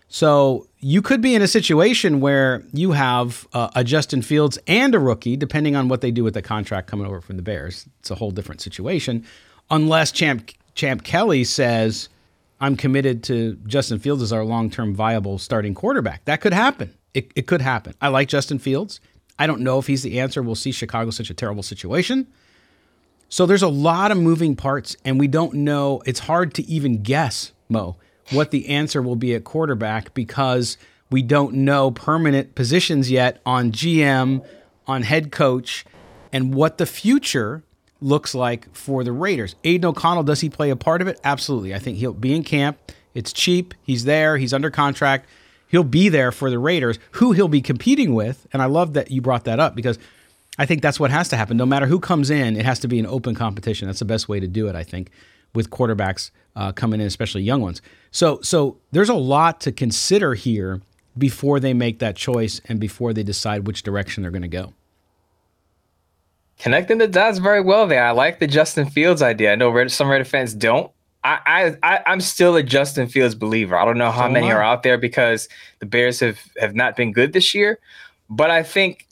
So 0.10 0.68
you 0.80 1.02
could 1.02 1.22
be 1.22 1.36
in 1.36 1.42
a 1.42 1.48
situation 1.48 2.22
where 2.22 2.64
you 2.72 2.92
have 2.92 3.48
uh, 3.54 3.70
a 3.76 3.84
Justin 3.84 4.22
Fields 4.22 4.58
and 4.68 4.96
a 4.96 5.00
rookie, 5.00 5.36
depending 5.36 5.76
on 5.76 5.90
what 5.90 6.02
they 6.02 6.12
do 6.12 6.24
with 6.24 6.34
the 6.34 6.42
contract 6.42 6.88
coming 6.88 7.06
over 7.06 7.20
from 7.20 7.36
the 7.36 7.42
Bears. 7.42 7.88
It's 8.00 8.12
a 8.12 8.16
whole 8.16 8.32
different 8.32 8.62
situation, 8.62 9.26
unless 9.70 10.12
Champ 10.12 10.52
Champ 10.76 11.04
Kelly 11.04 11.44
says, 11.44 12.08
"I'm 12.62 12.78
committed 12.78 13.24
to 13.24 13.58
Justin 13.68 14.00
Fields 14.00 14.24
as 14.24 14.32
our 14.32 14.46
long-term 14.46 14.96
viable 14.96 15.40
starting 15.40 15.74
quarterback." 15.74 16.24
That 16.26 16.40
could 16.40 16.54
happen. 16.54 16.94
It, 17.14 17.32
it 17.36 17.48
could 17.48 17.62
happen. 17.62 17.94
I 18.02 18.08
like 18.10 18.30
Justin 18.30 18.60
Fields. 18.60 19.02
I 19.40 19.48
don't 19.48 19.62
know 19.62 19.78
if 19.78 19.88
he's 19.88 20.04
the 20.04 20.20
answer. 20.20 20.42
We'll 20.42 20.56
see. 20.56 20.72
Chicago's 20.72 21.18
such 21.18 21.30
a 21.30 21.34
terrible 21.34 21.64
situation. 21.64 22.28
So 23.30 23.46
there's 23.46 23.64
a 23.64 23.68
lot 23.68 24.12
of 24.12 24.18
moving 24.18 24.56
parts, 24.56 24.96
and 25.04 25.20
we 25.20 25.28
don't 25.28 25.54
know. 25.54 26.02
It's 26.06 26.20
hard 26.20 26.54
to 26.54 26.64
even 26.66 27.04
guess, 27.04 27.52
Moe 27.68 27.98
what 28.32 28.52
the 28.52 28.70
answer 28.70 29.02
will 29.02 29.16
be 29.16 29.34
at 29.34 29.44
quarterback 29.44 30.14
because 30.14 30.78
we 31.10 31.22
don't 31.22 31.54
know 31.54 31.92
permanent 31.92 32.56
positions 32.56 33.10
yet 33.10 33.42
on 33.46 33.72
GM, 33.72 34.46
on 34.86 35.04
head 35.04 35.32
coach, 35.32 35.86
and 36.34 36.54
what 36.54 36.78
the 36.78 36.86
future 36.86 37.64
looks 38.02 38.36
like 38.36 38.74
for 38.76 39.04
the 39.04 39.12
Raiders. 39.12 39.56
Aidan 39.64 39.90
O'Connell, 39.90 40.24
does 40.24 40.42
he 40.42 40.50
play 40.50 40.70
a 40.70 40.76
part 40.76 41.02
of 41.02 41.08
it? 41.08 41.20
Absolutely. 41.24 41.74
I 41.74 41.80
think 41.80 41.98
he'll 41.98 42.14
be 42.14 42.36
in 42.36 42.44
camp. 42.44 42.78
It's 43.14 43.34
cheap. 43.34 43.74
He's 43.82 44.04
there. 44.04 44.38
He's 44.38 44.54
under 44.54 44.70
contract. 44.70 45.28
He'll 45.70 45.84
be 45.84 46.10
there 46.10 46.32
for 46.32 46.50
the 46.50 46.60
Raiders, 46.60 47.00
who 47.12 47.32
he'll 47.32 47.48
be 47.48 47.62
competing 47.62 48.14
with. 48.14 48.48
And 48.54 48.62
I 48.62 48.66
love 48.66 48.94
that 48.94 49.12
you 49.12 49.22
brought 49.22 49.46
that 49.46 49.60
up 49.60 49.76
because 49.76 49.98
I 50.58 50.66
think 50.66 50.82
that's 50.82 51.00
what 51.00 51.12
has 51.12 51.30
to 51.30 51.38
happen. 51.38 51.58
No 51.58 51.66
matter 51.66 51.88
who 51.88 52.00
comes 52.00 52.30
in, 52.30 52.56
it 52.56 52.66
has 52.66 52.80
to 52.80 52.88
be 52.88 53.00
an 53.00 53.06
open 53.06 53.36
competition. 53.36 53.88
That's 53.88 54.00
the 54.00 54.06
best 54.06 54.30
way 54.30 54.40
to 54.40 54.48
do 54.48 54.68
it, 54.68 54.76
I 54.76 54.84
think, 54.84 55.12
with 55.54 55.70
quarterbacks 55.70 56.32
uh, 56.58 56.72
coming 56.72 57.00
in, 57.00 57.06
especially 57.06 57.44
young 57.44 57.62
ones. 57.62 57.82
So, 58.12 58.42
so 58.42 58.78
there's 58.92 59.10
a 59.10 59.14
lot 59.14 59.62
to 59.62 59.72
consider 59.72 60.34
here 60.34 60.82
before 61.18 61.60
they 61.60 61.74
make 61.74 62.00
that 62.00 62.16
choice 62.16 62.60
and 62.66 62.80
before 62.80 63.14
they 63.14 63.24
decide 63.24 63.68
which 63.68 63.84
direction 63.84 64.24
they're 64.24 64.32
going 64.32 64.42
to 64.42 64.48
go. 64.48 64.74
Connecting 66.60 66.98
the 66.98 67.08
dots 67.08 67.38
very 67.38 67.62
well 67.62 67.86
there. 67.86 68.04
I 68.04 68.12
like 68.12 68.40
the 68.40 68.48
Justin 68.48 68.90
Fields 68.90 69.22
idea. 69.22 69.52
I 69.52 69.56
know 69.56 69.88
some 69.88 70.10
Raider 70.10 70.26
fans 70.26 70.56
don't. 70.56 70.92
I, 71.24 71.76
I, 71.84 72.02
I'm 72.06 72.22
still 72.22 72.56
a 72.56 72.64
Justin 72.64 73.08
Fields 73.08 73.36
believer. 73.36 73.76
I 73.76 73.84
don't 73.84 73.98
know 73.98 74.12
how 74.12 74.28
so 74.28 74.32
many 74.32 74.50
are 74.50 74.64
out 74.64 74.84
there 74.84 74.98
because 74.98 75.50
the 75.80 75.86
Bears 75.86 76.22
have 76.22 76.40
have 76.58 76.74
not 76.74 76.96
been 76.96 77.12
good 77.12 77.34
this 77.34 77.54
year, 77.54 77.80
but 78.30 78.50
I 78.50 78.64
think 78.64 79.08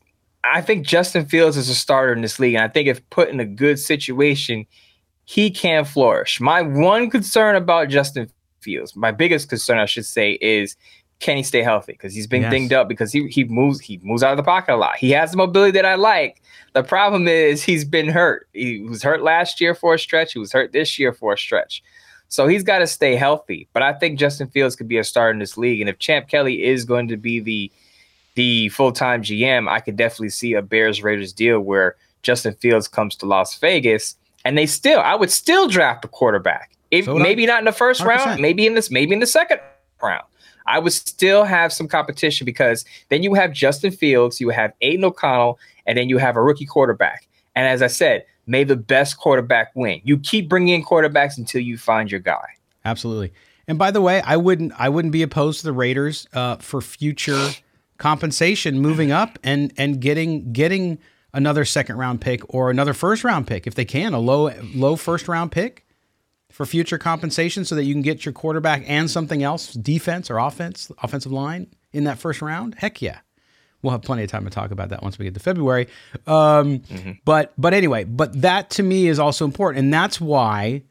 I 0.46 0.62
think 0.62 0.88
Justin 0.88 1.26
Fields 1.26 1.58
is 1.58 1.68
a 1.68 1.76
starter 1.76 2.14
in 2.14 2.22
this 2.22 2.40
league, 2.40 2.54
and 2.54 2.64
I 2.64 2.70
think 2.70 2.88
if 2.88 3.08
put 3.10 3.28
in 3.30 3.42
a 3.42 3.46
good 3.46 3.80
situation, 3.80 4.66
he 5.26 5.50
can 5.50 5.86
flourish. 5.86 6.40
My 6.40 6.62
one 6.62 7.10
concern 7.10 7.56
about 7.56 7.90
Justin 7.90 8.30
Fields, 8.60 8.96
my 8.96 9.12
biggest 9.12 9.50
concern, 9.50 9.80
I 9.80 9.86
should 9.86 10.06
say, 10.06 10.34
is 10.34 10.76
can 11.20 11.38
he 11.38 11.44
stay 11.44 11.62
healthy? 11.62 11.94
Because 11.94 12.14
he's 12.14 12.28
been 12.28 12.44
yes. 12.44 12.52
dinged 12.52 12.74
up 12.74 12.88
because 12.88 13.12
he 13.12 13.28
he 13.28 13.46
moves 13.46 13.80
he 13.80 14.00
moves 14.04 14.22
out 14.22 14.32
of 14.32 14.38
the 14.38 14.44
pocket 14.44 14.76
a 14.76 14.78
lot. 14.78 14.98
He 14.98 15.12
has 15.12 15.32
the 15.32 15.38
mobility 15.38 15.72
that 15.72 15.86
I 15.86 15.96
like. 15.96 16.42
The 16.74 16.84
problem 16.84 17.28
is 17.28 17.64
he's 17.64 17.86
been 17.86 18.10
hurt. 18.10 18.48
He 18.54 18.82
was 18.82 19.02
hurt 19.02 19.24
last 19.24 19.62
year 19.62 19.74
for 19.74 19.94
a 19.94 20.00
stretch. 20.00 20.34
He 20.34 20.40
was 20.40 20.52
hurt 20.52 20.74
this 20.74 21.00
year 21.00 21.14
for 21.14 21.34
a 21.34 21.38
stretch. 21.38 21.82
So 22.28 22.48
he's 22.48 22.64
got 22.64 22.80
to 22.80 22.88
stay 22.88 23.16
healthy. 23.16 23.70
But 23.72 23.82
I 23.82 23.94
think 23.94 24.20
Justin 24.20 24.50
Fields 24.50 24.76
could 24.76 24.88
be 24.88 24.98
a 24.98 25.04
star 25.04 25.32
in 25.32 25.40
this 25.40 25.58
league. 25.58 25.80
And 25.80 25.90
if 25.90 26.00
Champ 26.00 26.28
Kelly 26.28 26.64
is 26.66 26.84
going 26.84 27.08
to 27.08 27.18
be 27.18 27.40
the 27.40 27.72
the 28.36 28.70
full 28.70 28.92
time 28.92 29.24
GM, 29.24 29.70
I 29.70 29.80
could 29.80 29.96
definitely 29.96 30.30
see 30.30 30.54
a 30.54 30.62
Bears 30.62 31.02
Raiders 31.02 31.32
deal 31.32 31.62
where 31.62 31.96
Justin 32.24 32.56
Fields 32.56 32.88
comes 32.88 33.16
to 33.18 33.26
Las 33.26 33.58
Vegas 33.60 34.16
and 34.46 34.58
they 34.58 34.66
still, 34.66 35.02
I 35.02 35.16
would 35.16 35.32
still 35.32 35.68
draft 35.68 36.06
a 36.06 36.08
quarterback. 36.08 36.72
If 36.92 37.06
so 37.06 37.16
maybe 37.16 37.44
I. 37.44 37.48
not 37.48 37.60
in 37.60 37.66
the 37.66 37.72
1st 37.72 38.06
round, 38.06 38.42
maybe 38.42 38.66
in 38.66 38.76
this, 38.76 38.90
maybe 38.90 39.14
in 39.14 39.20
the 39.20 39.28
second 39.28 39.60
round. 40.02 40.24
I 40.68 40.80
would 40.80 40.94
still 40.94 41.44
have 41.44 41.74
some 41.74 41.88
competition 41.88 42.46
because 42.46 42.86
then 43.10 43.22
you 43.22 43.34
have 43.34 43.52
Justin 43.52 43.92
Fields, 43.92 44.40
you 44.40 44.50
have 44.50 44.72
Aidan 44.82 45.04
O'Connell, 45.04 45.60
and 45.86 45.98
then 45.98 46.10
you 46.10 46.18
have 46.18 46.38
a 46.38 46.42
rookie 46.42 46.66
quarterback. 46.66 47.28
And 47.56 47.68
as 47.68 47.82
I 47.82 47.88
said, 47.88 48.26
may 48.48 48.64
the 48.64 48.76
best 48.76 49.18
quarterback 49.18 49.72
win. 49.76 50.02
You 50.04 50.18
keep 50.18 50.50
bringing 50.50 50.74
in 50.74 50.84
quarterbacks 50.84 51.38
until 51.38 51.62
you 51.62 51.78
find 51.78 52.10
your 52.10 52.20
guy. 52.20 52.46
Absolutely. 52.84 53.34
And 53.68 53.78
by 53.78 53.92
the 53.92 54.02
way, 54.02 54.22
I 54.22 54.38
wouldn't 54.38 54.74
I 54.80 54.90
wouldn't 54.90 55.12
be 55.12 55.24
opposed 55.24 55.62
to 55.62 55.66
the 55.66 55.74
Raiders 55.74 56.28
uh, 56.34 56.58
for 56.58 56.82
future 56.82 57.52
compensation 57.98 58.80
moving 58.80 59.12
up 59.12 59.40
and 59.44 59.74
and 59.78 60.00
getting 60.00 60.52
getting 60.52 61.00
another 61.36 61.66
second 61.66 61.98
round 61.98 62.22
pick 62.22 62.42
or 62.52 62.72
another 62.72 62.94
first 62.94 63.24
round 63.24 63.46
pick 63.46 63.68
if 63.68 63.76
they 63.76 63.86
can, 63.86 64.14
a 64.14 64.20
low 64.20 64.52
low 64.74 64.96
first 64.96 65.28
round 65.28 65.52
pick 65.52 65.86
for 66.50 66.66
future 66.66 66.98
compensation 66.98 67.66
so 67.66 67.76
that 67.76 67.84
you 67.84 67.94
can 67.94 68.02
get 68.02 68.26
your 68.26 68.34
quarterback 68.34 68.84
and 68.88 69.12
something 69.12 69.44
else, 69.44 69.74
defense 69.74 70.32
or 70.32 70.38
offense, 70.38 70.90
offensive 71.04 71.32
line 71.32 71.68
in 71.92 72.06
that 72.06 72.18
first 72.18 72.42
round. 72.42 72.76
Heck 72.76 73.02
yeah. 73.02 73.20
We'll 73.82 73.92
have 73.92 74.02
plenty 74.02 74.24
of 74.24 74.32
time 74.32 74.46
to 74.46 74.50
talk 74.50 74.72
about 74.72 74.90
that 74.90 75.04
once 75.04 75.20
we 75.20 75.26
get 75.26 75.36
to 75.36 75.40
February. 75.40 75.88
Um, 76.26 76.80
mm-hmm. 76.80 77.12
But 77.24 77.54
but 77.58 77.74
anyway, 77.74 78.06
but 78.06 78.42
that 78.42 78.72
to 78.72 78.84
me 78.84 79.08
is 79.08 79.20
also 79.20 79.46
important, 79.46 79.84
and 79.84 79.94
that's 79.94 80.20
why, 80.20 80.84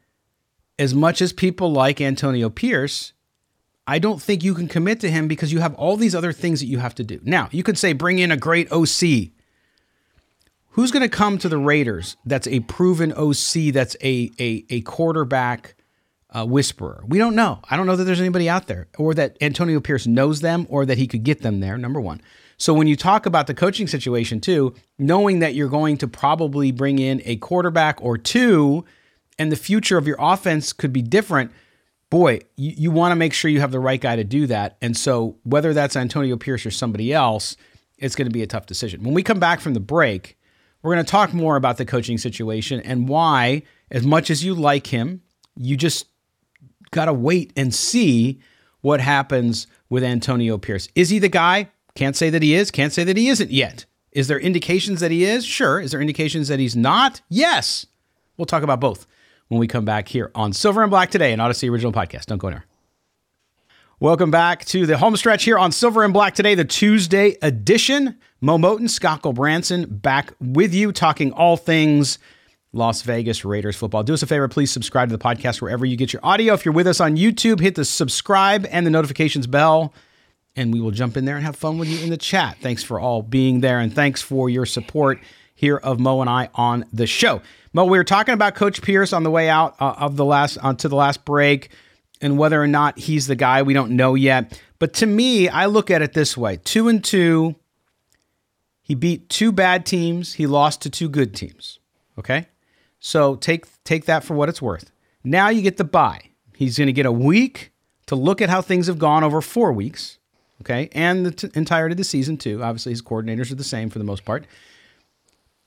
as 0.79 0.93
much 0.93 1.21
as 1.21 1.33
people 1.33 1.73
like 1.73 1.99
Antonio 1.99 2.49
Pierce, 2.49 3.11
I 3.87 3.99
don't 3.99 4.21
think 4.21 4.43
you 4.43 4.53
can 4.53 4.67
commit 4.67 5.01
to 5.01 5.11
him 5.11 5.27
because 5.27 5.51
you 5.51 5.59
have 5.59 5.75
all 5.75 5.97
these 5.97 6.15
other 6.15 6.31
things 6.31 6.61
that 6.61 6.67
you 6.67 6.77
have 6.77 6.95
to 6.95 7.03
do. 7.03 7.19
Now, 7.23 7.49
you 7.51 7.63
could 7.63 7.77
say 7.77 7.91
bring 7.91 8.19
in 8.19 8.31
a 8.31 8.37
great 8.37 8.71
OC. 8.71 9.31
Who's 10.75 10.91
going 10.91 11.01
to 11.03 11.09
come 11.09 11.37
to 11.39 11.49
the 11.49 11.57
Raiders 11.57 12.17
that's 12.25 12.47
a 12.47 12.59
proven 12.61 13.13
OC 13.13 13.73
that's 13.73 13.95
a 14.03 14.31
a, 14.39 14.65
a 14.69 14.81
quarterback 14.81 15.75
uh, 16.29 16.45
whisperer? 16.45 17.03
We 17.07 17.17
don't 17.17 17.35
know. 17.35 17.61
I 17.69 17.77
don't 17.77 17.87
know 17.87 17.95
that 17.95 18.03
there's 18.03 18.19
anybody 18.19 18.49
out 18.49 18.67
there 18.67 18.87
or 18.97 19.13
that 19.13 19.37
Antonio 19.41 19.79
Pierce 19.79 20.05
knows 20.05 20.41
them 20.41 20.67
or 20.69 20.85
that 20.85 20.97
he 20.97 21.07
could 21.07 21.23
get 21.23 21.41
them 21.41 21.59
there, 21.59 21.77
number 21.77 22.01
one. 22.01 22.21
So 22.57 22.73
when 22.73 22.87
you 22.87 22.95
talk 22.95 23.25
about 23.25 23.47
the 23.47 23.53
coaching 23.53 23.87
situation 23.87 24.39
too, 24.39 24.75
knowing 24.97 25.39
that 25.39 25.55
you're 25.55 25.69
going 25.69 25.97
to 25.97 26.07
probably 26.07 26.71
bring 26.71 26.99
in 26.99 27.21
a 27.25 27.37
quarterback 27.37 28.01
or 28.01 28.17
two 28.17 28.85
and 29.37 29.51
the 29.51 29.57
future 29.57 29.97
of 29.97 30.07
your 30.07 30.17
offense 30.19 30.73
could 30.73 30.93
be 30.93 31.01
different– 31.01 31.51
boy, 32.09 32.39
you, 32.55 32.73
you 32.77 32.91
want 32.91 33.11
to 33.11 33.15
make 33.15 33.33
sure 33.33 33.51
you 33.51 33.59
have 33.59 33.71
the 33.71 33.79
right 33.79 33.99
guy 33.99 34.15
to 34.15 34.23
do 34.23 34.47
that. 34.47 34.77
And 34.81 34.95
so, 34.95 35.37
whether 35.43 35.73
that's 35.73 35.95
Antonio 35.95 36.37
Pierce 36.37 36.65
or 36.65 36.71
somebody 36.71 37.13
else, 37.13 37.57
it's 37.97 38.15
going 38.15 38.27
to 38.27 38.33
be 38.33 38.41
a 38.41 38.47
tough 38.47 38.65
decision. 38.65 39.03
When 39.03 39.13
we 39.13 39.23
come 39.23 39.39
back 39.39 39.59
from 39.59 39.73
the 39.73 39.79
break, 39.79 40.37
we're 40.85 40.93
going 40.93 41.05
to 41.05 41.11
talk 41.11 41.33
more 41.33 41.55
about 41.55 41.77
the 41.77 41.85
coaching 41.85 42.19
situation 42.19 42.79
and 42.81 43.09
why, 43.09 43.63
as 43.89 44.05
much 44.05 44.29
as 44.29 44.43
you 44.43 44.53
like 44.53 44.85
him, 44.85 45.21
you 45.55 45.75
just 45.75 46.05
got 46.91 47.05
to 47.05 47.13
wait 47.13 47.51
and 47.57 47.73
see 47.73 48.39
what 48.81 49.01
happens 49.01 49.65
with 49.89 50.03
Antonio 50.03 50.59
Pierce. 50.59 50.87
Is 50.93 51.09
he 51.09 51.17
the 51.17 51.27
guy? 51.27 51.71
Can't 51.95 52.15
say 52.15 52.29
that 52.29 52.43
he 52.43 52.53
is, 52.53 52.69
can't 52.69 52.93
say 52.93 53.03
that 53.03 53.17
he 53.17 53.29
isn't 53.29 53.49
yet. 53.49 53.85
Is 54.11 54.27
there 54.27 54.39
indications 54.39 54.99
that 54.99 55.09
he 55.09 55.25
is? 55.25 55.43
Sure. 55.43 55.81
Is 55.81 55.89
there 55.89 56.01
indications 56.01 56.49
that 56.49 56.59
he's 56.59 56.75
not? 56.75 57.21
Yes. 57.29 57.87
We'll 58.37 58.45
talk 58.45 58.61
about 58.61 58.79
both 58.79 59.07
when 59.47 59.59
we 59.59 59.67
come 59.67 59.85
back 59.85 60.07
here 60.07 60.29
on 60.35 60.53
Silver 60.53 60.83
and 60.83 60.91
Black 60.91 61.09
today, 61.09 61.33
an 61.33 61.39
Audacy 61.39 61.67
original 61.67 61.93
podcast. 61.93 62.27
Don't 62.27 62.37
go 62.37 62.49
anywhere. 62.49 62.65
Welcome 64.01 64.29
back 64.29 64.65
to 64.65 64.85
the 64.85 64.97
home 64.97 65.15
stretch 65.15 65.45
here 65.45 65.57
on 65.57 65.71
Silver 65.71 66.03
and 66.03 66.11
Black 66.11 66.35
today, 66.35 66.53
the 66.53 66.65
Tuesday 66.65 67.37
edition. 67.41 68.17
Moe 68.41 68.57
Moton, 68.57 68.89
Scott 68.89 69.21
Gulbransen 69.21 70.01
back 70.01 70.33
with 70.41 70.73
you, 70.73 70.91
talking 70.91 71.31
all 71.31 71.55
things 71.55 72.19
Las 72.73 73.03
Vegas 73.03 73.45
Raiders 73.45 73.77
football. 73.77 74.03
Do 74.03 74.13
us 74.13 74.21
a 74.21 74.27
favor, 74.27 74.49
please 74.49 74.69
subscribe 74.69 75.07
to 75.07 75.17
the 75.17 75.23
podcast 75.23 75.61
wherever 75.61 75.85
you 75.85 75.95
get 75.95 76.11
your 76.11 76.19
audio. 76.25 76.53
If 76.53 76.65
you're 76.65 76.73
with 76.73 76.87
us 76.87 76.99
on 76.99 77.15
YouTube, 77.15 77.61
hit 77.61 77.75
the 77.75 77.85
subscribe 77.85 78.67
and 78.69 78.85
the 78.85 78.89
notifications 78.89 79.47
bell, 79.47 79.93
and 80.57 80.73
we 80.73 80.81
will 80.81 80.91
jump 80.91 81.15
in 81.15 81.23
there 81.23 81.37
and 81.37 81.45
have 81.45 81.55
fun 81.55 81.77
with 81.77 81.87
you 81.87 82.03
in 82.03 82.09
the 82.09 82.17
chat. 82.17 82.57
Thanks 82.59 82.83
for 82.83 82.99
all 82.99 83.21
being 83.21 83.61
there, 83.61 83.79
and 83.79 83.95
thanks 83.95 84.21
for 84.21 84.49
your 84.49 84.65
support 84.65 85.21
here 85.55 85.77
of 85.77 86.01
Moe 86.01 86.19
and 86.19 86.29
I 86.29 86.49
on 86.53 86.83
the 86.91 87.07
show. 87.07 87.41
Moe, 87.71 87.85
we 87.85 87.97
were 87.97 88.03
talking 88.03 88.33
about 88.33 88.55
Coach 88.55 88.81
Pierce 88.81 89.13
on 89.13 89.23
the 89.23 89.31
way 89.31 89.47
out 89.47 89.77
uh, 89.79 89.95
of 89.97 90.17
the 90.17 90.25
last 90.25 90.57
uh, 90.61 90.73
the 90.73 90.93
last 90.93 91.23
break, 91.23 91.69
and 92.21 92.37
whether 92.37 92.61
or 92.61 92.67
not 92.67 92.97
he's 92.97 93.27
the 93.27 93.35
guy 93.35 93.61
we 93.61 93.73
don't 93.73 93.91
know 93.91 94.15
yet. 94.15 94.59
But 94.79 94.93
to 94.95 95.05
me, 95.05 95.47
I 95.49 95.65
look 95.65 95.89
at 95.89 96.01
it 96.01 96.13
this 96.13 96.37
way: 96.37 96.57
two 96.63 96.87
and 96.87 97.03
two. 97.03 97.55
He 98.81 98.93
beat 98.93 99.29
two 99.29 99.51
bad 99.51 99.85
teams. 99.85 100.33
He 100.33 100.45
lost 100.45 100.81
to 100.83 100.89
two 100.89 101.09
good 101.09 101.33
teams. 101.33 101.79
Okay, 102.19 102.47
so 102.99 103.35
take 103.35 103.65
take 103.83 104.05
that 104.05 104.23
for 104.23 104.35
what 104.35 104.49
it's 104.49 104.61
worth. 104.61 104.91
Now 105.23 105.49
you 105.49 105.61
get 105.61 105.77
the 105.77 105.83
bye. 105.83 106.21
He's 106.55 106.77
going 106.77 106.87
to 106.87 106.93
get 106.93 107.05
a 107.05 107.11
week 107.11 107.71
to 108.05 108.15
look 108.15 108.41
at 108.41 108.49
how 108.49 108.61
things 108.61 108.87
have 108.87 108.99
gone 108.99 109.23
over 109.23 109.41
four 109.41 109.73
weeks. 109.73 110.19
Okay, 110.61 110.89
and 110.93 111.25
the 111.25 111.31
t- 111.31 111.49
entirety 111.53 111.93
of 111.93 111.97
the 111.97 112.03
season 112.03 112.37
too. 112.37 112.63
Obviously, 112.63 112.91
his 112.91 113.01
coordinators 113.01 113.51
are 113.51 113.55
the 113.55 113.63
same 113.63 113.89
for 113.89 113.99
the 113.99 114.05
most 114.05 114.23
part. 114.23 114.45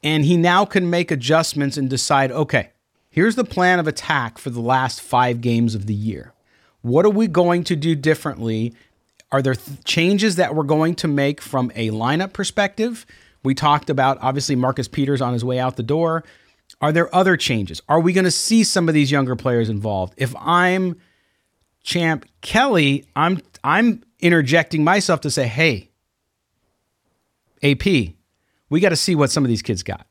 And 0.03 0.25
he 0.25 0.37
now 0.37 0.65
can 0.65 0.89
make 0.89 1.11
adjustments 1.11 1.77
and 1.77 1.91
decide 1.91 2.33
okay, 2.33 2.71
here's 3.11 3.35
the 3.35 3.45
plan 3.45 3.79
of 3.81 3.87
attack 3.87 4.39
for 4.39 4.51
the 4.51 4.61
last 4.61 5.01
five 5.01 5.41
games 5.41 5.75
of 5.75 5.87
the 5.87 5.95
year. 5.95 6.33
What 6.89 7.05
are 7.05 7.11
we 7.11 7.27
going 7.27 7.65
to 7.65 7.77
do 7.77 7.95
differently? 7.95 8.73
Are 9.31 9.43
there 9.43 9.55
th- 9.55 9.85
changes 9.85 10.37
that 10.37 10.55
we're 10.55 10.63
going 10.63 10.95
to 10.97 11.09
make 11.09 11.43
from 11.43 11.71
a 11.75 11.91
lineup 11.91 12.33
perspective? 12.33 13.05
We 13.45 13.55
talked 13.55 13.91
about 13.91 14.17
obviously 14.23 14.57
Marcus 14.57 14.89
Peters 14.89 15.21
on 15.21 15.35
his 15.35 15.45
way 15.45 15.59
out 15.59 15.77
the 15.77 15.83
door. 15.83 16.25
Are 16.81 16.91
there 16.91 17.15
other 17.15 17.37
changes? 17.37 17.83
Are 17.91 18.01
we 18.01 18.15
going 18.15 18.25
to 18.25 18.31
see 18.31 18.65
some 18.65 18.89
of 18.89 18.95
these 18.95 19.11
younger 19.11 19.37
players 19.37 19.69
involved? 19.69 20.15
If 20.17 20.35
I'm 20.39 20.97
Champ 21.83 22.25
Kelly, 22.41 23.05
I'm 23.15 23.43
I'm 23.63 24.03
interjecting 24.21 24.83
myself 24.83 25.21
to 25.23 25.31
say, 25.31 25.47
"Hey, 25.47 25.91
AP, 27.63 27.85
we 28.71 28.81
got 28.81 28.91
to 28.91 28.97
see 28.97 29.15
what 29.15 29.31
some 29.31 29.45
of 29.45 29.49
these 29.49 29.63
kids 29.63 29.83
got. 29.83 30.07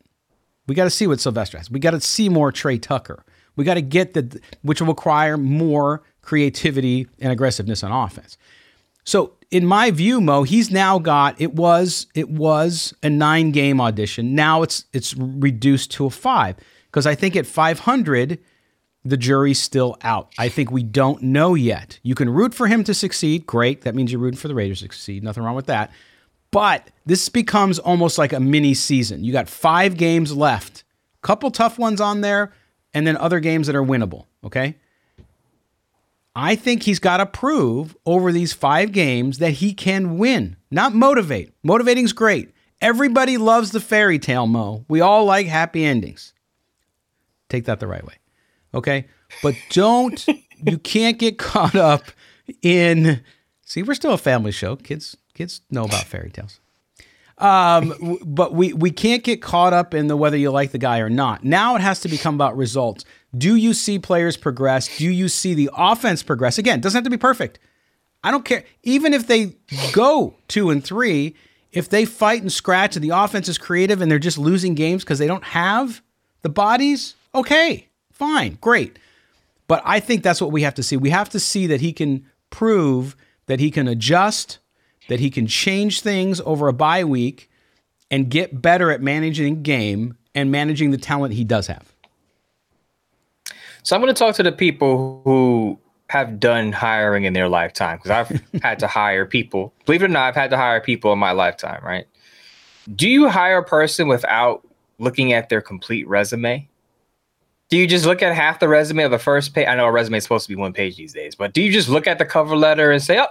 We 0.68 0.76
got 0.76 0.84
to 0.84 0.90
see 0.90 1.08
what 1.08 1.20
Sylvester 1.20 1.58
has. 1.58 1.72
We 1.72 1.80
got 1.80 1.92
to 1.92 2.02
see 2.02 2.30
more 2.30 2.52
Tre 2.52 2.78
Tucker. 2.78 3.24
We 3.56 3.64
got 3.64 3.76
to 3.76 3.82
get 3.82 4.14
the, 4.14 4.40
which 4.62 4.82
will 4.82 4.88
require 4.88 5.38
more 5.38 6.04
creativity 6.28 7.08
and 7.22 7.32
aggressiveness 7.32 7.84
on 7.84 7.92
offense. 7.92 8.38
So 9.06 9.32
in 9.50 9.66
my 9.66 9.92
view, 9.92 10.20
Moe, 10.20 10.44
he's 10.44 10.70
now 10.70 11.00
got 11.00 11.40
it 11.40 11.54
was 11.54 12.08
it 12.14 12.30
was 12.30 12.94
a 13.02 13.10
nine 13.10 13.52
game 13.52 13.80
audition. 13.80 14.36
Now 14.36 14.62
it's 14.62 14.86
it's 14.92 15.16
reduced 15.16 15.92
to 15.92 16.06
a 16.06 16.10
five 16.10 16.58
because 16.88 17.08
I 17.08 17.16
think 17.16 17.38
at 17.38 17.46
500 17.46 18.40
the 19.06 19.16
jury's 19.16 19.62
still 19.62 19.96
out. 20.02 20.34
I 20.38 20.50
think 20.50 20.70
we 20.70 20.84
don't 20.84 21.24
know 21.24 21.56
yet. 21.56 21.98
You 22.04 22.14
can 22.14 22.30
root 22.30 22.54
for 22.54 22.68
him 22.68 22.84
to 22.84 22.94
succeed. 22.94 23.46
Great. 23.46 23.84
That 23.84 23.96
means 23.96 24.12
you're 24.12 24.20
rooting 24.20 24.38
for 24.38 24.50
the 24.50 24.56
Raiders 24.56 24.80
to 24.80 24.84
succeed. 24.84 25.24
Nothing 25.24 25.44
wrong 25.44 25.56
with 25.56 25.68
that. 25.68 25.92
But 26.52 26.92
this 27.06 27.30
becomes 27.30 27.80
almost 27.80 28.18
like 28.18 28.34
a 28.34 28.42
mini 28.42 28.74
season. 28.74 29.24
You 29.24 29.32
got 29.32 29.48
five 29.48 29.96
games 29.96 30.36
left, 30.36 30.84
couple 31.22 31.52
tough 31.52 31.80
ones 31.80 32.02
on 32.02 32.20
there, 32.20 32.52
and 32.94 33.08
then 33.08 33.16
other 33.16 33.40
games 33.40 33.68
that 33.68 33.78
are 33.78 33.84
winnable. 33.84 34.26
Okay. 34.44 34.76
I 36.40 36.56
think 36.56 36.84
he's 36.84 37.00
got 37.00 37.18
to 37.18 37.26
prove 37.26 37.98
over 38.06 38.32
these 38.32 38.54
five 38.54 38.92
games 38.92 39.40
that 39.40 39.54
he 39.54 39.74
can 39.74 40.20
win, 40.20 40.56
not 40.70 40.94
motivate. 40.94 41.52
Motivating's 41.64 42.14
great. 42.14 42.52
Everybody 42.80 43.38
loves 43.38 43.72
the 43.72 43.80
fairy 43.80 44.20
tale, 44.20 44.46
Moe. 44.46 44.86
We 44.88 45.02
all 45.02 45.26
like 45.26 45.48
happy 45.48 45.84
endings. 45.84 46.34
Take 47.50 47.66
that 47.66 47.80
the 47.80 47.88
right 47.88 48.06
way. 48.06 48.20
Okay. 48.76 49.08
But 49.42 49.56
don't, 49.72 50.24
you 50.64 50.78
can't 50.78 51.18
get 51.18 51.40
caught 51.40 51.76
up 51.76 52.04
in, 52.62 53.24
see, 53.66 53.82
we're 53.82 53.96
still 53.96 54.14
a 54.14 54.18
family 54.20 54.52
show. 54.52 54.76
Kids, 54.76 55.18
Kids 55.34 55.62
know 55.72 55.86
about 55.86 56.04
fairy 56.04 56.30
tales. 56.30 56.60
Um, 57.40 58.20
but 58.26 58.54
we 58.54 58.74
we 58.74 58.90
can't 58.90 59.24
get 59.24 59.44
caught 59.44 59.72
up 59.72 59.94
in 59.94 60.08
the 60.08 60.18
whether 60.18 60.38
you 60.38 60.50
like 60.50 60.72
the 60.72 60.80
guy 60.80 61.00
or 61.00 61.10
not. 61.10 61.44
Now 61.44 61.76
it 61.76 61.82
has 61.82 62.00
to 62.00 62.08
become 62.08 62.34
about 62.34 62.58
results. 62.58 63.06
Do 63.36 63.56
you 63.56 63.74
see 63.74 64.00
players 64.00 64.38
progress? 64.38 64.98
Do 64.98 65.10
you 65.10 65.28
see 65.28 65.54
the 65.54 65.70
offense 65.76 66.24
progress? 66.24 66.58
Again, 66.58 66.80
doesn't 66.80 66.98
have 66.98 67.04
to 67.04 67.10
be 67.10 67.18
perfect. 67.18 67.60
I 68.24 68.32
don't 68.32 68.46
care. 68.46 68.64
Even 68.84 69.14
if 69.14 69.28
they 69.28 69.56
go 69.92 70.36
two 70.48 70.70
and 70.70 70.84
three, 70.84 71.36
if 71.72 71.90
they 71.90 72.06
fight 72.06 72.42
and 72.42 72.52
scratch 72.52 72.96
and 72.96 73.04
the 73.04 73.10
offense 73.10 73.48
is 73.48 73.58
creative 73.58 74.02
and 74.02 74.10
they're 74.10 74.20
just 74.20 74.38
losing 74.38 74.74
games 74.76 75.04
because 75.04 75.20
they 75.20 75.28
don't 75.28 75.44
have 75.44 76.02
the 76.42 76.50
bodies, 76.50 77.16
okay, 77.36 77.88
fine, 78.12 78.58
great. 78.62 78.98
But 79.68 79.82
I 79.86 80.00
think 80.00 80.24
that's 80.24 80.42
what 80.42 80.52
we 80.52 80.62
have 80.62 80.76
to 80.76 80.84
see. 80.84 80.98
We 80.98 81.10
have 81.10 81.30
to 81.30 81.40
see 81.40 81.68
that 81.68 81.82
he 81.82 81.92
can 81.94 82.26
prove 82.50 83.16
that 83.48 83.60
he 83.60 83.70
can 83.70 83.88
adjust 83.88 84.60
that 85.08 85.20
he 85.20 85.30
can 85.30 85.48
change 85.48 86.02
things 86.02 86.42
over 86.42 86.68
a 86.68 86.74
bye 86.74 87.04
week 87.04 87.50
and 88.12 88.30
get 88.30 88.62
better 88.62 88.92
at 88.92 89.02
managing 89.02 89.64
game 89.64 90.18
and 90.36 90.52
managing 90.52 90.92
the 90.92 90.98
talent 90.98 91.34
he 91.34 91.44
does 91.44 91.68
have. 91.68 91.94
So 93.88 93.96
I'm 93.96 94.02
going 94.02 94.14
to 94.14 94.20
talk 94.20 94.36
to 94.36 94.44
the 94.44 94.52
people 94.52 95.22
who 95.24 95.80
have 96.10 96.42
done 96.42 96.74
hiring 96.74 97.24
in 97.24 97.32
their 97.32 97.48
lifetime 97.48 98.00
because 98.00 98.12
I've 98.12 98.42
had 98.62 98.80
to 98.80 98.88
hire 98.88 99.26
people. 99.26 99.74
Believe 99.86 100.02
it 100.02 100.08
or 100.08 100.10
not, 100.10 100.28
I've 100.28 100.36
had 100.36 100.50
to 100.50 100.58
hire 100.58 100.82
people 100.82 101.14
in 101.14 101.20
my 101.20 101.32
lifetime, 101.32 101.82
right? 101.86 102.06
Do 102.98 103.08
you 103.08 103.30
hire 103.30 103.60
a 103.60 103.64
person 103.64 104.10
without 104.10 104.68
looking 105.00 105.32
at 105.32 105.48
their 105.48 105.62
complete 105.62 106.06
resume? 106.06 106.68
Do 107.70 107.78
you 107.78 107.88
just 107.88 108.06
look 108.06 108.22
at 108.22 108.36
half 108.36 108.60
the 108.60 108.68
resume 108.68 109.04
of 109.04 109.12
the 109.12 109.20
first 109.20 109.54
page? 109.54 109.70
I 109.70 109.76
know 109.76 109.86
a 109.86 109.92
resume 109.94 110.18
is 110.18 110.24
supposed 110.24 110.44
to 110.48 110.50
be 110.50 110.58
one 110.58 110.74
page 110.74 110.98
these 110.98 111.14
days, 111.14 111.34
but 111.34 111.54
do 111.54 111.62
you 111.62 111.72
just 111.72 111.88
look 111.88 112.08
at 112.08 112.18
the 112.18 112.26
cover 112.26 112.58
letter 112.58 112.92
and 112.92 113.02
say, 113.02 113.18
oh, 113.20 113.28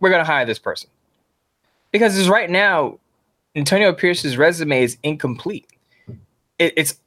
we're 0.00 0.08
going 0.08 0.24
to 0.24 0.26
hire 0.26 0.46
this 0.46 0.58
person. 0.58 0.88
Because 1.92 2.16
as 2.16 2.30
right 2.30 2.48
now, 2.48 2.98
Antonio 3.54 3.92
Pierce's 3.92 4.38
resume 4.38 4.82
is 4.82 4.96
incomplete. 5.02 5.66
It, 6.58 6.72
it's 6.78 6.98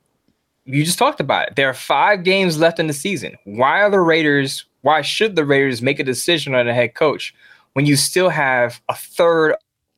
you 0.69 0.83
just 0.83 0.99
talked 0.99 1.19
about 1.19 1.47
it. 1.47 1.55
There 1.55 1.69
are 1.69 1.73
five 1.73 2.23
games 2.23 2.59
left 2.59 2.79
in 2.79 2.87
the 2.87 2.93
season. 2.93 3.35
Why 3.43 3.81
are 3.81 3.89
the 3.89 3.99
Raiders? 3.99 4.65
Why 4.81 5.01
should 5.01 5.35
the 5.35 5.45
Raiders 5.45 5.81
make 5.81 5.99
a 5.99 6.03
decision 6.03 6.53
on 6.53 6.67
a 6.67 6.73
head 6.73 6.93
coach 6.93 7.33
when 7.73 7.85
you 7.85 7.95
still 7.95 8.29
have 8.29 8.79
a 8.87 8.95
third 8.95 9.55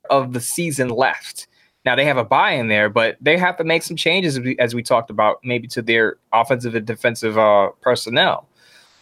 of 0.10 0.34
the 0.34 0.40
season 0.40 0.90
left? 0.90 1.48
Now 1.84 1.96
they 1.96 2.06
have 2.06 2.18
a 2.18 2.24
bye 2.24 2.52
in 2.52 2.68
there, 2.68 2.90
but 2.90 3.18
they 3.20 3.38
have 3.38 3.58
to 3.58 3.64
make 3.64 3.84
some 3.84 3.98
changes 3.98 4.40
as 4.60 4.74
we, 4.74 4.84
talked 4.84 5.10
about, 5.10 5.40
maybe 5.44 5.68
to 5.70 5.82
their 5.82 6.18
offensive 6.32 6.76
and 6.76 6.86
defensive 6.86 7.38
uh, 7.38 7.70
personnel. 7.82 8.48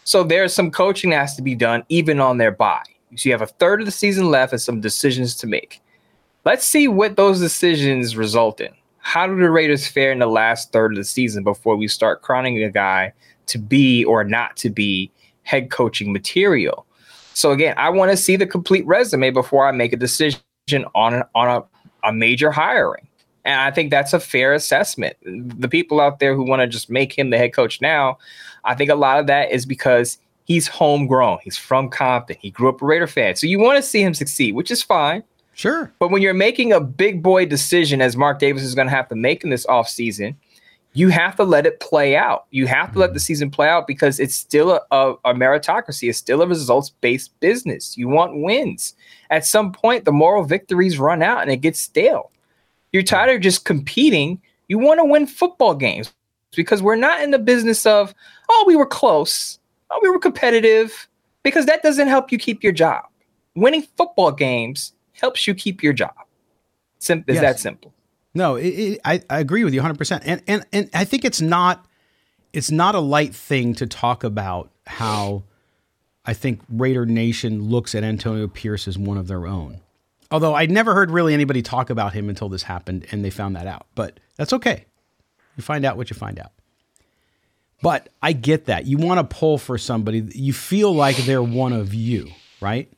So 0.05 0.23
there's 0.23 0.53
some 0.53 0.71
coaching 0.71 1.11
that 1.11 1.17
has 1.17 1.35
to 1.35 1.41
be 1.41 1.55
done 1.55 1.83
even 1.89 2.19
on 2.19 2.37
their 2.37 2.51
bye. 2.51 2.83
So 3.15 3.29
you 3.29 3.33
have 3.33 3.41
a 3.41 3.47
third 3.47 3.81
of 3.81 3.85
the 3.85 3.91
season 3.91 4.31
left 4.31 4.53
and 4.53 4.61
some 4.61 4.81
decisions 4.81 5.35
to 5.35 5.47
make. 5.47 5.81
Let's 6.45 6.65
see 6.65 6.87
what 6.87 7.15
those 7.15 7.39
decisions 7.39 8.15
result 8.15 8.61
in. 8.61 8.73
How 8.99 9.27
do 9.27 9.35
the 9.35 9.49
Raiders 9.49 9.87
fare 9.87 10.11
in 10.11 10.19
the 10.19 10.27
last 10.27 10.71
third 10.71 10.91
of 10.91 10.97
the 10.97 11.03
season 11.03 11.43
before 11.43 11.75
we 11.75 11.87
start 11.87 12.21
crowning 12.21 12.61
a 12.63 12.69
guy 12.69 13.13
to 13.47 13.57
be 13.57 14.05
or 14.05 14.23
not 14.23 14.55
to 14.57 14.69
be 14.69 15.11
head 15.43 15.71
coaching 15.71 16.13
material? 16.13 16.85
So 17.33 17.51
again, 17.51 17.73
I 17.77 17.89
want 17.89 18.11
to 18.11 18.17
see 18.17 18.35
the 18.35 18.45
complete 18.45 18.85
resume 18.85 19.31
before 19.31 19.67
I 19.67 19.71
make 19.71 19.93
a 19.93 19.97
decision 19.97 20.41
on 20.93 21.23
on 21.33 21.47
a, 21.47 22.07
a 22.07 22.13
major 22.13 22.51
hiring. 22.51 23.07
And 23.45 23.59
I 23.61 23.71
think 23.71 23.89
that's 23.89 24.13
a 24.13 24.19
fair 24.19 24.53
assessment. 24.53 25.15
The 25.23 25.69
people 25.69 26.01
out 26.01 26.19
there 26.19 26.35
who 26.35 26.43
want 26.43 26.61
to 26.61 26.67
just 26.67 26.89
make 26.89 27.17
him 27.17 27.29
the 27.29 27.37
head 27.37 27.53
coach 27.53 27.81
now, 27.81 28.17
I 28.65 28.75
think 28.75 28.89
a 28.89 28.95
lot 28.95 29.19
of 29.19 29.27
that 29.27 29.51
is 29.51 29.65
because 29.65 30.17
he's 30.43 30.67
homegrown. 30.67 31.39
He's 31.43 31.57
from 31.57 31.89
Compton. 31.89 32.35
He 32.39 32.51
grew 32.51 32.69
up 32.69 32.81
a 32.81 32.85
Raider 32.85 33.07
fan. 33.07 33.35
So 33.35 33.47
you 33.47 33.59
want 33.59 33.77
to 33.77 33.81
see 33.81 34.03
him 34.03 34.13
succeed, 34.13 34.53
which 34.55 34.69
is 34.69 34.83
fine. 34.83 35.23
Sure. 35.59 35.91
But 35.99 36.09
when 36.09 36.21
you're 36.21 36.33
making 36.33 36.71
a 36.71 36.79
big 36.79 37.21
boy 37.21 37.45
decision, 37.45 38.01
as 38.01 38.15
Mark 38.15 38.39
Davis 38.39 38.63
is 38.63 38.75
going 38.75 38.87
to 38.87 38.95
have 38.95 39.09
to 39.09 39.15
make 39.15 39.43
in 39.43 39.49
this 39.49 39.65
offseason, 39.65 40.37
you 40.93 41.09
have 41.09 41.35
to 41.35 41.43
let 41.43 41.65
it 41.65 41.81
play 41.81 42.15
out. 42.15 42.45
You 42.51 42.65
have 42.67 42.93
to 42.93 42.99
let 42.99 43.07
the 43.07 43.19
mm-hmm. 43.19 43.23
season 43.23 43.51
play 43.51 43.67
out 43.67 43.85
because 43.85 44.21
it's 44.21 44.35
still 44.35 44.71
a, 44.71 44.81
a, 44.91 45.15
a 45.25 45.33
meritocracy. 45.33 46.07
It's 46.07 46.17
still 46.17 46.41
a 46.41 46.47
results 46.47 46.91
based 47.01 47.37
business. 47.41 47.97
You 47.97 48.07
want 48.07 48.41
wins. 48.41 48.95
At 49.31 49.45
some 49.45 49.73
point, 49.73 50.05
the 50.05 50.13
moral 50.13 50.45
victories 50.45 50.97
run 50.97 51.21
out 51.21 51.41
and 51.41 51.51
it 51.51 51.57
gets 51.57 51.81
stale. 51.81 52.31
You're 52.93 53.03
tired 53.03 53.35
of 53.35 53.41
just 53.41 53.65
competing. 53.65 54.41
You 54.69 54.79
want 54.79 55.01
to 55.01 55.03
win 55.03 55.27
football 55.27 55.75
games 55.75 56.13
because 56.55 56.81
we're 56.81 56.95
not 56.95 57.21
in 57.21 57.31
the 57.31 57.37
business 57.37 57.85
of, 57.85 58.15
oh, 58.47 58.63
we 58.65 58.77
were 58.77 58.85
close. 58.85 59.59
Oh, 59.91 59.99
we 60.01 60.07
were 60.07 60.19
competitive 60.19 61.09
because 61.43 61.65
that 61.65 61.83
doesn't 61.83 62.07
help 62.07 62.31
you 62.31 62.37
keep 62.37 62.63
your 62.63 62.71
job. 62.71 63.03
Winning 63.55 63.85
football 63.97 64.31
games 64.31 64.93
helps 65.19 65.47
you 65.47 65.53
keep 65.53 65.83
your 65.83 65.93
job. 65.93 66.13
Sim- 66.99 67.23
is 67.27 67.35
yes. 67.35 67.41
that 67.41 67.59
simple? 67.59 67.93
No, 68.33 68.55
it, 68.55 68.67
it, 68.67 69.01
I, 69.03 69.21
I 69.29 69.39
agree 69.39 69.63
with 69.63 69.73
you 69.73 69.81
100%. 69.81 70.21
And, 70.25 70.41
and, 70.47 70.65
and 70.71 70.89
I 70.93 71.05
think 71.05 71.25
it's 71.25 71.41
not, 71.41 71.85
it's 72.53 72.71
not 72.71 72.95
a 72.95 72.99
light 72.99 73.33
thing 73.33 73.73
to 73.75 73.87
talk 73.87 74.23
about 74.23 74.71
how 74.85 75.43
I 76.25 76.33
think 76.33 76.61
Raider 76.69 77.05
Nation 77.05 77.63
looks 77.63 77.95
at 77.95 78.03
Antonio 78.03 78.47
Pierce 78.47 78.87
as 78.87 78.97
one 78.97 79.17
of 79.17 79.27
their 79.27 79.47
own. 79.47 79.81
Although 80.31 80.53
I'd 80.53 80.69
never 80.69 80.93
heard 80.93 81.09
really 81.09 81.33
anybody 81.33 81.61
talk 81.61 81.89
about 81.89 82.13
him 82.13 82.29
until 82.29 82.49
this 82.49 82.63
happened 82.63 83.07
and 83.11 83.25
they 83.25 83.31
found 83.31 83.55
that 83.55 83.65
out. 83.65 83.87
But 83.95 84.19
that's 84.35 84.53
okay. 84.53 84.85
You 85.57 85.63
find 85.63 85.85
out 85.85 85.97
what 85.97 86.09
you 86.09 86.15
find 86.15 86.39
out. 86.39 86.51
But 87.81 88.09
I 88.21 88.33
get 88.33 88.65
that. 88.65 88.85
You 88.85 88.97
want 88.97 89.19
to 89.19 89.35
pull 89.35 89.57
for 89.57 89.77
somebody, 89.77 90.27
you 90.35 90.53
feel 90.53 90.93
like 90.93 91.15
they're 91.17 91.41
one 91.41 91.73
of 91.73 91.93
you, 91.93 92.29
right? 92.61 92.91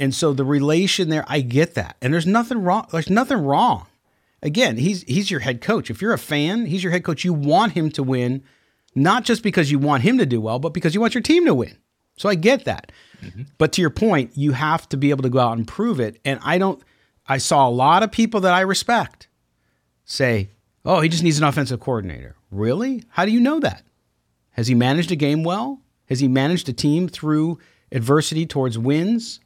And 0.00 0.14
so 0.14 0.32
the 0.32 0.44
relation 0.44 1.08
there, 1.08 1.24
I 1.26 1.40
get 1.40 1.74
that. 1.74 1.96
And 2.00 2.14
there's 2.14 2.26
nothing 2.26 2.62
wrong. 2.62 2.86
There's 2.90 3.10
nothing 3.10 3.38
wrong 3.38 3.86
again, 4.42 4.76
he's 4.76 5.02
he's 5.02 5.30
your 5.30 5.40
head 5.40 5.60
coach. 5.60 5.90
If 5.90 6.00
you're 6.00 6.12
a 6.12 6.18
fan, 6.18 6.66
he's 6.66 6.82
your 6.82 6.92
head 6.92 7.04
coach. 7.04 7.24
You 7.24 7.32
want 7.32 7.72
him 7.72 7.90
to 7.92 8.02
win, 8.02 8.42
not 8.94 9.24
just 9.24 9.42
because 9.42 9.70
you 9.70 9.78
want 9.78 10.02
him 10.02 10.18
to 10.18 10.26
do 10.26 10.40
well, 10.40 10.58
but 10.58 10.74
because 10.74 10.94
you 10.94 11.00
want 11.00 11.14
your 11.14 11.22
team 11.22 11.44
to 11.46 11.54
win. 11.54 11.76
So 12.16 12.28
I 12.28 12.34
get 12.34 12.64
that. 12.64 12.90
Mm-hmm. 13.22 13.42
But 13.58 13.72
to 13.72 13.80
your 13.80 13.90
point, 13.90 14.32
you 14.34 14.52
have 14.52 14.88
to 14.88 14.96
be 14.96 15.10
able 15.10 15.22
to 15.22 15.28
go 15.28 15.38
out 15.38 15.56
and 15.56 15.66
prove 15.66 16.00
it. 16.00 16.20
And 16.24 16.40
I 16.42 16.58
don't 16.58 16.82
I 17.26 17.38
saw 17.38 17.68
a 17.68 17.70
lot 17.70 18.02
of 18.02 18.10
people 18.10 18.40
that 18.40 18.54
I 18.54 18.60
respect 18.60 19.28
say, 20.04 20.50
"Oh, 20.84 21.00
he 21.00 21.08
just 21.08 21.22
needs 21.22 21.38
an 21.38 21.44
offensive 21.44 21.80
coordinator." 21.80 22.36
Really? 22.50 23.04
How 23.10 23.24
do 23.24 23.32
you 23.32 23.40
know 23.40 23.60
that? 23.60 23.82
Has 24.52 24.68
he 24.68 24.74
managed 24.74 25.12
a 25.12 25.16
game 25.16 25.44
well? 25.44 25.82
Has 26.06 26.20
he 26.20 26.28
managed 26.28 26.68
a 26.68 26.72
team 26.72 27.06
through 27.06 27.58
adversity 27.92 28.46
towards 28.46 28.78
wins 28.78 29.40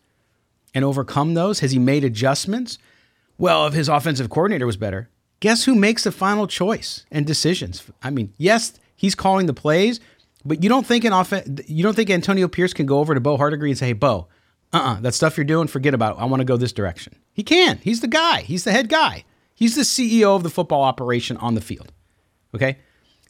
and 0.74 0.84
overcome 0.84 1.34
those? 1.34 1.60
Has 1.60 1.72
he 1.72 1.78
made 1.78 2.04
adjustments? 2.04 2.78
Well, 3.38 3.66
if 3.66 3.74
his 3.74 3.88
offensive 3.88 4.30
coordinator 4.30 4.66
was 4.66 4.76
better, 4.76 5.10
guess 5.40 5.64
who 5.64 5.74
makes 5.74 6.04
the 6.04 6.12
final 6.12 6.46
choice 6.46 7.04
and 7.10 7.26
decisions? 7.26 7.82
I 8.02 8.10
mean, 8.10 8.32
yes, 8.36 8.74
he's 8.94 9.14
calling 9.14 9.46
the 9.46 9.54
plays, 9.54 10.00
but 10.44 10.62
you 10.62 10.68
don't 10.68 10.86
think 10.86 11.04
an 11.04 11.12
offense, 11.12 11.68
you 11.68 11.82
don't 11.82 11.94
think 11.94 12.10
Antonio 12.10 12.48
Pierce 12.48 12.72
can 12.72 12.86
go 12.86 12.98
over 12.98 13.14
to 13.14 13.20
Bo 13.20 13.36
Hardegree 13.36 13.70
and 13.70 13.78
say, 13.78 13.86
"Hey, 13.88 13.92
Bo, 13.92 14.28
uh-uh, 14.72 15.00
that 15.00 15.14
stuff 15.14 15.36
you're 15.36 15.44
doing, 15.44 15.68
forget 15.68 15.94
about 15.94 16.16
it. 16.16 16.20
I 16.20 16.24
want 16.24 16.40
to 16.40 16.44
go 16.44 16.56
this 16.56 16.72
direction." 16.72 17.14
He 17.32 17.42
can. 17.42 17.78
He's 17.78 18.00
the 18.00 18.08
guy. 18.08 18.42
He's 18.42 18.64
the 18.64 18.72
head 18.72 18.88
guy. 18.88 19.24
He's 19.54 19.74
the 19.74 19.82
CEO 19.82 20.36
of 20.36 20.42
the 20.42 20.50
football 20.50 20.82
operation 20.82 21.36
on 21.38 21.54
the 21.54 21.60
field. 21.60 21.92
Okay? 22.54 22.78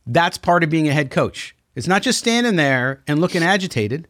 That's 0.07 0.39
part 0.39 0.65
of 0.65 0.71
being 0.71 0.89
a 0.89 0.93
head 0.93 1.11
coach. 1.11 1.55
It's 1.75 1.87
not 1.87 2.03
just 2.03 2.19
standing 2.19 2.57
there 2.57 3.03
and 3.07 3.21
looking 3.21 3.43
agitated. 3.43 4.09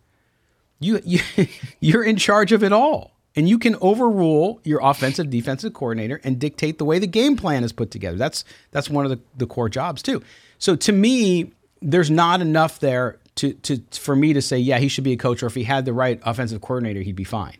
You, 0.81 1.01
you 1.05 1.21
you're 1.81 2.05
in 2.05 2.17
charge 2.17 2.53
of 2.53 2.65
it 2.65 2.73
all 2.73 3.12
and 3.35 3.49
you 3.49 3.59
can 3.59 3.77
overrule 3.81 4.61
your 4.65 4.81
offensive 4.83 5.31
defensive 5.31 5.73
coordinator 5.73 6.21
and 6.25 6.39
dictate 6.39 6.79
the 6.79 6.85
way 6.85 6.99
the 6.99 7.07
game 7.07 7.37
plan 7.37 7.65
is 7.65 7.73
put 7.73 7.91
together. 7.91 8.17
That's 8.17 8.45
that's 8.71 8.91
one 8.91 9.05
of 9.05 9.11
the, 9.11 9.21
the 9.37 9.47
core 9.47 9.69
jobs 9.69 10.03
too. 10.03 10.23
So 10.59 10.77
to 10.77 10.93
me, 10.93 11.53
there's 11.81 12.11
not 12.11 12.41
enough 12.41 12.81
there 12.81 13.19
to 13.37 13.53
to 13.55 13.83
for 13.93 14.15
me 14.15 14.33
to 14.33 14.43
say, 14.43 14.59
yeah, 14.59 14.79
he 14.79 14.89
should 14.89 15.05
be 15.05 15.13
a 15.13 15.17
coach, 15.17 15.43
or 15.43 15.47
if 15.47 15.55
he 15.55 15.65
had 15.65 15.85
the 15.85 15.93
right 15.93 16.21
offensive 16.25 16.61
coordinator, 16.61 17.01
he'd 17.01 17.17
be 17.17 17.25
fine. 17.25 17.57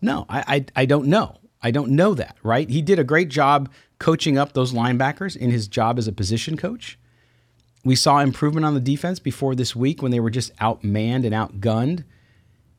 No, 0.00 0.26
I 0.28 0.44
I, 0.46 0.82
I 0.82 0.86
don't 0.86 1.06
know. 1.06 1.38
I 1.62 1.70
don't 1.70 1.92
know 1.92 2.12
that, 2.14 2.36
right? 2.42 2.68
He 2.68 2.82
did 2.82 2.98
a 2.98 3.04
great 3.04 3.30
job 3.30 3.70
coaching 3.98 4.36
up 4.36 4.52
those 4.52 4.74
linebackers 4.74 5.34
in 5.34 5.50
his 5.50 5.66
job 5.66 5.98
as 5.98 6.06
a 6.06 6.12
position 6.12 6.58
coach. 6.58 6.98
We 7.84 7.96
saw 7.96 8.18
improvement 8.18 8.66
on 8.66 8.74
the 8.74 8.80
defense 8.80 9.18
before 9.18 9.54
this 9.54 9.74
week 9.74 10.02
when 10.02 10.10
they 10.10 10.20
were 10.20 10.30
just 10.30 10.54
outmanned 10.56 11.24
and 11.24 11.32
outgunned, 11.34 12.04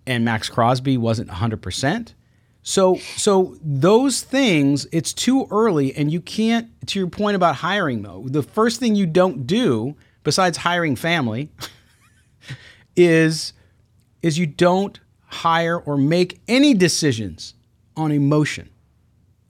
and 0.05 0.23
Maxx 0.23 0.49
Crosby 0.49 0.97
wasn't 0.97 1.29
100%. 1.29 2.13
So 2.67 2.95
so 3.15 3.55
those 3.61 4.23
things, 4.23 4.87
it's 4.91 5.13
too 5.13 5.47
early, 5.51 5.95
and 5.95 6.11
you 6.11 6.19
can't. 6.19 6.67
To 6.87 6.99
your 6.99 7.07
point 7.07 7.35
about 7.35 7.57
hiring, 7.57 8.01
though, 8.01 8.25
the 8.27 8.41
first 8.41 8.79
thing 8.79 8.95
you 8.95 9.05
don't 9.05 9.45
do 9.45 9.95
besides 10.23 10.57
hiring 10.57 10.95
family 10.95 11.51
is 12.95 13.53
is 14.23 14.39
you 14.39 14.47
don't 14.47 14.99
hire 15.27 15.77
or 15.77 15.95
make 15.95 16.41
any 16.47 16.73
decisions 16.73 17.53
on 17.95 18.11
emotion. 18.11 18.67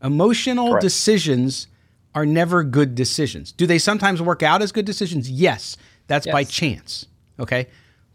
Emotional 0.03 0.71
Correct. 0.71 0.81
decisions 0.81 1.67
are 2.13 2.25
never 2.25 2.65
good 2.65 2.95
decisions. 2.95 3.53
Do 3.53 3.65
they 3.65 3.77
sometimes 3.77 4.21
work 4.21 4.43
out 4.43 4.61
as 4.61 4.73
good 4.73 4.85
decisions? 4.85 5.31
Yes, 5.31 5.77
that's 6.07 6.25
yes. 6.25 6.33
by 6.33 6.43
chance. 6.43 7.05
Okay, 7.39 7.67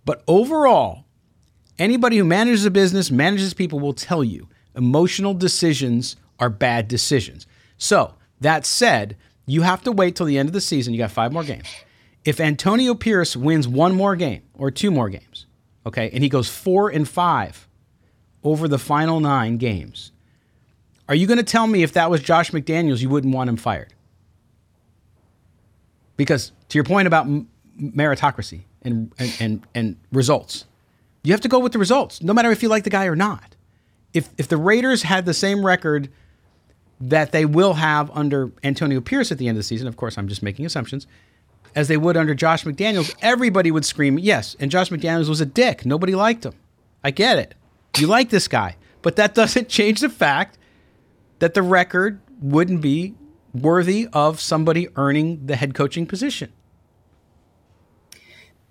but 0.05 0.23
overall, 0.29 1.07
anybody 1.79 2.19
who 2.19 2.25
manages 2.25 2.67
a 2.67 2.71
business, 2.71 3.11
manages 3.11 3.55
people, 3.55 3.81
will 3.81 3.95
tell 3.95 4.23
you 4.23 4.47
Emotional 4.75 5.35
decisions 5.35 6.17
are 6.39 6.49
bad 6.51 6.89
decisions. 6.89 7.47
So, 7.77 8.15
that 8.41 8.65
said, 8.65 9.17
you 9.47 9.63
have 9.63 9.83
to 9.83 9.93
wait 9.93 10.17
till 10.17 10.27
the 10.27 10.39
end 10.39 10.49
of 10.49 10.53
the 10.53 10.61
season. 10.61 10.95
You 10.95 10.99
got 10.99 11.11
five 11.11 11.33
more 11.33 11.45
games. 11.45 11.69
If 12.25 12.41
Antonio 12.41 12.95
Pierce 12.95 13.37
wins 13.37 13.67
one 13.67 13.95
more 13.95 14.17
game 14.17 14.43
or 14.55 14.71
two 14.71 14.91
more 14.91 15.09
games, 15.09 15.47
okay, 15.87 16.11
and 16.13 16.23
he 16.23 16.29
goes 16.29 16.49
four 16.49 16.89
and 16.89 17.09
five 17.09 17.67
over 18.45 18.69
the 18.69 18.79
final 18.79 19.21
nine 19.21 19.57
games, 19.57 20.13
are 21.09 21.15
you 21.15 21.27
going 21.27 21.39
to 21.39 21.45
tell 21.45 21.67
me 21.67 21.83
if 21.83 21.95
that 21.95 22.11
was 22.11 22.23
Josh 22.23 22.51
McDaniels, 22.53 23.01
you 23.01 23.09
wouldn't 23.09 23.35
want 23.35 23.51
him 23.51 23.57
fired? 23.57 23.93
Because 26.17 26.53
to 26.69 26.79
your 26.79 26.85
point 26.85 27.07
about 27.07 27.27
meritocracy 27.79 28.61
and, 28.83 29.13
and, 29.19 29.37
and, 29.41 29.67
and 29.75 29.97
results, 30.13 30.67
you 31.23 31.33
have 31.33 31.41
to 31.41 31.49
go 31.49 31.59
with 31.59 31.73
the 31.73 31.79
results, 31.79 32.23
no 32.23 32.33
matter 32.33 32.51
if 32.51 32.63
you 32.63 32.69
like 32.69 32.85
the 32.85 32.91
guy 32.91 33.07
or 33.07 33.17
not 33.17 33.57
if 34.15 34.31
if 34.39 34.49
the 34.49 34.57
Raiders 34.57 35.03
had 35.03 35.27
the 35.27 35.35
same 35.35 35.65
record 35.65 36.09
that 37.01 37.33
they 37.33 37.45
will 37.45 37.75
have 37.75 38.11
under 38.13 38.53
Antonio 38.63 39.01
Pierce 39.01 39.33
at 39.33 39.39
the 39.39 39.49
end 39.49 39.57
of 39.57 39.61
the 39.61 39.65
season, 39.65 39.89
of 39.89 39.97
course, 39.97 40.19
I'm 40.19 40.29
just 40.29 40.43
making 40.43 40.67
assumptions, 40.67 41.07
as 41.75 41.89
they 41.89 41.97
would 41.97 42.17
under 42.17 42.35
Josh 42.35 42.65
McDaniels, 42.65 43.15
everybody 43.23 43.71
would 43.71 43.85
scream 43.85 44.19
yes. 44.19 44.57
And 44.61 44.71
Josh 44.71 44.91
McDaniels 44.91 45.29
was 45.29 45.41
a 45.41 45.47
dick. 45.47 45.87
Nobody 45.87 46.15
liked 46.15 46.45
him. 46.45 46.55
I 47.03 47.11
get 47.11 47.39
it. 47.39 47.55
You 47.99 48.07
like 48.07 48.31
this 48.31 48.49
guy, 48.49 48.77
but 49.03 49.17
that 49.17 49.35
doesn't 49.41 49.69
change 49.69 50.01
the 50.01 50.11
fact 50.11 50.59
that 51.39 51.55
the 51.55 51.63
record 51.63 52.21
wouldn't 52.41 52.81
be 52.81 53.15
worthy 53.53 54.09
of 54.13 54.41
somebody 54.41 54.89
earning 54.97 55.47
the 55.47 55.57
head 55.57 55.75
coaching 55.75 56.07
position. 56.07 56.53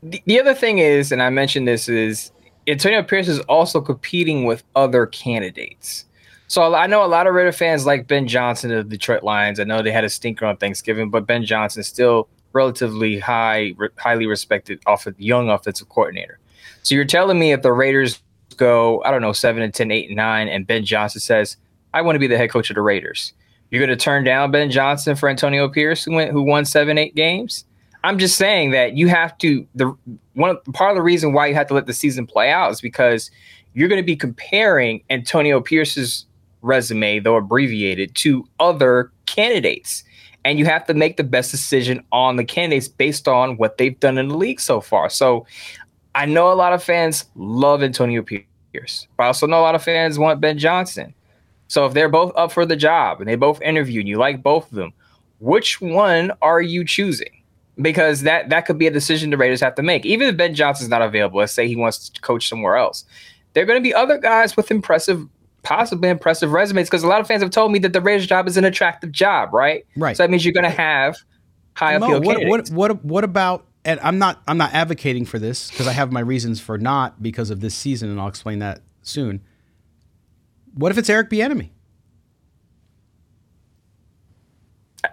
The 0.02 0.40
other 0.40 0.54
thing 0.54 0.78
is, 0.78 1.12
and 1.12 1.22
I 1.22 1.30
mentioned 1.30 1.68
this, 1.68 1.90
is 1.90 2.32
Antonio 2.70 3.04
Pierce 3.04 3.28
is 3.28 3.40
also 3.42 3.82
competing 3.82 4.46
with 4.46 4.64
other 4.76 5.06
candidates. 5.08 6.06
So 6.48 6.74
I 6.74 6.88
know 6.88 7.06
a 7.06 7.08
lot 7.08 7.28
of 7.28 7.34
Raider 7.34 7.52
fans 7.52 7.86
like 7.86 8.08
Ben 8.08 8.28
Johnson 8.28 8.72
of 8.72 8.90
the 8.90 8.98
Detroit 8.98 9.24
Lions. 9.24 9.60
I 9.60 9.66
know 9.66 9.82
they 9.82 9.92
had 9.92 10.04
a 10.04 10.10
stinker 10.10 10.46
on 10.46 10.58
Thanksgiving, 10.58 11.10
but 11.10 11.28
Ben 11.28 11.46
Johnson 11.46 11.84
still 11.84 12.28
relatively 12.54 13.20
high, 13.20 13.74
re- 13.78 13.90
highly 13.98 14.26
respected 14.26 14.82
off 14.88 15.06
of 15.06 15.20
young 15.20 15.50
offensive 15.50 15.90
coordinator. 15.90 16.40
So 16.82 16.96
you're 16.96 17.06
telling 17.06 17.38
me 17.38 17.52
if 17.52 17.62
the 17.62 17.72
Raiders 17.72 18.20
go, 18.58 19.04
I 19.04 19.12
don't 19.12 19.22
know, 19.22 19.32
seven 19.32 19.62
and 19.62 19.74
10, 19.74 19.92
eight 19.92 20.08
and 20.08 20.16
nine, 20.16 20.48
and 20.48 20.66
Ben 20.66 20.86
Johnson 20.86 21.22
says, 21.22 21.58
I 21.94 22.02
want 22.02 22.16
to 22.16 22.20
be 22.20 22.28
the 22.28 22.38
head 22.38 22.50
coach 22.50 22.70
of 22.72 22.76
the 22.76 22.82
Raiders. 22.82 23.34
You're 23.70 23.86
going 23.86 23.96
to 23.96 24.04
turn 24.04 24.24
down 24.24 24.50
Ben 24.52 24.72
Johnson 24.72 25.16
for 25.16 25.30
Antonio 25.30 25.70
Pierce, 25.70 26.04
who 26.04 26.14
went, 26.14 26.32
who 26.32 26.42
won 26.42 26.66
seven, 26.66 26.98
eight 26.98 27.16
games? 27.16 27.66
I'm 28.04 28.18
just 28.18 28.38
saying 28.38 28.72
that 28.72 28.96
you 28.96 29.08
have 29.10 29.38
to 29.40 29.66
the 29.76 29.94
one 30.34 30.58
part 30.74 30.92
of 30.92 30.96
the 30.96 31.02
reason 31.02 31.34
why 31.34 31.48
you 31.48 31.56
have 31.56 31.68
to 31.68 31.74
let 31.74 31.86
the 31.86 31.94
season 31.94 32.26
play 32.26 32.50
out 32.50 32.72
is 32.72 32.82
because 32.82 33.30
you're 33.74 33.90
going 33.90 34.02
to 34.02 34.06
be 34.06 34.16
comparing 34.16 35.04
Antonio 35.10 35.62
Pierce's 35.62 36.26
resume, 36.62 37.20
though 37.20 37.36
abbreviated, 37.36 38.16
to 38.16 38.48
other 38.60 39.12
candidates. 39.26 40.04
And 40.46 40.58
you 40.58 40.66
have 40.66 40.86
to 40.88 40.94
make 40.94 41.18
the 41.18 41.24
best 41.24 41.52
decision 41.52 42.04
on 42.12 42.38
the 42.38 42.46
candidates 42.46 42.88
based 42.88 43.28
on 43.28 43.58
what 43.58 43.78
they've 43.78 44.00
done 44.00 44.18
in 44.18 44.30
the 44.30 44.38
league 44.38 44.62
so 44.62 44.80
far. 44.80 45.10
So 45.10 45.46
I 46.16 46.26
know 46.26 46.52
a 46.52 46.56
lot 46.56 46.74
of 46.74 46.82
fans 46.82 47.26
love 47.36 47.84
Antonio 47.84 48.24
Pierce. 48.24 49.08
But 49.18 49.24
I 49.24 49.28
also 49.28 49.48
know 49.48 49.60
a 49.60 49.62
lot 49.62 49.76
of 49.76 49.84
fans 49.84 50.18
want 50.18 50.42
Ben 50.42 50.58
Johnson. 50.58 51.14
So 51.68 51.86
if 51.86 51.94
they're 51.94 52.10
both 52.10 52.32
up 52.36 52.52
for 52.52 52.66
the 52.66 52.76
job 52.76 53.20
and 53.20 53.30
they 53.30 53.36
both 53.36 53.62
interview 53.62 54.00
and 54.00 54.10
you 54.10 54.18
like 54.18 54.42
both 54.42 54.72
of 54.72 54.76
them, 54.76 54.94
which 55.40 55.82
one 55.82 56.32
are 56.42 56.62
you 56.62 56.84
choosing? 56.84 57.39
Because 57.82 58.22
that 58.22 58.50
that 58.50 58.66
could 58.66 58.78
be 58.78 58.88
a 58.88 58.92
decision 58.92 59.30
the 59.30 59.38
Raiders 59.38 59.62
have 59.62 59.76
to 59.76 59.84
make. 59.84 60.06
Even 60.06 60.28
if 60.28 60.36
Ben 60.36 60.54
Johnson's 60.54 60.90
not 60.90 61.02
available, 61.02 61.40
let's 61.40 61.54
say 61.54 61.68
he 61.68 61.76
wants 61.76 62.10
to 62.10 62.22
coach 62.22 62.50
somewhere 62.50 62.76
else, 62.76 63.06
there 63.54 63.64
are 63.64 63.66
going 63.66 63.80
to 63.80 63.84
be 63.84 63.94
other 63.94 64.18
guys 64.18 64.58
with 64.58 64.70
impressive, 64.70 65.26
possibly 65.64 66.10
impressive 66.10 66.52
resumes. 66.52 66.88
Because 66.88 67.04
a 67.04 67.08
lot 67.08 67.22
of 67.22 67.28
fans 67.28 67.42
have 67.42 67.52
told 67.52 67.72
me 67.72 67.80
that 67.80 67.94
the 67.94 68.02
Raiders 68.02 68.28
job 68.28 68.48
is 68.48 68.58
an 68.58 68.66
attractive 68.66 69.12
job, 69.12 69.54
right? 69.54 69.86
Right. 69.96 70.18
So 70.18 70.24
that 70.24 70.30
means 70.30 70.44
you're 70.44 70.54
going 70.54 70.64
to 70.64 70.70
have 70.70 71.18
high 71.76 71.94
appeal 71.94 72.22
what, 72.22 72.38
candidates. 72.38 72.72
what 72.72 72.92
what 72.92 73.06
what 73.06 73.24
about 73.24 73.66
and 73.86 74.00
I'm 74.02 74.20
not 74.20 74.42
I'm 74.48 74.58
not 74.58 74.74
advocating 74.74 75.26
for 75.26 75.40
this 75.40 75.70
because 75.70 75.88
I 75.88 75.94
have 75.94 76.12
my 76.12 76.20
reasons 76.20 76.60
for 76.60 76.78
not 76.78 77.22
because 77.24 77.50
of 77.50 77.62
this 77.62 77.74
season 77.74 78.10
and 78.10 78.20
I'll 78.20 78.28
explain 78.28 78.60
that 78.60 78.82
soon. 79.02 79.42
What 80.74 80.92
if 80.92 80.98
it's 80.98 81.10
Eric 81.10 81.30
Bieniemy? 81.30 81.70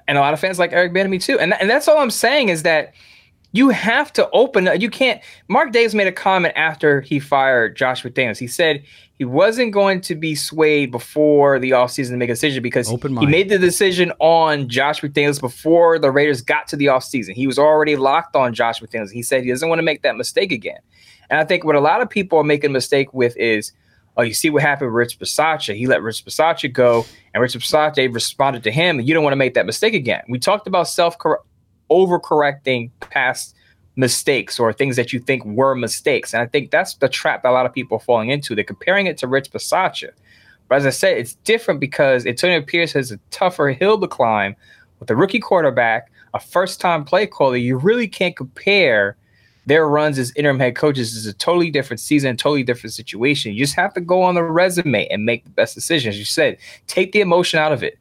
And 0.09 0.19
a 0.19 0.21
lot 0.21 0.35
of 0.35 0.41
fans 0.41 0.59
like 0.59 0.73
Eric 0.73 0.93
Bieniemy 0.93 1.23
too. 1.23 1.39
And 1.39 1.53
th- 1.53 1.61
and 1.61 1.71
that's 1.71 1.89
all 1.89 1.99
I'm 1.99 2.11
saying 2.11 2.49
is 2.49 2.63
that 2.63 2.95
you 3.53 3.71
have 3.71 4.13
to 4.15 4.29
open. 4.31 4.69
up. 4.69 4.81
You 4.81 4.91
can't. 4.91 5.21
Mark 5.49 5.73
Davis 5.73 5.95
made 5.95 6.07
a 6.07 6.13
comment 6.13 6.55
after 6.57 7.01
he 7.01 7.19
fired 7.19 7.77
Josh 7.77 8.03
McDaniels. 8.03 8.39
He 8.39 8.47
said 8.47 8.85
he 9.15 9.25
wasn't 9.25 9.73
going 9.73 10.03
to 10.03 10.15
be 10.15 10.35
swayed 10.35 10.91
before 10.91 11.59
the 11.59 11.71
offseason 11.71 12.11
to 12.11 12.17
make 12.19 12.29
a 12.29 12.35
decision 12.35 12.63
because 12.63 12.89
he 12.89 13.27
made 13.27 13.49
the 13.49 13.59
decision 13.59 14.13
on 14.19 14.69
Josh 14.69 15.01
McDaniels 15.01 15.41
before 15.41 15.99
the 15.99 16.11
Raiders 16.11 16.43
got 16.43 16.69
to 16.69 16.77
the 16.77 16.87
offseason. 16.87 17.33
He 17.33 17.47
was 17.47 17.59
already 17.59 17.97
locked 17.97 18.37
on 18.37 18.53
Josh 18.53 18.81
McDaniels. 18.81 19.11
He 19.11 19.23
said 19.23 19.43
he 19.43 19.49
doesn't 19.51 19.69
want 19.69 19.79
to 19.79 19.85
make 19.85 20.03
that 20.03 20.17
mistake 20.17 20.53
again. 20.53 20.81
And 21.31 21.41
I 21.41 21.45
think 21.45 21.65
what 21.65 21.77
a 21.77 21.81
lot 21.81 22.03
of 22.03 22.11
people 22.11 22.39
are 22.39 22.45
making 22.45 22.71
a 22.71 22.73
mistake 22.73 23.13
with 23.15 23.37
is, 23.39 23.73
oh, 24.17 24.23
you 24.23 24.35
see 24.35 24.51
what 24.51 24.63
happened 24.63 24.91
with 24.91 24.97
Rich 24.97 25.19
Bisaccia. 25.19 25.77
He 25.77 25.87
let 25.87 26.03
Rich 26.03 26.25
Bisaccia 26.25 26.73
go, 26.73 27.05
and 27.35 27.43
Rich 27.43 27.55
Bisaccia 27.55 28.13
responded 28.13 28.63
to 28.65 28.71
him. 28.71 29.01
You 29.01 29.15
don't 29.15 29.25
want 29.25 29.33
to 29.33 29.39
make 29.39 29.55
that 29.55 29.67
mistake 29.67 29.95
again. 29.95 30.23
We 30.29 30.39
talked 30.39 30.67
about 30.67 30.89
self 30.89 31.17
overcorrecting 31.91 32.91
past 33.01 33.55
mistakes 33.97 34.59
or 34.59 34.73
things 34.73 34.97
that 34.97 35.13
you 35.13 35.21
think 35.21 35.45
were 35.45 35.75
mistakes. 35.75 36.35
And 36.35 36.43
I 36.43 36.47
think 36.47 36.71
that's 36.71 36.95
the 36.95 37.09
trap 37.09 37.43
that 37.43 37.51
a 37.51 37.53
lot 37.53 37.67
of 37.67 37.73
people 37.73 37.97
are 37.97 38.01
falling 38.01 38.31
into. 38.31 38.55
They're 38.55 38.65
comparing 38.65 39.07
it 39.07 39.17
to 39.19 39.27
Rich 39.27 39.51
Bisaccia. 39.51 40.11
But 40.69 40.77
as 40.77 40.87
I 40.87 40.91
said, 40.91 41.19
it's 41.19 41.35
different 41.45 41.81
because 41.81 42.27
Antonio 42.27 42.61
Pierce 42.61 42.93
has 42.93 43.13
a 43.13 43.19
tougher 43.31 43.69
hill 43.71 43.99
to 44.01 44.09
climb 44.09 44.57
with 44.99 45.11
a 45.11 45.17
rookie 45.17 45.39
quarterback, 45.39 46.11
a 46.35 46.41
first 46.41 46.81
time 46.81 47.05
play 47.05 47.27
caller. 47.27 47.57
You 47.57 47.79
really 47.79 48.09
can't 48.09 48.37
compare 48.37 49.17
their 49.67 49.89
runs 49.89 50.19
as 50.19 50.33
interim 50.37 50.59
head 50.59 50.77
coaches. 50.77 51.15
is 51.15 51.27
a 51.27 51.35
totally 51.35 51.71
different 51.71 52.01
season, 52.01 52.37
totally 52.37 52.63
different 52.63 52.95
situation. 52.95 53.53
You 53.53 53.59
just 53.59 53.75
have 53.75 53.93
to 53.95 54.01
go 54.01 54.23
on 54.23 54.35
the 54.35 54.43
resume 54.43 55.07
and 55.09 55.25
make 55.25 55.45
the 55.45 55.51
best 55.51 55.75
decisions. 55.75 56.19
You 56.19 56.25
said, 56.25 56.57
take 56.87 57.13
the 57.13 57.21
emotion 57.21 57.59
out 57.59 57.73
of 57.73 57.83
it. 57.83 57.99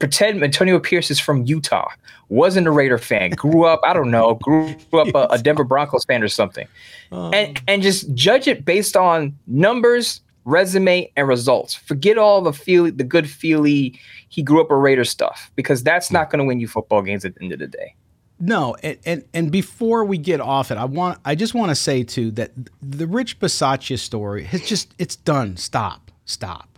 Pretend 0.00 0.42
Antonio 0.42 0.80
Pierce 0.80 1.10
is 1.10 1.20
from 1.20 1.44
Utah, 1.44 1.88
wasn't 2.28 2.66
a 2.66 2.70
Raider 2.72 2.98
fan, 2.98 3.30
grew 3.30 3.64
up, 3.64 3.80
I 3.84 3.92
don't 3.92 4.10
know, 4.10 4.34
grew 4.34 4.74
up 4.92 5.08
a, 5.14 5.32
a 5.32 5.38
Denver 5.38 5.62
Broncos 5.62 6.04
fan 6.04 6.22
or 6.22 6.28
something. 6.28 6.66
Um, 7.12 7.32
and 7.32 7.62
and 7.68 7.80
just 7.80 8.12
judge 8.12 8.48
it 8.48 8.64
based 8.64 8.96
on 8.96 9.38
numbers, 9.46 10.20
resume, 10.44 11.10
and 11.16 11.28
results. 11.28 11.74
Forget 11.74 12.18
all 12.18 12.42
the 12.42 12.52
feel 12.52 12.90
the 12.90 13.04
good 13.04 13.30
feely 13.30 13.98
he 14.30 14.42
grew 14.42 14.60
up 14.60 14.72
a 14.72 14.76
Raider 14.76 15.04
stuff 15.04 15.52
because 15.54 15.84
that's 15.84 16.10
not 16.10 16.28
going 16.28 16.40
to 16.40 16.44
win 16.44 16.58
you 16.58 16.66
football 16.66 17.00
games 17.00 17.24
at 17.24 17.36
the 17.36 17.42
end 17.42 17.52
of 17.52 17.60
the 17.60 17.68
day. 17.68 17.94
No, 18.40 18.74
and, 18.82 18.98
and 19.04 19.24
and 19.32 19.52
before 19.52 20.04
we 20.04 20.18
get 20.18 20.40
off 20.40 20.70
it, 20.70 20.78
I 20.78 20.84
want 20.84 21.18
I 21.24 21.34
just 21.34 21.54
want 21.54 21.70
to 21.70 21.74
say 21.74 22.02
too 22.02 22.30
that 22.32 22.50
the 22.82 23.06
Rich 23.06 23.38
Bisaccia 23.38 23.98
story 23.98 24.44
has 24.44 24.66
just 24.66 24.94
it's 24.98 25.16
done. 25.16 25.56
Stop, 25.56 26.10
stop. 26.24 26.68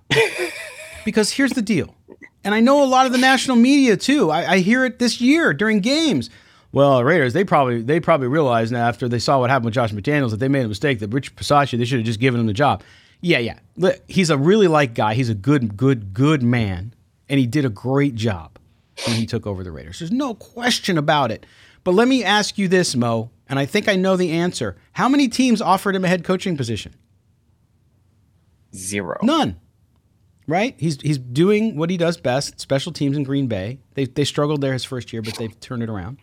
because 1.05 1.33
here's 1.33 1.53
the 1.53 1.63
deal, 1.63 1.95
and 2.45 2.55
I 2.55 2.61
know 2.61 2.83
a 2.83 2.87
lot 2.87 3.07
of 3.07 3.13
the 3.13 3.19
national 3.19 3.57
media 3.57 3.97
too. 3.97 4.31
I, 4.31 4.53
I 4.53 4.59
hear 4.59 4.85
it 4.85 4.99
this 4.99 5.21
year 5.21 5.55
during 5.55 5.81
games. 5.81 6.29
Well, 6.73 7.03
Raiders 7.03 7.33
they 7.33 7.43
probably 7.43 7.81
they 7.81 8.01
probably 8.01 8.29
realized 8.29 8.71
now 8.71 8.87
after 8.87 9.09
they 9.09 9.19
saw 9.19 9.41
what 9.41 9.49
happened 9.49 9.65
with 9.65 9.75
Josh 9.75 9.93
McDaniels 9.93 10.31
that 10.31 10.41
they 10.41 10.49
made 10.49 10.65
a 10.67 10.69
mistake. 10.69 10.99
That 10.99 11.09
Rich 11.09 11.37
Bisaccia 11.37 11.79
they 11.79 11.87
should 11.87 12.01
have 12.01 12.07
just 12.07 12.21
given 12.21 12.39
him 12.39 12.47
the 12.47 12.53
job. 12.53 12.83
Yeah, 13.23 13.39
yeah. 13.39 13.59
Look, 13.77 13.99
He's 14.09 14.29
a 14.29 14.37
really 14.37 14.69
like 14.69 14.93
guy. 14.93 15.15
He's 15.15 15.31
a 15.31 15.35
good, 15.35 15.75
good, 15.75 16.13
good 16.13 16.43
man, 16.43 16.95
and 17.31 17.41
he 17.41 17.47
did 17.47 17.65
a 17.65 17.71
great 17.71 18.15
job 18.15 18.56
when 19.05 19.17
he 19.17 19.27
took 19.27 19.47
over 19.47 19.63
the 19.63 19.73
Raiders. 19.73 19.99
There's 19.99 20.13
no 20.13 20.35
question 20.35 20.99
about 20.99 21.31
it. 21.31 21.47
But 21.85 21.93
let 21.93 22.09
me 22.09 22.25
ask 22.25 22.59
you 22.59 22.69
this, 22.69 22.97
Moe, 22.97 23.31
and 23.49 23.59
I 23.59 23.67
think 23.67 23.89
I 23.89 23.97
know 23.97 24.17
the 24.17 24.33
answer. 24.33 24.77
How 24.93 25.09
many 25.09 25.29
teams 25.29 25.63
offered 25.63 25.95
him 25.95 26.05
a 26.05 26.09
head 26.09 26.25
coaching 26.25 26.57
position? 26.57 26.95
Zero. 28.75 29.19
None. 29.23 29.61
Right? 30.49 30.75
He's 30.79 31.01
he's 31.01 31.19
doing 31.19 31.77
what 31.77 31.91
he 31.91 31.97
does 31.97 32.17
best, 32.17 32.61
special 32.61 32.93
teams 32.93 33.17
in 33.17 33.25
Green 33.25 33.47
Bay. 33.47 33.81
They 33.95 34.05
they 34.05 34.25
struggled 34.25 34.61
there 34.61 34.73
his 34.73 34.85
first 34.85 35.13
year, 35.13 35.23
but 35.23 35.37
they've 35.37 35.59
turned 35.61 35.83
it 35.83 35.89
around. 35.89 36.19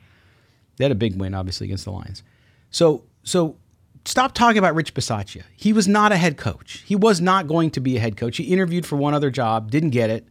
They 0.77 0.85
had 0.85 0.91
a 0.91 0.95
big 0.95 1.19
win, 1.19 1.33
obviously, 1.33 1.65
against 1.65 1.85
the 1.85 1.91
Lions. 1.91 2.23
So 2.69 3.05
so 3.23 3.57
stop 4.05 4.33
talking 4.33 4.57
about 4.57 4.75
Rich 4.75 4.93
Bisaccia. 4.93 5.43
He 5.55 5.73
was 5.73 5.87
not 5.87 6.11
a 6.11 6.17
head 6.17 6.37
coach. 6.37 6.83
He 6.85 6.95
was 6.95 7.21
not 7.21 7.47
going 7.47 7.71
to 7.71 7.79
be 7.79 7.97
a 7.97 7.99
head 7.99 8.17
coach. 8.17 8.37
He 8.37 8.43
interviewed 8.45 8.85
for 8.85 8.95
one 8.95 9.13
other 9.13 9.29
job, 9.29 9.71
didn't 9.71 9.91
get 9.91 10.09
it. 10.09 10.27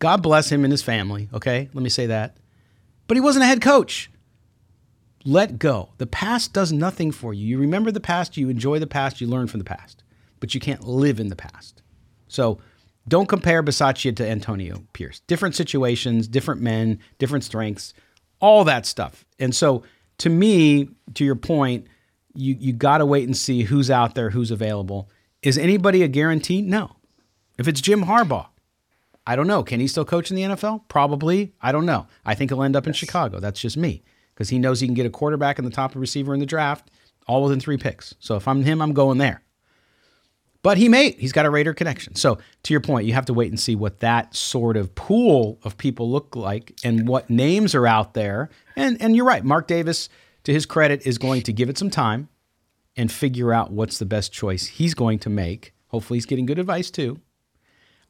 God 0.00 0.22
bless 0.22 0.50
him 0.50 0.64
and 0.64 0.72
his 0.72 0.82
family, 0.82 1.28
okay? 1.32 1.68
Let 1.72 1.82
me 1.82 1.90
say 1.90 2.06
that. 2.06 2.36
But 3.06 3.16
he 3.16 3.20
wasn't 3.20 3.44
a 3.44 3.46
head 3.46 3.60
coach. 3.60 4.10
Let 5.24 5.58
go. 5.58 5.90
The 5.98 6.06
past 6.06 6.52
does 6.52 6.72
nothing 6.72 7.12
for 7.12 7.32
you. 7.34 7.46
You 7.46 7.58
remember 7.58 7.90
the 7.90 8.00
past, 8.00 8.36
you 8.36 8.48
enjoy 8.48 8.78
the 8.78 8.86
past, 8.86 9.20
you 9.20 9.26
learn 9.26 9.46
from 9.46 9.58
the 9.58 9.64
past, 9.64 10.02
but 10.40 10.54
you 10.54 10.60
can't 10.60 10.84
live 10.84 11.20
in 11.20 11.28
the 11.28 11.36
past. 11.36 11.82
So 12.28 12.58
don't 13.06 13.28
compare 13.28 13.62
Bisaccia 13.62 14.16
to 14.16 14.28
Antonio 14.28 14.84
Pierce. 14.94 15.20
Different 15.20 15.54
situations, 15.54 16.26
different 16.26 16.62
men, 16.62 16.98
different 17.18 17.44
strengths, 17.44 17.92
all 18.40 18.64
that 18.64 18.86
stuff. 18.86 19.24
And 19.38 19.54
so 19.54 19.82
to 20.18 20.30
me, 20.30 20.88
to 21.14 21.24
your 21.24 21.36
point, 21.36 21.86
you 22.34 22.56
you 22.58 22.72
got 22.72 22.98
to 22.98 23.06
wait 23.06 23.24
and 23.24 23.36
see 23.36 23.62
who's 23.62 23.90
out 23.90 24.14
there, 24.14 24.30
who's 24.30 24.50
available. 24.50 25.10
Is 25.42 25.58
anybody 25.58 26.02
a 26.02 26.08
guarantee? 26.08 26.62
No. 26.62 26.96
If 27.58 27.66
it's 27.66 27.80
Jim 27.80 28.04
Harbaugh, 28.04 28.46
I 29.30 29.36
don't 29.36 29.46
know. 29.46 29.62
Can 29.62 29.78
he 29.78 29.86
still 29.86 30.04
coach 30.04 30.32
in 30.32 30.36
the 30.36 30.42
NFL? 30.42 30.88
Probably. 30.88 31.52
I 31.62 31.70
don't 31.70 31.86
know. 31.86 32.08
I 32.26 32.34
think 32.34 32.50
he'll 32.50 32.64
end 32.64 32.74
up 32.74 32.88
in 32.88 32.92
Chicago. 32.92 33.38
That's 33.38 33.60
just 33.60 33.76
me 33.76 34.02
because 34.34 34.48
he 34.48 34.58
knows 34.58 34.80
he 34.80 34.88
can 34.88 34.94
get 34.94 35.06
a 35.06 35.10
quarterback 35.10 35.56
and 35.56 35.64
the 35.64 35.70
top 35.70 35.94
receiver 35.94 36.34
in 36.34 36.40
the 36.40 36.46
draft 36.46 36.90
all 37.28 37.44
within 37.44 37.60
three 37.60 37.76
picks. 37.76 38.12
So 38.18 38.34
if 38.34 38.48
I'm 38.48 38.64
him, 38.64 38.82
I'm 38.82 38.92
going 38.92 39.18
there. 39.18 39.44
But 40.62 40.78
he 40.78 40.88
may. 40.88 41.12
He's 41.12 41.30
got 41.30 41.46
a 41.46 41.50
Raider 41.50 41.72
connection. 41.74 42.16
So 42.16 42.38
to 42.64 42.74
your 42.74 42.80
point, 42.80 43.06
you 43.06 43.12
have 43.12 43.26
to 43.26 43.32
wait 43.32 43.50
and 43.50 43.60
see 43.60 43.76
what 43.76 44.00
that 44.00 44.34
sort 44.34 44.76
of 44.76 44.96
pool 44.96 45.60
of 45.62 45.78
people 45.78 46.10
look 46.10 46.34
like 46.34 46.76
and 46.82 47.06
what 47.06 47.30
names 47.30 47.72
are 47.76 47.86
out 47.86 48.14
there. 48.14 48.50
And 48.74 49.00
and 49.00 49.14
you're 49.14 49.24
right. 49.24 49.44
Mark 49.44 49.68
Davis, 49.68 50.08
to 50.42 50.52
his 50.52 50.66
credit, 50.66 51.06
is 51.06 51.18
going 51.18 51.42
to 51.42 51.52
give 51.52 51.70
it 51.70 51.78
some 51.78 51.88
time 51.90 52.30
and 52.96 53.12
figure 53.12 53.52
out 53.52 53.70
what's 53.70 53.98
the 54.00 54.06
best 54.06 54.32
choice 54.32 54.66
he's 54.66 54.94
going 54.94 55.20
to 55.20 55.30
make. 55.30 55.72
Hopefully, 55.86 56.16
he's 56.16 56.26
getting 56.26 56.46
good 56.46 56.58
advice 56.58 56.90
too 56.90 57.20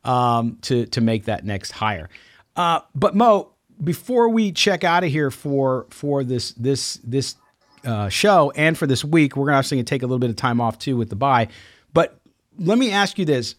um, 0.04 0.58
to 0.62 0.86
to 0.86 1.00
make 1.00 1.24
that 1.24 1.44
next 1.44 1.72
hire. 1.72 2.08
Uh, 2.56 2.80
but 2.94 3.14
Moe, 3.14 3.52
before 3.82 4.28
we 4.28 4.52
check 4.52 4.84
out 4.84 5.04
of 5.04 5.10
here 5.10 5.30
for 5.30 5.86
for 5.90 6.24
this 6.24 6.52
this 6.52 7.00
this 7.04 7.36
uh, 7.84 8.08
show 8.08 8.52
and 8.56 8.76
for 8.76 8.86
this 8.86 9.04
week, 9.04 9.36
we're 9.36 9.46
gonna 9.46 9.58
obviously 9.58 9.82
take 9.84 10.02
a 10.02 10.06
little 10.06 10.18
bit 10.18 10.30
of 10.30 10.36
time 10.36 10.60
off 10.60 10.78
too 10.78 10.96
with 10.96 11.08
the 11.10 11.16
bye. 11.16 11.48
But 11.92 12.20
let 12.58 12.78
me 12.78 12.90
ask 12.90 13.18
you 13.18 13.24
this: 13.24 13.54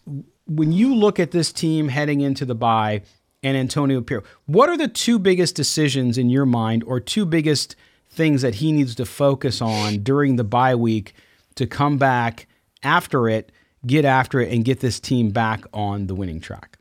When 0.46 0.72
you 0.72 0.94
look 0.94 1.18
at 1.18 1.30
this 1.30 1.52
team 1.52 1.88
heading 1.88 2.20
into 2.20 2.44
the 2.44 2.54
bye 2.54 3.02
and 3.42 3.56
Antonio 3.56 4.00
Pierce, 4.00 4.24
what 4.46 4.68
are 4.68 4.76
the 4.76 4.88
two 4.88 5.18
biggest 5.18 5.56
decisions 5.56 6.18
in 6.18 6.30
your 6.30 6.46
mind, 6.46 6.84
or 6.84 7.00
two 7.00 7.26
biggest 7.26 7.76
things 8.10 8.42
that 8.42 8.56
he 8.56 8.72
needs 8.72 8.94
to 8.94 9.06
focus 9.06 9.62
on 9.62 10.02
during 10.02 10.36
the 10.36 10.44
bye 10.44 10.74
week 10.74 11.14
to 11.54 11.66
come 11.66 11.96
back 11.96 12.46
after 12.82 13.28
it, 13.28 13.50
get 13.86 14.04
after 14.04 14.40
it, 14.40 14.52
and 14.52 14.64
get 14.64 14.80
this 14.80 15.00
team 15.00 15.30
back 15.30 15.64
on 15.72 16.06
the 16.06 16.14
winning 16.14 16.40
track? 16.40 16.78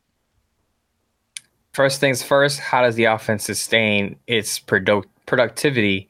First 1.73 1.99
things 1.99 2.21
first, 2.21 2.59
how 2.59 2.81
does 2.81 2.95
the 2.95 3.05
offense 3.05 3.45
sustain 3.45 4.17
its 4.27 4.59
produ- 4.59 5.05
productivity 5.25 6.09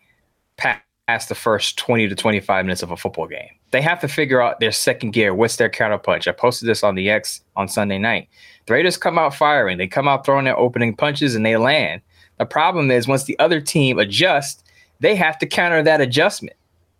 past 0.58 1.30
the 1.30 1.36
first 1.36 1.78
20 1.78 2.08
to 2.10 2.16
25 2.16 2.66
minutes 2.66 2.82
of 2.82 2.92
a 2.92 2.98
football 2.98 3.28
game? 3.28 3.50
They 3.70 3.82
have 3.82 4.02
to 4.02 4.08
figure 4.08 4.42
out 4.42 4.60
their 4.60 4.72
second 4.72 5.12
gear. 5.12 5.34
What's 5.34 5.58
their 5.58 5.70
counterpunch? 5.70 6.28
I 6.28 6.32
posted 6.32 6.68
this 6.68 6.84
on 6.84 6.96
the 6.96 7.10
X 7.10 7.42
on 7.56 7.68
Sunday 7.68 8.00
night. 8.00 8.28
The 8.66 8.74
Raiders 8.74 8.98
come 8.98 9.18
out 9.18 9.36
firing. 9.36 9.78
They 9.78 9.88
come 9.88 10.08
out 10.08 10.26
throwing 10.26 10.46
their 10.46 10.58
opening 10.58 10.96
punches 10.96 11.36
and 11.36 11.46
they 11.46 11.58
land. 11.58 12.02
The 12.38 12.46
problem 12.46 12.90
is 12.90 13.08
once 13.08 13.26
the 13.26 13.38
other 13.40 13.62
team 13.62 14.00
adjusts, 14.00 14.64
they 15.00 15.16
have 15.16 15.38
to 15.40 15.46
counter 15.46 15.84
that 15.84 16.02
adjustment. 16.02 16.56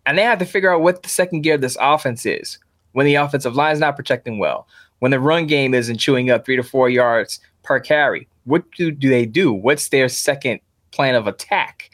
And 0.06 0.16
they 0.16 0.22
have 0.22 0.38
to 0.38 0.44
figure 0.44 0.72
out 0.72 0.82
what 0.82 1.02
the 1.02 1.08
second 1.08 1.42
gear 1.42 1.56
of 1.56 1.60
this 1.60 1.76
offense 1.80 2.24
is. 2.24 2.58
When 2.92 3.06
the 3.06 3.14
offensive 3.14 3.54
line 3.54 3.72
is 3.72 3.80
not 3.80 3.96
protecting 3.96 4.38
well, 4.38 4.66
when 4.98 5.10
the 5.10 5.20
run 5.20 5.46
game 5.46 5.74
isn't 5.74 5.98
chewing 5.98 6.30
up 6.30 6.44
three 6.44 6.56
to 6.56 6.62
four 6.62 6.88
yards 6.88 7.40
per 7.62 7.80
carry, 7.80 8.28
what 8.44 8.70
do, 8.72 8.90
do 8.90 9.08
they 9.08 9.26
do? 9.26 9.52
What's 9.52 9.88
their 9.88 10.08
second 10.08 10.60
plan 10.90 11.14
of 11.14 11.26
attack? 11.26 11.90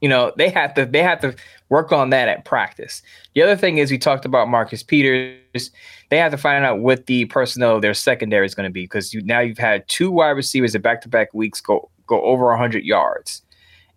you 0.00 0.08
know, 0.08 0.32
they 0.36 0.48
have 0.50 0.74
to 0.74 0.86
they 0.86 1.02
have 1.02 1.20
to 1.20 1.34
work 1.68 1.92
on 1.92 2.10
that 2.10 2.28
at 2.28 2.44
practice. 2.44 3.02
The 3.34 3.42
other 3.42 3.56
thing 3.56 3.78
is 3.78 3.90
we 3.90 3.98
talked 3.98 4.24
about 4.24 4.48
Marcus 4.48 4.82
Peters. 4.82 5.70
They 6.10 6.18
have 6.18 6.32
to 6.32 6.38
find 6.38 6.64
out 6.64 6.80
what 6.80 7.06
the 7.06 7.26
personnel 7.26 7.80
their 7.80 7.94
secondary 7.94 8.46
is 8.46 8.54
going 8.54 8.68
to 8.68 8.72
be 8.72 8.84
because 8.84 9.12
you 9.12 9.22
now 9.22 9.40
you've 9.40 9.58
had 9.58 9.86
two 9.88 10.10
wide 10.10 10.30
receivers 10.30 10.74
at 10.74 10.82
back 10.82 11.00
to 11.02 11.08
back 11.08 11.34
weeks 11.34 11.60
go 11.60 11.90
go 12.06 12.22
over 12.22 12.54
hundred 12.56 12.84
yards. 12.84 13.42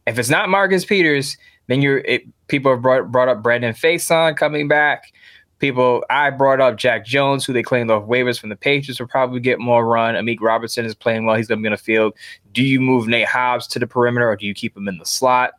If 0.07 0.17
it's 0.17 0.29
not 0.29 0.49
Marcus 0.49 0.85
Peters, 0.85 1.37
then 1.67 1.81
you're 1.81 1.99
it, 1.99 2.23
people 2.47 2.71
have 2.71 2.81
brought 2.81 3.11
brought 3.11 3.29
up 3.29 3.43
Brandon 3.43 3.73
Facyson 3.73 4.35
coming 4.35 4.67
back. 4.67 5.13
People, 5.61 6.03
I 6.09 6.31
brought 6.31 6.59
up 6.59 6.75
Jack 6.75 7.05
Jones, 7.05 7.45
who 7.45 7.53
they 7.53 7.61
claimed 7.61 7.91
off 7.91 8.05
waivers 8.05 8.39
from 8.39 8.49
the 8.49 8.55
Patriots, 8.55 8.99
will 8.99 9.07
probably 9.07 9.39
get 9.39 9.59
more 9.59 9.85
run. 9.85 10.15
Amik 10.15 10.41
Robertson 10.41 10.85
is 10.85 10.95
playing 10.95 11.25
well; 11.25 11.35
he's 11.35 11.47
going 11.47 11.59
to 11.59 11.61
be 11.61 11.67
on 11.67 11.73
the 11.73 11.77
field. 11.77 12.15
Do 12.51 12.63
you 12.63 12.81
move 12.81 13.07
Nate 13.07 13.27
Hobbs 13.27 13.67
to 13.67 13.79
the 13.79 13.85
perimeter, 13.85 14.27
or 14.27 14.35
do 14.35 14.47
you 14.47 14.55
keep 14.55 14.75
him 14.75 14.87
in 14.87 14.97
the 14.97 15.05
slot? 15.05 15.51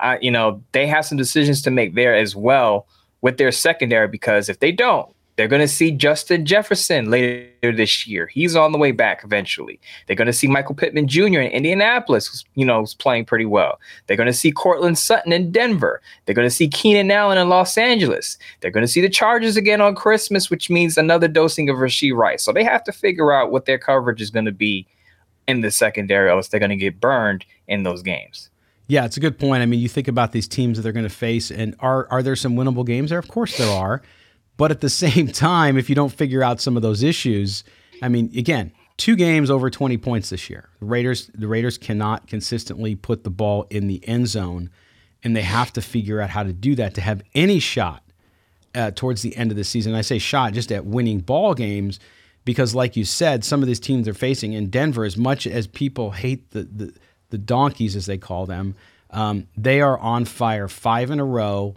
Uh, 0.00 0.16
you 0.20 0.30
know, 0.30 0.62
they 0.70 0.86
have 0.86 1.04
some 1.04 1.18
decisions 1.18 1.60
to 1.62 1.72
make 1.72 1.96
there 1.96 2.14
as 2.14 2.36
well 2.36 2.86
with 3.20 3.36
their 3.36 3.50
secondary 3.50 4.06
because 4.06 4.48
if 4.48 4.60
they 4.60 4.70
don't, 4.70 5.12
they're 5.36 5.48
going 5.48 5.62
to 5.62 5.68
see 5.68 5.90
Justin 5.90 6.44
Jefferson 6.44 7.10
later 7.10 7.72
this 7.74 8.06
year. 8.06 8.26
He's 8.26 8.54
on 8.54 8.72
the 8.72 8.78
way 8.78 8.92
back 8.92 9.24
eventually. 9.24 9.80
They're 10.06 10.16
going 10.16 10.26
to 10.26 10.32
see 10.32 10.46
Michael 10.46 10.74
Pittman 10.74 11.08
Jr. 11.08 11.40
in 11.40 11.50
Indianapolis, 11.52 12.26
who's, 12.26 12.44
you 12.54 12.66
know, 12.66 12.80
who's 12.80 12.94
playing 12.94 13.24
pretty 13.24 13.46
well. 13.46 13.80
They're 14.06 14.16
going 14.16 14.26
to 14.26 14.32
see 14.32 14.52
Courtland 14.52 14.98
Sutton 14.98 15.32
in 15.32 15.50
Denver. 15.50 16.02
They're 16.26 16.34
going 16.34 16.46
to 16.46 16.54
see 16.54 16.68
Keenan 16.68 17.10
Allen 17.10 17.38
in 17.38 17.48
Los 17.48 17.78
Angeles. 17.78 18.36
They're 18.60 18.70
going 18.70 18.84
to 18.84 18.92
see 18.92 19.00
the 19.00 19.08
Chargers 19.08 19.56
again 19.56 19.80
on 19.80 19.94
Christmas, 19.94 20.50
which 20.50 20.68
means 20.68 20.98
another 20.98 21.28
dosing 21.28 21.70
of 21.70 21.76
Rashee 21.76 22.14
Rice. 22.14 22.42
So 22.42 22.52
they 22.52 22.64
have 22.64 22.84
to 22.84 22.92
figure 22.92 23.32
out 23.32 23.50
what 23.50 23.64
their 23.64 23.78
coverage 23.78 24.20
is 24.20 24.30
going 24.30 24.46
to 24.46 24.52
be 24.52 24.86
in 25.48 25.62
the 25.62 25.70
secondary, 25.70 26.30
else 26.30 26.48
they're 26.48 26.60
going 26.60 26.70
to 26.70 26.76
get 26.76 27.00
burned 27.00 27.44
in 27.68 27.82
those 27.82 28.02
games. 28.02 28.50
Yeah, 28.88 29.06
it's 29.06 29.16
a 29.16 29.20
good 29.20 29.38
point. 29.38 29.62
I 29.62 29.66
mean, 29.66 29.80
you 29.80 29.88
think 29.88 30.08
about 30.08 30.32
these 30.32 30.46
teams 30.46 30.76
that 30.76 30.82
they're 30.82 30.92
going 30.92 31.04
to 31.04 31.08
face, 31.08 31.50
and 31.50 31.74
are 31.80 32.06
are 32.10 32.22
there 32.22 32.36
some 32.36 32.56
winnable 32.56 32.84
games 32.84 33.10
there? 33.10 33.18
Of 33.18 33.28
course 33.28 33.56
there 33.56 33.70
are. 33.70 34.02
But 34.56 34.70
at 34.70 34.80
the 34.80 34.90
same 34.90 35.28
time, 35.32 35.76
if 35.76 35.88
you 35.88 35.94
don't 35.94 36.12
figure 36.12 36.42
out 36.42 36.60
some 36.60 36.76
of 36.76 36.82
those 36.82 37.02
issues, 37.02 37.64
I 38.02 38.08
mean, 38.08 38.30
again, 38.36 38.72
two 38.96 39.16
games 39.16 39.50
over 39.50 39.70
20 39.70 39.96
points 39.98 40.30
this 40.30 40.48
year. 40.50 40.68
The 40.80 40.86
Raiders, 40.86 41.30
the 41.34 41.48
Raiders 41.48 41.78
cannot 41.78 42.26
consistently 42.26 42.94
put 42.94 43.24
the 43.24 43.30
ball 43.30 43.66
in 43.70 43.88
the 43.88 44.06
end 44.06 44.28
zone, 44.28 44.70
and 45.24 45.34
they 45.36 45.42
have 45.42 45.72
to 45.74 45.82
figure 45.82 46.20
out 46.20 46.30
how 46.30 46.42
to 46.42 46.52
do 46.52 46.74
that 46.76 46.94
to 46.94 47.00
have 47.00 47.22
any 47.34 47.58
shot 47.58 48.02
uh, 48.74 48.90
towards 48.90 49.22
the 49.22 49.36
end 49.36 49.50
of 49.50 49.56
the 49.56 49.64
season. 49.64 49.94
I 49.94 50.02
say 50.02 50.18
shot 50.18 50.52
just 50.52 50.72
at 50.72 50.84
winning 50.84 51.20
ball 51.20 51.54
games 51.54 52.00
because, 52.44 52.74
like 52.74 52.96
you 52.96 53.04
said, 53.04 53.44
some 53.44 53.62
of 53.62 53.66
these 53.66 53.80
teams 53.80 54.04
they're 54.04 54.14
facing 54.14 54.52
in 54.52 54.70
Denver, 54.70 55.04
as 55.04 55.16
much 55.16 55.46
as 55.46 55.66
people 55.66 56.12
hate 56.12 56.50
the 56.50 56.64
the, 56.64 56.94
the 57.30 57.38
donkeys 57.38 57.96
as 57.96 58.06
they 58.06 58.18
call 58.18 58.46
them, 58.46 58.74
um, 59.10 59.46
they 59.56 59.80
are 59.80 59.98
on 59.98 60.24
fire 60.24 60.68
five 60.68 61.10
in 61.10 61.20
a 61.20 61.24
row. 61.24 61.76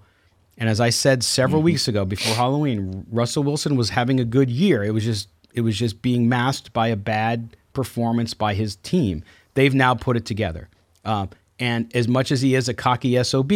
And 0.57 0.69
as 0.69 0.79
I 0.79 0.89
said 0.89 1.23
several 1.23 1.59
mm-hmm. 1.59 1.65
weeks 1.65 1.87
ago 1.87 2.05
before 2.05 2.33
Halloween, 2.35 3.05
Russell 3.11 3.43
Wilson 3.43 3.75
was 3.75 3.89
having 3.89 4.19
a 4.19 4.25
good 4.25 4.49
year. 4.49 4.83
It 4.83 4.91
was 4.91 5.03
just 5.03 5.29
it 5.53 5.61
was 5.61 5.77
just 5.77 6.01
being 6.01 6.27
masked 6.27 6.73
by 6.73 6.87
a 6.87 6.95
bad 6.95 7.55
performance 7.73 8.33
by 8.33 8.53
his 8.53 8.75
team. 8.77 9.23
They've 9.53 9.73
now 9.73 9.95
put 9.95 10.17
it 10.17 10.25
together. 10.25 10.69
Uh, 11.03 11.27
and 11.59 11.93
as 11.95 12.07
much 12.07 12.31
as 12.31 12.41
he 12.41 12.55
is 12.55 12.67
a 12.67 12.73
cocky 12.73 13.21
SOB, 13.23 13.51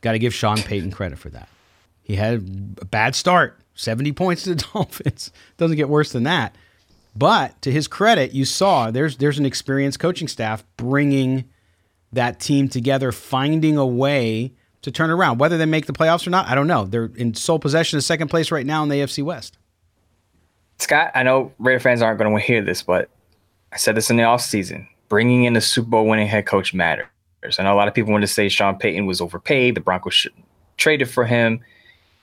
got 0.00 0.12
to 0.12 0.18
give 0.18 0.32
Sean 0.32 0.56
Payton 0.58 0.92
credit 0.92 1.18
for 1.18 1.28
that. 1.30 1.48
He 2.02 2.16
had 2.16 2.76
a 2.80 2.84
bad 2.84 3.14
start, 3.14 3.60
70 3.74 4.12
points 4.12 4.44
to 4.44 4.54
the 4.54 4.64
Dolphins. 4.72 5.30
Doesn't 5.56 5.76
get 5.76 5.88
worse 5.88 6.12
than 6.12 6.22
that. 6.24 6.54
But 7.16 7.60
to 7.62 7.70
his 7.70 7.86
credit, 7.86 8.32
you 8.32 8.44
saw 8.44 8.90
there's 8.90 9.18
there's 9.18 9.38
an 9.38 9.46
experienced 9.46 10.00
coaching 10.00 10.28
staff 10.28 10.64
bringing 10.76 11.44
that 12.12 12.40
team 12.40 12.68
together, 12.68 13.12
finding 13.12 13.76
a 13.76 13.86
way 13.86 14.52
to 14.84 14.92
turn 14.92 15.10
around. 15.10 15.38
Whether 15.38 15.58
they 15.58 15.66
make 15.66 15.86
the 15.86 15.92
playoffs 15.92 16.26
or 16.26 16.30
not, 16.30 16.48
I 16.48 16.54
don't 16.54 16.66
know. 16.66 16.84
They're 16.84 17.10
in 17.16 17.34
sole 17.34 17.58
possession 17.58 17.96
of 17.96 18.04
second 18.04 18.28
place 18.28 18.50
right 18.50 18.64
now 18.64 18.82
in 18.82 18.88
the 18.88 18.96
AFC 18.96 19.22
West. 19.22 19.58
Scott, 20.78 21.10
I 21.14 21.22
know 21.22 21.52
Raider 21.58 21.80
fans 21.80 22.02
aren't 22.02 22.18
going 22.18 22.34
to 22.34 22.42
hear 22.42 22.62
this, 22.62 22.82
but 22.82 23.08
I 23.72 23.76
said 23.76 23.96
this 23.96 24.10
in 24.10 24.16
the 24.16 24.22
offseason. 24.22 24.86
Bringing 25.08 25.44
in 25.44 25.56
a 25.56 25.60
Super 25.60 25.90
Bowl 25.90 26.06
winning 26.06 26.26
head 26.26 26.46
coach 26.46 26.72
matters. 26.72 27.06
I 27.58 27.62
know 27.62 27.74
a 27.74 27.76
lot 27.76 27.88
of 27.88 27.94
people 27.94 28.12
want 28.12 28.22
to 28.22 28.28
say 28.28 28.48
Sean 28.48 28.78
Payton 28.78 29.04
was 29.06 29.20
overpaid. 29.20 29.76
The 29.76 29.80
Broncos 29.80 30.14
should 30.14 30.32
traded 30.76 31.10
for 31.10 31.24
him. 31.26 31.60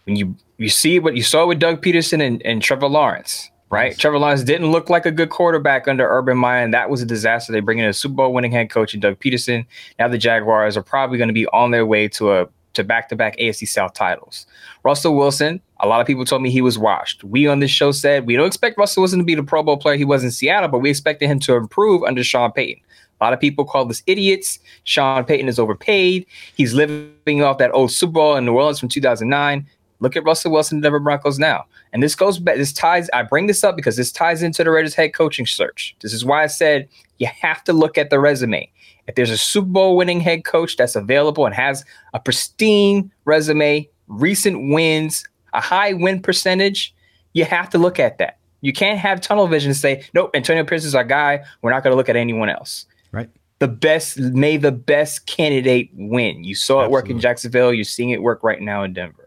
When 0.06 0.16
you 0.16 0.36
you 0.58 0.70
see 0.70 1.00
what 1.00 1.16
you 1.16 1.24
saw 1.24 1.46
with 1.46 1.60
Doug 1.60 1.82
Pederson 1.82 2.26
and, 2.26 2.42
and 2.44 2.62
Trevor 2.62 2.88
Lawrence, 2.88 3.51
right? 3.72 3.98
Trevor 3.98 4.20
Lawrence 4.20 4.44
didn't 4.44 4.70
look 4.72 4.90
like 4.90 5.06
a 5.06 5.12
good 5.12 5.30
quarterback 5.30 5.88
under 5.88 6.08
Urban 6.08 6.38
Meyer, 6.38 6.64
and 6.64 6.74
that 6.74 6.90
was 6.90 7.02
a 7.02 7.06
disaster. 7.06 7.52
They 7.52 7.62
bring 7.62 7.80
in 7.80 7.86
a 7.86 7.94
Super 7.94 8.16
Bowl 8.16 8.34
winning 8.34 8.52
head 8.52 8.70
coach 8.70 8.94
and 8.94 9.02
Doug 9.02 9.20
Pederson. 9.20 9.66
Now 9.98 10.08
the 10.08 10.18
Jaguars 10.18 10.78
are 10.78 10.84
probably 10.84 11.18
going 11.18 11.30
to 11.30 11.34
be 11.34 11.48
on 11.48 11.72
their 11.72 11.86
way 11.86 12.08
to 12.10 12.34
a 12.34 12.48
to 12.74 12.84
back-to-back 12.86 13.38
AFC 13.38 13.68
South 13.68 13.94
titles. 13.94 14.46
Russell 14.84 15.18
Wilson, 15.18 15.60
a 15.82 15.88
lot 15.88 16.00
of 16.00 16.08
people 16.08 16.24
told 16.24 16.42
me 16.42 16.50
he 16.50 16.62
was 16.62 16.78
washed. 16.78 17.22
We 17.24 17.46
on 17.48 17.60
this 17.60 17.72
show 17.72 17.92
said 17.92 18.26
we 18.26 18.38
don't 18.38 18.48
expect 18.48 18.78
Russell 18.78 19.02
Wilson 19.02 19.20
to 19.20 19.26
be 19.26 19.36
the 19.36 19.44
Pro 19.44 19.62
Bowl 19.62 19.76
player 19.76 19.98
he 19.98 20.06
was 20.06 20.24
in 20.24 20.32
Seattle, 20.32 20.70
but 20.70 20.80
we 20.80 20.90
expected 20.90 21.28
him 21.28 21.40
to 21.42 21.56
improve 21.56 22.04
under 22.04 22.24
Sean 22.24 22.52
Payton. 22.52 22.82
A 23.20 23.24
lot 23.24 23.34
of 23.34 23.40
people 23.40 23.66
call 23.66 23.86
this 23.86 24.02
idiots. 24.08 24.58
Sean 24.84 25.24
Payton 25.26 25.48
is 25.48 25.60
overpaid. 25.60 26.26
He's 26.56 26.74
living 26.74 27.44
off 27.44 27.60
that 27.60 27.74
old 27.74 27.92
Super 27.92 28.14
Bowl 28.14 28.36
in 28.36 28.46
New 28.46 28.54
Orleans 28.54 28.80
from 28.80 28.90
2009. 28.90 29.68
Look 30.02 30.16
at 30.16 30.26
Russell 30.26 30.52
Wilson, 30.52 30.80
the 30.80 30.86
Denver 30.86 31.00
Broncos 31.00 31.40
now. 31.40 31.66
And 31.94 32.04
this 32.04 32.16
goes 32.16 32.40
back, 32.40 32.58
this 32.58 32.74
ties, 32.74 33.10
I 33.14 33.24
bring 33.24 33.48
this 33.48 33.64
up 33.64 33.76
because 33.76 33.96
this 33.96 34.12
ties 34.12 34.44
into 34.44 34.64
the 34.64 34.72
Raiders 34.72 34.96
head 34.96 35.14
coaching 35.14 35.46
search. 35.46 35.96
This 36.02 36.12
is 36.12 36.26
why 36.26 36.44
I 36.44 36.48
said 36.48 36.90
you 37.20 37.28
have 37.28 37.64
to 37.66 37.74
look 37.74 37.98
at 37.98 38.10
the 38.10 38.20
resume. 38.20 38.70
If 39.08 39.16
there's 39.16 39.30
a 39.30 39.38
Super 39.38 39.68
Bowl 39.68 39.96
winning 39.96 40.20
head 40.20 40.44
coach 40.44 40.76
that's 40.76 40.96
available 40.96 41.46
and 41.46 41.54
has 41.54 41.86
a 42.14 42.20
pristine 42.20 43.12
resume, 43.26 43.88
recent 44.08 44.74
wins, 44.74 45.24
a 45.54 45.62
high 45.62 45.94
win 45.94 46.22
percentage, 46.22 46.94
you 47.34 47.46
have 47.46 47.70
to 47.70 47.78
look 47.78 48.00
at 48.00 48.18
that. 48.18 48.38
You 48.62 48.74
can't 48.74 49.00
have 49.00 49.22
tunnel 49.22 49.48
vision 49.48 49.70
and 49.70 49.78
say, 49.78 50.04
nope, 50.14 50.32
Antonio 50.34 50.64
Pierce 50.64 50.84
is 50.84 50.96
our 50.96 51.04
guy. 51.04 51.44
We're 51.62 51.72
not 51.72 51.84
going 51.84 51.92
to 51.94 51.98
look 51.98 52.10
at 52.10 52.16
anyone 52.16 52.50
else. 52.50 52.86
Right. 53.12 53.30
The 53.60 53.68
best, 53.68 54.18
may 54.18 54.58
the 54.58 54.72
best 54.72 55.28
candidate 55.28 55.92
win. 55.94 56.44
You 56.44 56.56
saw 56.56 56.82
Absolutely. 56.82 56.86
it 56.86 56.92
work 56.92 57.10
in 57.10 57.20
Jacksonville. 57.20 57.74
You're 57.74 57.84
seeing 57.84 58.10
it 58.10 58.22
work 58.24 58.44
right 58.44 58.62
now 58.62 58.84
in 58.84 58.94
Denver. 58.94 59.21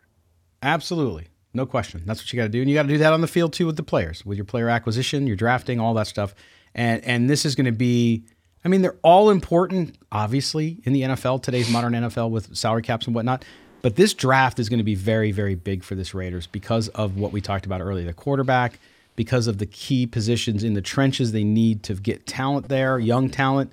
Absolutely. 0.65 1.29
No 1.53 1.67
question. 1.67 2.03
That's 2.05 2.21
what 2.21 2.33
you 2.33 2.37
got 2.39 2.45
to 2.45 2.49
do. 2.49 2.61
And 2.61 2.69
you 2.69 2.75
got 2.75 2.83
to 2.83 2.89
do 2.89 2.99
that 2.99 3.13
on 3.13 3.21
the 3.21 3.29
field 3.29 3.53
too 3.53 3.67
with 3.67 3.77
the 3.77 3.83
players, 3.85 4.27
with 4.27 4.37
your 4.37 4.45
player 4.45 4.69
acquisition, 4.69 5.27
your 5.27 5.37
drafting, 5.37 5.79
all 5.79 5.95
that 5.95 6.09
stuff. 6.09 6.35
And 6.75 7.05
and 7.05 7.31
this 7.31 7.45
is 7.45 7.55
going 7.55 7.67
to 7.67 7.73
be 7.73 8.25
I 8.65 8.71
mean, 8.71 8.81
they're 8.81 8.97
all 9.03 9.29
important, 9.29 9.99
obviously, 10.11 10.81
in 10.85 10.95
the 10.95 11.03
NFL, 11.03 11.43
today's 11.43 11.71
modern 11.71 11.93
NFL 11.93 12.31
with 12.31 12.57
salary 12.57 12.81
caps 12.81 13.07
and 13.07 13.15
whatnot. 13.15 13.45
But 13.83 13.97
this 13.97 14.15
draft 14.15 14.59
is 14.59 14.71
going 14.71 14.79
to 14.79 14.85
be 14.85 14.95
very, 14.95 15.33
very 15.33 15.55
big 15.55 15.85
for 15.85 15.95
this 15.95 16.15
Raiders 16.15 16.47
because 16.47 16.89
of 16.89 17.19
what 17.19 17.31
we 17.31 17.43
talked 17.43 17.67
about 17.67 17.83
earlier 17.83 18.07
the 18.07 18.15
quarterback, 18.15 18.79
because 19.17 19.47
of 19.47 19.59
the 19.59 19.67
key 19.67 20.07
positions 20.07 20.65
in 20.65 20.73
the 20.73 20.81
trenches. 20.81 21.33
They 21.33 21.45
need 21.45 21.83
to 21.83 21.95
get 21.95 22.27
talent 22.27 22.69
there, 22.69 22.99
young 22.99 23.29
talent, 23.29 23.71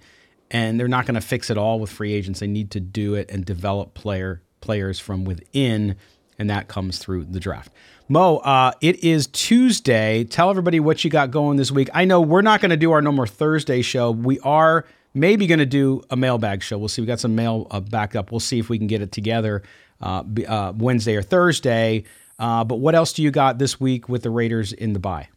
and 0.52 0.78
they're 0.78 0.90
not 0.90 1.06
going 1.06 1.16
to 1.16 1.22
fix 1.22 1.50
it 1.50 1.58
all 1.58 1.80
with 1.80 1.90
free 1.90 2.12
agents. 2.12 2.42
They 2.42 2.48
need 2.48 2.72
to 2.72 2.82
do 2.82 3.16
it 3.16 3.32
and 3.32 3.46
develop 3.46 3.94
player 3.94 4.42
players 4.60 5.00
from 5.00 5.24
within 5.24 5.96
and 6.42 6.50
that 6.50 6.68
comes 6.68 6.98
through 6.98 7.24
the 7.26 7.40
draft. 7.40 7.72
Moe, 8.10 8.38
uh, 8.38 8.72
it 8.82 9.04
is 9.04 9.28
Tuesday. 9.28 10.24
Tell 10.24 10.50
everybody 10.50 10.80
what 10.80 11.04
you 11.04 11.12
got 11.12 11.30
going 11.30 11.58
this 11.58 11.70
week. 11.70 11.88
I 11.94 12.04
know 12.04 12.20
we're 12.20 12.42
not 12.42 12.62
going 12.62 12.72
to 12.72 12.78
do 12.78 12.92
our 12.92 13.02
No 13.02 13.12
More 13.12 13.28
Thursday 13.28 13.84
show. 13.84 14.10
We 14.10 14.40
are 14.40 14.86
maybe 15.14 15.46
going 15.46 15.60
to 15.60 15.68
do 15.68 16.02
a 16.10 16.18
mailbag 16.18 16.64
show. 16.64 16.80
We'll 16.80 16.90
see. 16.90 17.04
We 17.04 17.06
got 17.06 17.20
some 17.20 17.36
mail 17.36 17.68
uh, 17.70 17.80
backed 17.80 18.16
up. 18.16 18.32
We'll 18.32 18.40
see 18.40 18.58
if 18.58 18.70
we 18.70 18.80
can 18.80 18.88
get 18.88 19.04
it 19.04 19.12
together 19.12 19.62
uh, 20.02 20.24
uh, 20.48 20.74
Wednesday 20.76 21.16
or 21.16 21.22
Thursday. 21.22 22.06
Uh, 22.40 22.64
but 22.64 22.78
what 22.78 22.96
else 22.96 23.14
do 23.14 23.22
you 23.22 23.30
got 23.30 23.60
this 23.60 23.80
week 23.80 24.10
with 24.10 24.24
the 24.24 24.32
Raiders 24.32 24.74
in 24.74 24.94
the 24.94 25.00
bye? 25.00 25.30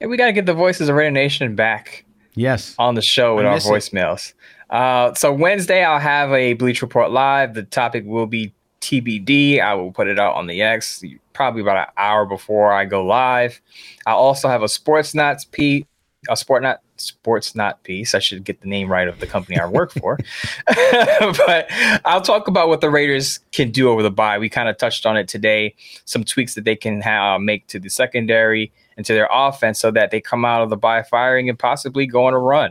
Yeah, 0.00 0.06
we 0.06 0.16
got 0.16 0.26
to 0.26 0.32
get 0.32 0.46
the 0.46 0.54
voices 0.54 0.88
of 0.88 0.96
Raider 0.96 1.10
Nation 1.10 1.54
back. 1.56 2.06
Yes, 2.34 2.74
on 2.78 2.94
the 2.94 3.02
show 3.02 3.36
with 3.36 3.44
our 3.44 3.58
voicemails. 3.58 4.32
Uh, 4.70 5.12
so 5.12 5.30
Wednesday, 5.30 5.84
I'll 5.84 5.98
have 5.98 6.32
a 6.32 6.54
Bleacher 6.54 6.86
Report 6.86 7.10
live. 7.10 7.52
The 7.52 7.64
topic 7.64 8.04
will 8.06 8.26
be 8.26 8.54
TBD. 8.80 9.60
I 9.60 9.74
will 9.74 9.92
put 9.92 10.08
it 10.08 10.18
out 10.18 10.34
on 10.34 10.46
the 10.46 10.62
X 10.62 11.02
probably 11.32 11.62
about 11.62 11.76
an 11.76 11.94
hour 11.96 12.26
before 12.26 12.72
I 12.72 12.84
go 12.84 13.04
live. 13.04 13.60
I 14.06 14.12
also 14.12 14.48
have 14.48 14.62
a 14.62 14.68
Sports 14.68 15.14
Knots 15.14 15.44
piece, 15.44 15.84
a 16.28 16.36
Sport 16.36 16.62
Not 16.62 16.80
Sportsnaut 17.00 17.82
piece. 17.82 18.14
I 18.14 18.18
should 18.18 18.44
get 18.44 18.60
the 18.60 18.68
name 18.68 18.90
right 18.90 19.08
of 19.08 19.20
the 19.20 19.26
company 19.26 19.58
I 19.58 19.66
work 19.66 19.92
for. 19.92 20.18
but 20.66 21.66
I'll 22.04 22.20
talk 22.20 22.46
about 22.46 22.68
what 22.68 22.80
the 22.80 22.90
Raiders 22.90 23.40
can 23.52 23.70
do 23.70 23.88
over 23.88 24.02
the 24.02 24.10
bye. 24.10 24.38
We 24.38 24.48
kind 24.48 24.68
of 24.68 24.76
touched 24.76 25.06
on 25.06 25.16
it 25.16 25.28
today. 25.28 25.74
Some 26.04 26.24
tweaks 26.24 26.54
that 26.54 26.64
they 26.64 26.76
can 26.76 27.00
have, 27.00 27.40
make 27.40 27.66
to 27.68 27.78
the 27.78 27.88
secondary 27.88 28.70
and 28.96 29.06
to 29.06 29.14
their 29.14 29.28
offense 29.32 29.80
so 29.80 29.90
that 29.92 30.10
they 30.10 30.20
come 30.20 30.44
out 30.44 30.62
of 30.62 30.70
the 30.70 30.76
bye 30.76 31.02
firing 31.02 31.48
and 31.48 31.58
possibly 31.58 32.06
go 32.06 32.26
on 32.26 32.34
a 32.34 32.38
run. 32.38 32.70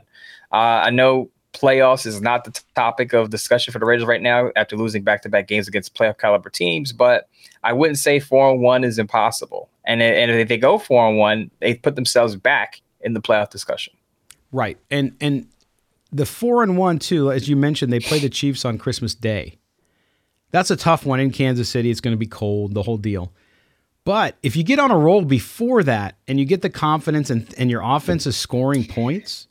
Uh, 0.52 0.86
I 0.86 0.90
know 0.92 1.30
playoffs 1.54 2.06
is 2.06 2.22
not 2.22 2.44
the 2.44 2.60
topic 2.76 3.14
of 3.14 3.30
discussion 3.30 3.72
for 3.72 3.80
the 3.80 3.86
Raiders 3.86 4.06
right 4.06 4.22
now 4.22 4.52
after 4.56 4.78
losing 4.78 5.04
back-to-back 5.04 5.48
games 5.48 5.68
against 5.68 5.96
playoff 5.96 6.18
caliber 6.18 6.50
teams. 6.50 6.94
But 6.94 7.28
I 7.64 7.74
wouldn't 7.74 7.98
say 7.98 8.20
four 8.20 8.52
and 8.52 8.62
one 8.62 8.84
is 8.84 9.00
impossible. 9.00 9.70
And 9.86 10.02
and 10.02 10.30
if 10.32 10.48
they 10.48 10.58
go 10.58 10.78
four 10.78 11.08
and 11.08 11.18
one, 11.18 11.50
they 11.60 11.74
put 11.76 11.96
themselves 11.96 12.36
back 12.36 12.82
in 13.02 13.14
the 13.14 13.22
playoff 13.22 13.50
discussion. 13.50 13.94
Right. 14.52 14.78
And 14.92 15.16
and 15.20 15.48
the 16.12 16.26
four 16.26 16.64
and 16.64 16.78
one 16.78 17.00
too, 17.00 17.32
as 17.32 17.50
you 17.50 17.56
mentioned, 17.56 17.92
they 17.92 18.00
play 18.00 18.20
the 18.20 18.30
Chiefs 18.30 18.66
on 18.66 18.78
Christmas 18.78 19.16
Day. 19.16 19.58
That's 20.52 20.72
a 20.72 20.76
tough 20.76 21.06
one 21.06 21.20
in 21.20 21.32
Kansas 21.32 21.70
City. 21.70 21.92
It's 21.92 22.02
going 22.02 22.14
to 22.14 22.18
be 22.18 22.28
cold, 22.28 22.74
the 22.74 22.84
whole 22.84 22.98
deal. 22.98 23.32
But 24.06 24.36
if 24.42 24.56
you 24.56 24.64
get 24.64 24.80
on 24.80 24.90
a 24.90 24.98
roll 24.98 25.24
before 25.24 25.84
that 25.84 26.16
and 26.28 26.40
you 26.40 26.46
get 26.46 26.64
the 26.64 26.70
confidence 26.70 27.30
and, 27.30 27.54
and 27.58 27.70
your 27.70 27.82
offense 27.84 28.26
is 28.26 28.36
scoring 28.36 28.86
points, 28.86 29.48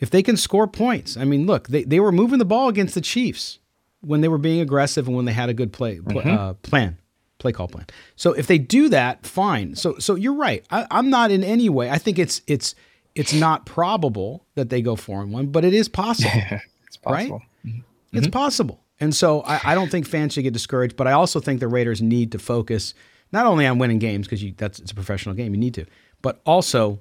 if 0.00 0.10
they 0.10 0.22
can 0.22 0.36
score 0.36 0.66
points, 0.66 1.16
I 1.16 1.24
mean, 1.24 1.46
look, 1.46 1.68
they, 1.68 1.84
they 1.84 2.00
were 2.00 2.12
moving 2.12 2.38
the 2.38 2.44
ball 2.44 2.68
against 2.68 2.94
the 2.94 3.00
Chiefs 3.00 3.58
when 4.00 4.20
they 4.20 4.28
were 4.28 4.38
being 4.38 4.60
aggressive 4.60 5.06
and 5.06 5.16
when 5.16 5.24
they 5.24 5.32
had 5.32 5.48
a 5.48 5.54
good 5.54 5.72
play, 5.72 5.98
mm-hmm. 5.98 6.28
uh, 6.28 6.54
plan, 6.54 6.98
play 7.38 7.52
call 7.52 7.68
plan. 7.68 7.86
So 8.16 8.32
if 8.32 8.46
they 8.46 8.58
do 8.58 8.88
that, 8.90 9.26
fine. 9.26 9.74
So 9.74 9.98
so 9.98 10.14
you're 10.14 10.34
right. 10.34 10.64
I, 10.70 10.86
I'm 10.90 11.10
not 11.10 11.30
in 11.30 11.42
any 11.42 11.68
way. 11.68 11.90
I 11.90 11.98
think 11.98 12.18
it's 12.18 12.42
it's 12.46 12.74
it's 13.14 13.32
not 13.32 13.66
probable 13.66 14.46
that 14.54 14.70
they 14.70 14.80
go 14.82 14.94
four 14.94 15.20
and 15.20 15.32
one, 15.32 15.46
but 15.46 15.64
it 15.64 15.74
is 15.74 15.88
possible. 15.88 16.30
it's 16.86 16.96
possible. 16.96 17.38
Right? 17.38 17.72
Mm-hmm. 17.72 18.18
It's 18.18 18.28
possible. 18.28 18.80
And 19.00 19.14
so 19.14 19.42
I, 19.42 19.60
I, 19.64 19.74
don't 19.74 19.90
think 19.90 20.06
fans 20.06 20.32
should 20.32 20.42
get 20.42 20.52
discouraged, 20.52 20.96
but 20.96 21.06
I 21.06 21.12
also 21.12 21.38
think 21.38 21.60
the 21.60 21.68
Raiders 21.68 22.02
need 22.02 22.32
to 22.32 22.38
focus 22.38 22.94
not 23.30 23.46
only 23.46 23.64
on 23.66 23.78
winning 23.78 23.98
games 23.98 24.26
because 24.26 24.44
that's 24.56 24.80
it's 24.80 24.90
a 24.90 24.94
professional 24.94 25.34
game, 25.34 25.54
you 25.54 25.60
need 25.60 25.74
to, 25.74 25.84
but 26.22 26.40
also 26.44 27.00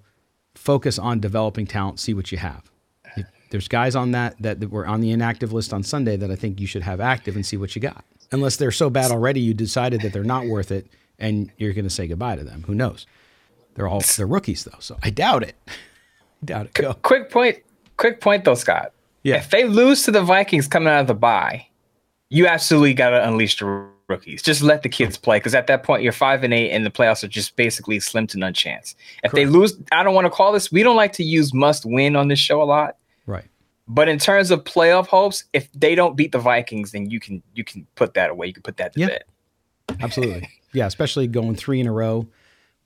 focus 0.54 1.00
on 1.00 1.20
developing 1.20 1.66
talent, 1.66 2.00
see 2.00 2.14
what 2.14 2.32
you 2.32 2.38
have. 2.38 2.70
There's 3.50 3.68
guys 3.68 3.95
on 3.95 4.12
that, 4.12 4.36
that 4.41 4.60
that 4.60 4.72
were 4.72 4.86
on 4.86 5.02
the 5.02 5.12
inactive 5.12 5.54
list 5.54 5.74
on 5.74 5.84
Sunday 5.84 6.18
that 6.18 6.32
I 6.32 6.36
think 6.36 6.60
you 6.60 6.68
should 6.68 6.84
have 6.84 7.00
active 7.00 7.36
and 7.36 7.45
see 7.45 7.58
what 7.58 7.76
you 7.76 7.82
got. 7.82 8.04
Unless 8.32 8.58
they're 8.58 8.72
so 8.72 8.89
bad 8.89 9.12
already, 9.12 9.39
you 9.39 9.54
decided 9.54 10.02
that 10.02 10.12
they're 10.12 10.24
not 10.24 10.48
worth 10.48 10.72
it, 10.72 10.88
and 11.18 11.52
you're 11.58 11.74
going 11.74 11.86
to 11.86 11.89
say 11.89 12.08
goodbye 12.08 12.36
to 12.36 12.43
them. 12.43 12.64
Who 12.68 12.76
knows? 12.76 13.06
They're 13.76 13.88
all 13.88 14.02
they're 14.02 14.28
rookies 14.28 14.64
though, 14.64 14.80
so 14.80 14.98
I 15.04 15.12
doubt 15.12 15.43
it. 15.43 15.56
doubt 16.45 16.66
it. 16.68 16.74
Go. 16.74 16.93
Quick 16.93 17.30
point. 17.30 17.60
Quick 17.98 18.22
point 18.22 18.43
though, 18.43 18.56
Scott. 18.56 18.91
Yeah. 19.24 19.38
If 19.38 19.50
they 19.50 19.66
lose 19.66 20.04
to 20.04 20.12
the 20.12 20.22
Vikings 20.22 20.68
coming 20.68 20.89
out 20.89 21.02
of 21.02 21.08
the 21.08 21.14
bye, 21.14 21.68
you 22.30 22.48
absolutely 22.48 22.93
got 22.93 23.12
to 23.12 23.28
unleash 23.28 23.60
the 23.60 23.88
rookies. 24.08 24.41
Just 24.41 24.62
let 24.62 24.84
the 24.84 24.89
kids 24.89 25.18
play 25.18 25.38
because 25.38 25.54
at 25.54 25.68
that 25.68 25.84
point 25.84 26.04
you're 26.04 26.12
five 26.12 26.43
and 26.43 26.54
eight, 26.54 26.72
and 26.72 26.86
the 26.86 26.89
playoffs 26.89 27.24
are 27.24 27.28
just 27.28 27.56
basically 27.56 28.00
slim 28.00 28.28
to 28.28 28.38
none 28.38 28.54
chance. 28.54 28.95
If 29.24 29.32
Correct. 29.32 29.36
they 29.36 29.45
lose, 29.45 29.78
I 29.91 30.04
don't 30.04 30.16
want 30.16 30.26
to 30.26 30.32
call 30.32 30.52
this. 30.52 30.72
We 30.72 30.84
don't 30.84 30.95
like 30.95 31.14
to 31.14 31.24
use 31.24 31.54
must 31.54 31.86
win 31.86 32.16
on 32.16 32.28
this 32.28 32.39
show 32.39 32.62
a 32.62 32.66
lot. 32.66 32.98
Right. 33.28 33.45
But 33.88 34.09
in 34.09 34.17
terms 34.17 34.49
of 34.49 34.63
playoff 34.63 35.07
hopes, 35.07 35.43
if 35.53 35.71
they 35.73 35.93
don't 35.93 36.17
beat 36.17 36.32
the 36.32 36.39
Vikings, 36.39 36.91
then 36.91 37.09
you 37.09 37.19
can 37.19 37.43
you 37.53 37.63
can 37.63 37.86
put 37.95 38.15
that 38.15 38.32
away. 38.32 38.47
You 38.47 38.53
can 38.53 38.63
put 38.63 38.78
that 38.78 38.93
to 38.93 38.99
yeah. 38.99 39.07
bed. 39.07 39.23
Absolutely. 40.01 40.49
yeah, 40.73 40.88
especially 40.88 41.28
going 41.28 41.55
three 41.55 41.80
in 41.80 41.88
a 41.88 41.91
row 41.91 42.28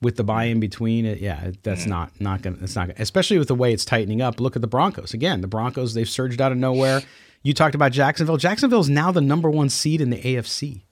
with 0.00 0.16
the 0.16 0.24
bye 0.24 0.44
in 0.44 0.60
between 0.60 1.06
it. 1.06 1.18
Yeah, 1.18 1.52
that's 1.62 1.84
mm. 1.84 1.88
not 1.88 2.20
not 2.20 2.42
gonna. 2.42 2.58
It's 2.60 2.76
not 2.76 2.88
gonna, 2.88 3.00
especially 3.00 3.38
with 3.38 3.48
the 3.48 3.54
way 3.54 3.72
it's 3.72 3.84
tightening 3.84 4.20
up. 4.20 4.40
Look 4.40 4.54
at 4.54 4.62
the 4.62 4.68
Broncos 4.68 5.14
again. 5.14 5.40
The 5.40 5.48
Broncos 5.48 5.94
they've 5.94 6.08
surged 6.08 6.40
out 6.40 6.52
of 6.52 6.58
nowhere. 6.58 7.02
You 7.44 7.52
talked 7.52 7.74
about 7.74 7.90
Jacksonville. 7.90 8.36
Jacksonville 8.36 8.78
is 8.78 8.88
now 8.88 9.10
the 9.10 9.20
number 9.20 9.50
one 9.50 9.68
seed 9.68 10.00
in 10.00 10.10
the 10.10 10.16
AFC. 10.22 10.82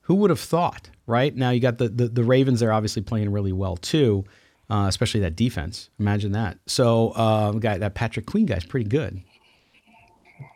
Who 0.00 0.16
would 0.16 0.30
have 0.30 0.40
thought, 0.40 0.90
right? 1.06 1.34
Now 1.34 1.50
you 1.50 1.60
got 1.60 1.78
the, 1.78 1.88
the, 1.88 2.08
the 2.08 2.24
Ravens, 2.24 2.58
they're 2.58 2.72
obviously 2.72 3.02
playing 3.02 3.30
really 3.30 3.52
well 3.52 3.76
too, 3.76 4.24
uh, 4.70 4.86
especially 4.88 5.20
that 5.20 5.36
defense. 5.36 5.90
Imagine 5.98 6.32
that. 6.32 6.58
So, 6.66 7.10
uh, 7.10 7.52
guy, 7.52 7.78
that 7.78 7.94
Patrick 7.94 8.26
Queen 8.26 8.46
guy's 8.46 8.64
pretty 8.64 8.88
good. 8.88 9.22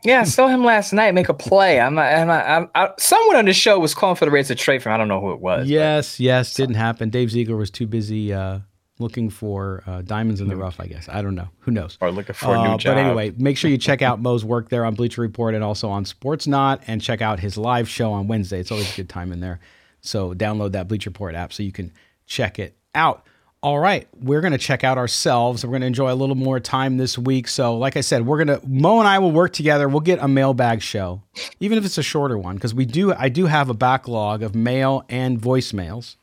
Yeah, 0.04 0.20
I 0.20 0.24
saw 0.24 0.48
him 0.48 0.64
last 0.64 0.92
night 0.92 1.14
make 1.14 1.28
a 1.28 1.34
play. 1.34 1.80
I'm, 1.80 1.98
I'm, 1.98 2.30
I'm, 2.30 2.70
I'm, 2.74 2.88
someone 2.98 3.36
on 3.36 3.44
the 3.46 3.52
show 3.52 3.78
was 3.78 3.94
calling 3.94 4.16
for 4.16 4.24
the 4.24 4.30
Raiders 4.30 4.48
to 4.48 4.54
trade 4.54 4.82
for 4.82 4.90
him. 4.90 4.94
I 4.94 4.98
don't 4.98 5.08
know 5.08 5.20
who 5.20 5.32
it 5.32 5.40
was. 5.40 5.68
Yes, 5.68 6.20
yes, 6.20 6.54
didn't 6.54 6.74
happen. 6.74 7.10
Dave 7.10 7.30
Ziegler 7.30 7.56
was 7.56 7.70
too 7.70 7.86
busy 7.86 8.32
uh, 8.32 8.60
looking 8.98 9.30
for 9.30 9.82
uh, 9.86 10.02
diamonds 10.02 10.40
in 10.40 10.48
the 10.48 10.56
rough, 10.56 10.80
I 10.80 10.86
guess. 10.86 11.08
I 11.08 11.22
don't 11.22 11.34
know. 11.34 11.48
Who 11.60 11.70
knows? 11.70 11.96
Or 12.00 12.10
looking 12.12 12.34
for 12.34 12.54
a 12.54 12.62
new 12.62 12.70
uh, 12.70 12.78
job. 12.78 12.96
But 12.96 13.04
anyway, 13.04 13.32
make 13.38 13.56
sure 13.56 13.70
you 13.70 13.78
check 13.78 14.02
out 14.02 14.20
Moe's 14.20 14.44
work 14.44 14.68
there 14.68 14.84
on 14.84 14.94
Bleacher 14.94 15.22
Report 15.22 15.54
and 15.54 15.64
also 15.64 15.88
on 15.88 16.04
Sportsnaut 16.04 16.82
and 16.86 17.00
check 17.00 17.22
out 17.22 17.40
his 17.40 17.56
live 17.56 17.88
show 17.88 18.12
on 18.12 18.28
Wednesday. 18.28 18.60
It's 18.60 18.70
always 18.70 18.92
a 18.92 18.96
good 18.96 19.08
time 19.08 19.32
in 19.32 19.40
there. 19.40 19.60
So 20.02 20.34
download 20.34 20.72
that 20.72 20.88
Bleacher 20.88 21.10
Report 21.10 21.34
app 21.34 21.52
so 21.52 21.62
you 21.62 21.72
can 21.72 21.92
check 22.26 22.58
it 22.58 22.76
out. 22.94 23.26
All 23.62 23.78
right, 23.78 24.08
we're 24.18 24.40
going 24.40 24.52
to 24.52 24.58
check 24.58 24.84
out 24.84 24.96
ourselves. 24.96 25.64
We're 25.64 25.72
going 25.72 25.82
to 25.82 25.86
enjoy 25.86 26.10
a 26.10 26.14
little 26.14 26.34
more 26.34 26.60
time 26.60 26.96
this 26.96 27.18
week. 27.18 27.46
So, 27.46 27.76
like 27.76 27.94
I 27.94 28.00
said, 28.00 28.24
we're 28.24 28.42
going 28.42 28.58
to 28.58 28.66
Moe 28.66 29.00
and 29.00 29.08
I 29.08 29.18
will 29.18 29.32
work 29.32 29.52
together. 29.52 29.86
We'll 29.86 30.00
get 30.00 30.18
a 30.18 30.28
mailbag 30.28 30.80
show, 30.80 31.22
even 31.60 31.76
if 31.76 31.84
it's 31.84 31.98
a 31.98 32.02
shorter 32.02 32.38
one, 32.38 32.54
because 32.54 32.72
we 32.72 32.86
do. 32.86 33.12
I 33.12 33.28
do 33.28 33.44
have 33.46 33.68
a 33.68 33.74
backlog 33.74 34.42
of 34.42 34.54
mail 34.54 35.04
and 35.10 35.38
voicemails. 35.38 36.16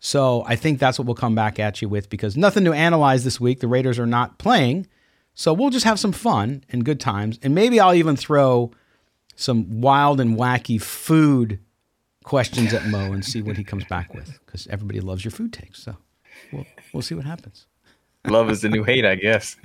So 0.00 0.44
I 0.46 0.54
think 0.54 0.78
that's 0.78 0.98
what 0.98 1.06
we'll 1.06 1.14
come 1.14 1.34
back 1.34 1.58
at 1.58 1.80
you 1.80 1.88
with 1.88 2.10
because 2.10 2.36
nothing 2.36 2.66
to 2.66 2.74
analyze 2.74 3.24
this 3.24 3.40
week. 3.40 3.60
The 3.60 3.68
Raiders 3.68 3.98
are 3.98 4.04
not 4.04 4.36
playing. 4.36 4.86
So 5.32 5.54
we'll 5.54 5.70
just 5.70 5.86
have 5.86 5.98
some 5.98 6.12
fun 6.12 6.62
and 6.68 6.84
good 6.84 7.00
times. 7.00 7.38
And 7.42 7.54
maybe 7.54 7.80
I'll 7.80 7.94
even 7.94 8.16
throw 8.16 8.70
some 9.34 9.80
wild 9.80 10.20
and 10.20 10.36
wacky 10.36 10.80
food 10.80 11.58
questions 12.22 12.74
at 12.74 12.86
Moe 12.86 13.12
and 13.12 13.24
see 13.24 13.40
what 13.40 13.56
he 13.56 13.64
comes 13.64 13.84
back 13.86 14.12
with 14.12 14.38
because 14.44 14.66
everybody 14.66 15.00
loves 15.00 15.24
your 15.24 15.32
food 15.32 15.54
takes. 15.54 15.82
So 15.82 15.96
we'll, 16.94 17.02
see 17.02 17.14
what 17.14 17.24
happens. 17.24 17.66
Love 18.26 18.48
is 18.48 18.62
the 18.62 18.70
new 18.70 18.84
hate, 18.84 19.04
I 19.04 19.16
guess. 19.16 19.56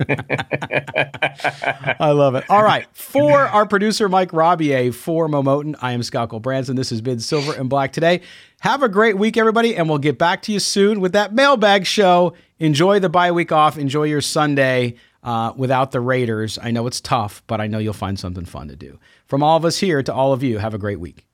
I 1.98 2.10
love 2.10 2.34
it. 2.34 2.44
All 2.50 2.62
right. 2.62 2.86
For 2.92 3.38
our 3.38 3.64
producer, 3.64 4.06
Mike 4.08 4.32
Robier, 4.32 4.92
for 4.92 5.28
Moe 5.28 5.42
Moton, 5.42 5.76
I 5.80 5.92
am 5.92 6.02
Scott 6.02 6.28
Gulbransen. 6.28 6.76
This 6.76 6.90
has 6.90 7.00
been 7.00 7.20
Silver 7.20 7.54
and 7.54 7.70
Black 7.70 7.92
today. 7.92 8.20
Have 8.60 8.82
a 8.82 8.88
great 8.88 9.16
week, 9.16 9.38
everybody, 9.38 9.74
and 9.74 9.88
we'll 9.88 9.98
get 9.98 10.18
back 10.18 10.42
to 10.42 10.52
you 10.52 10.58
soon 10.58 11.00
with 11.00 11.12
that 11.12 11.32
mailbag 11.32 11.86
show. 11.86 12.34
Enjoy 12.58 12.98
the 12.98 13.08
bye 13.08 13.32
week 13.32 13.50
off. 13.50 13.78
Enjoy 13.78 14.02
your 14.02 14.20
Sunday 14.20 14.96
uh, 15.22 15.54
without 15.56 15.92
the 15.92 16.00
Raiders. 16.00 16.58
I 16.62 16.70
know 16.70 16.86
it's 16.86 17.00
tough, 17.00 17.42
but 17.46 17.62
I 17.62 17.66
know 17.66 17.78
you'll 17.78 17.94
find 17.94 18.18
something 18.18 18.44
fun 18.44 18.68
to 18.68 18.76
do. 18.76 18.98
From 19.26 19.42
all 19.42 19.56
of 19.56 19.64
us 19.64 19.78
here 19.78 20.02
to 20.02 20.12
all 20.12 20.34
of 20.34 20.42
you, 20.42 20.58
have 20.58 20.74
a 20.74 20.78
great 20.78 21.00
week. 21.00 21.26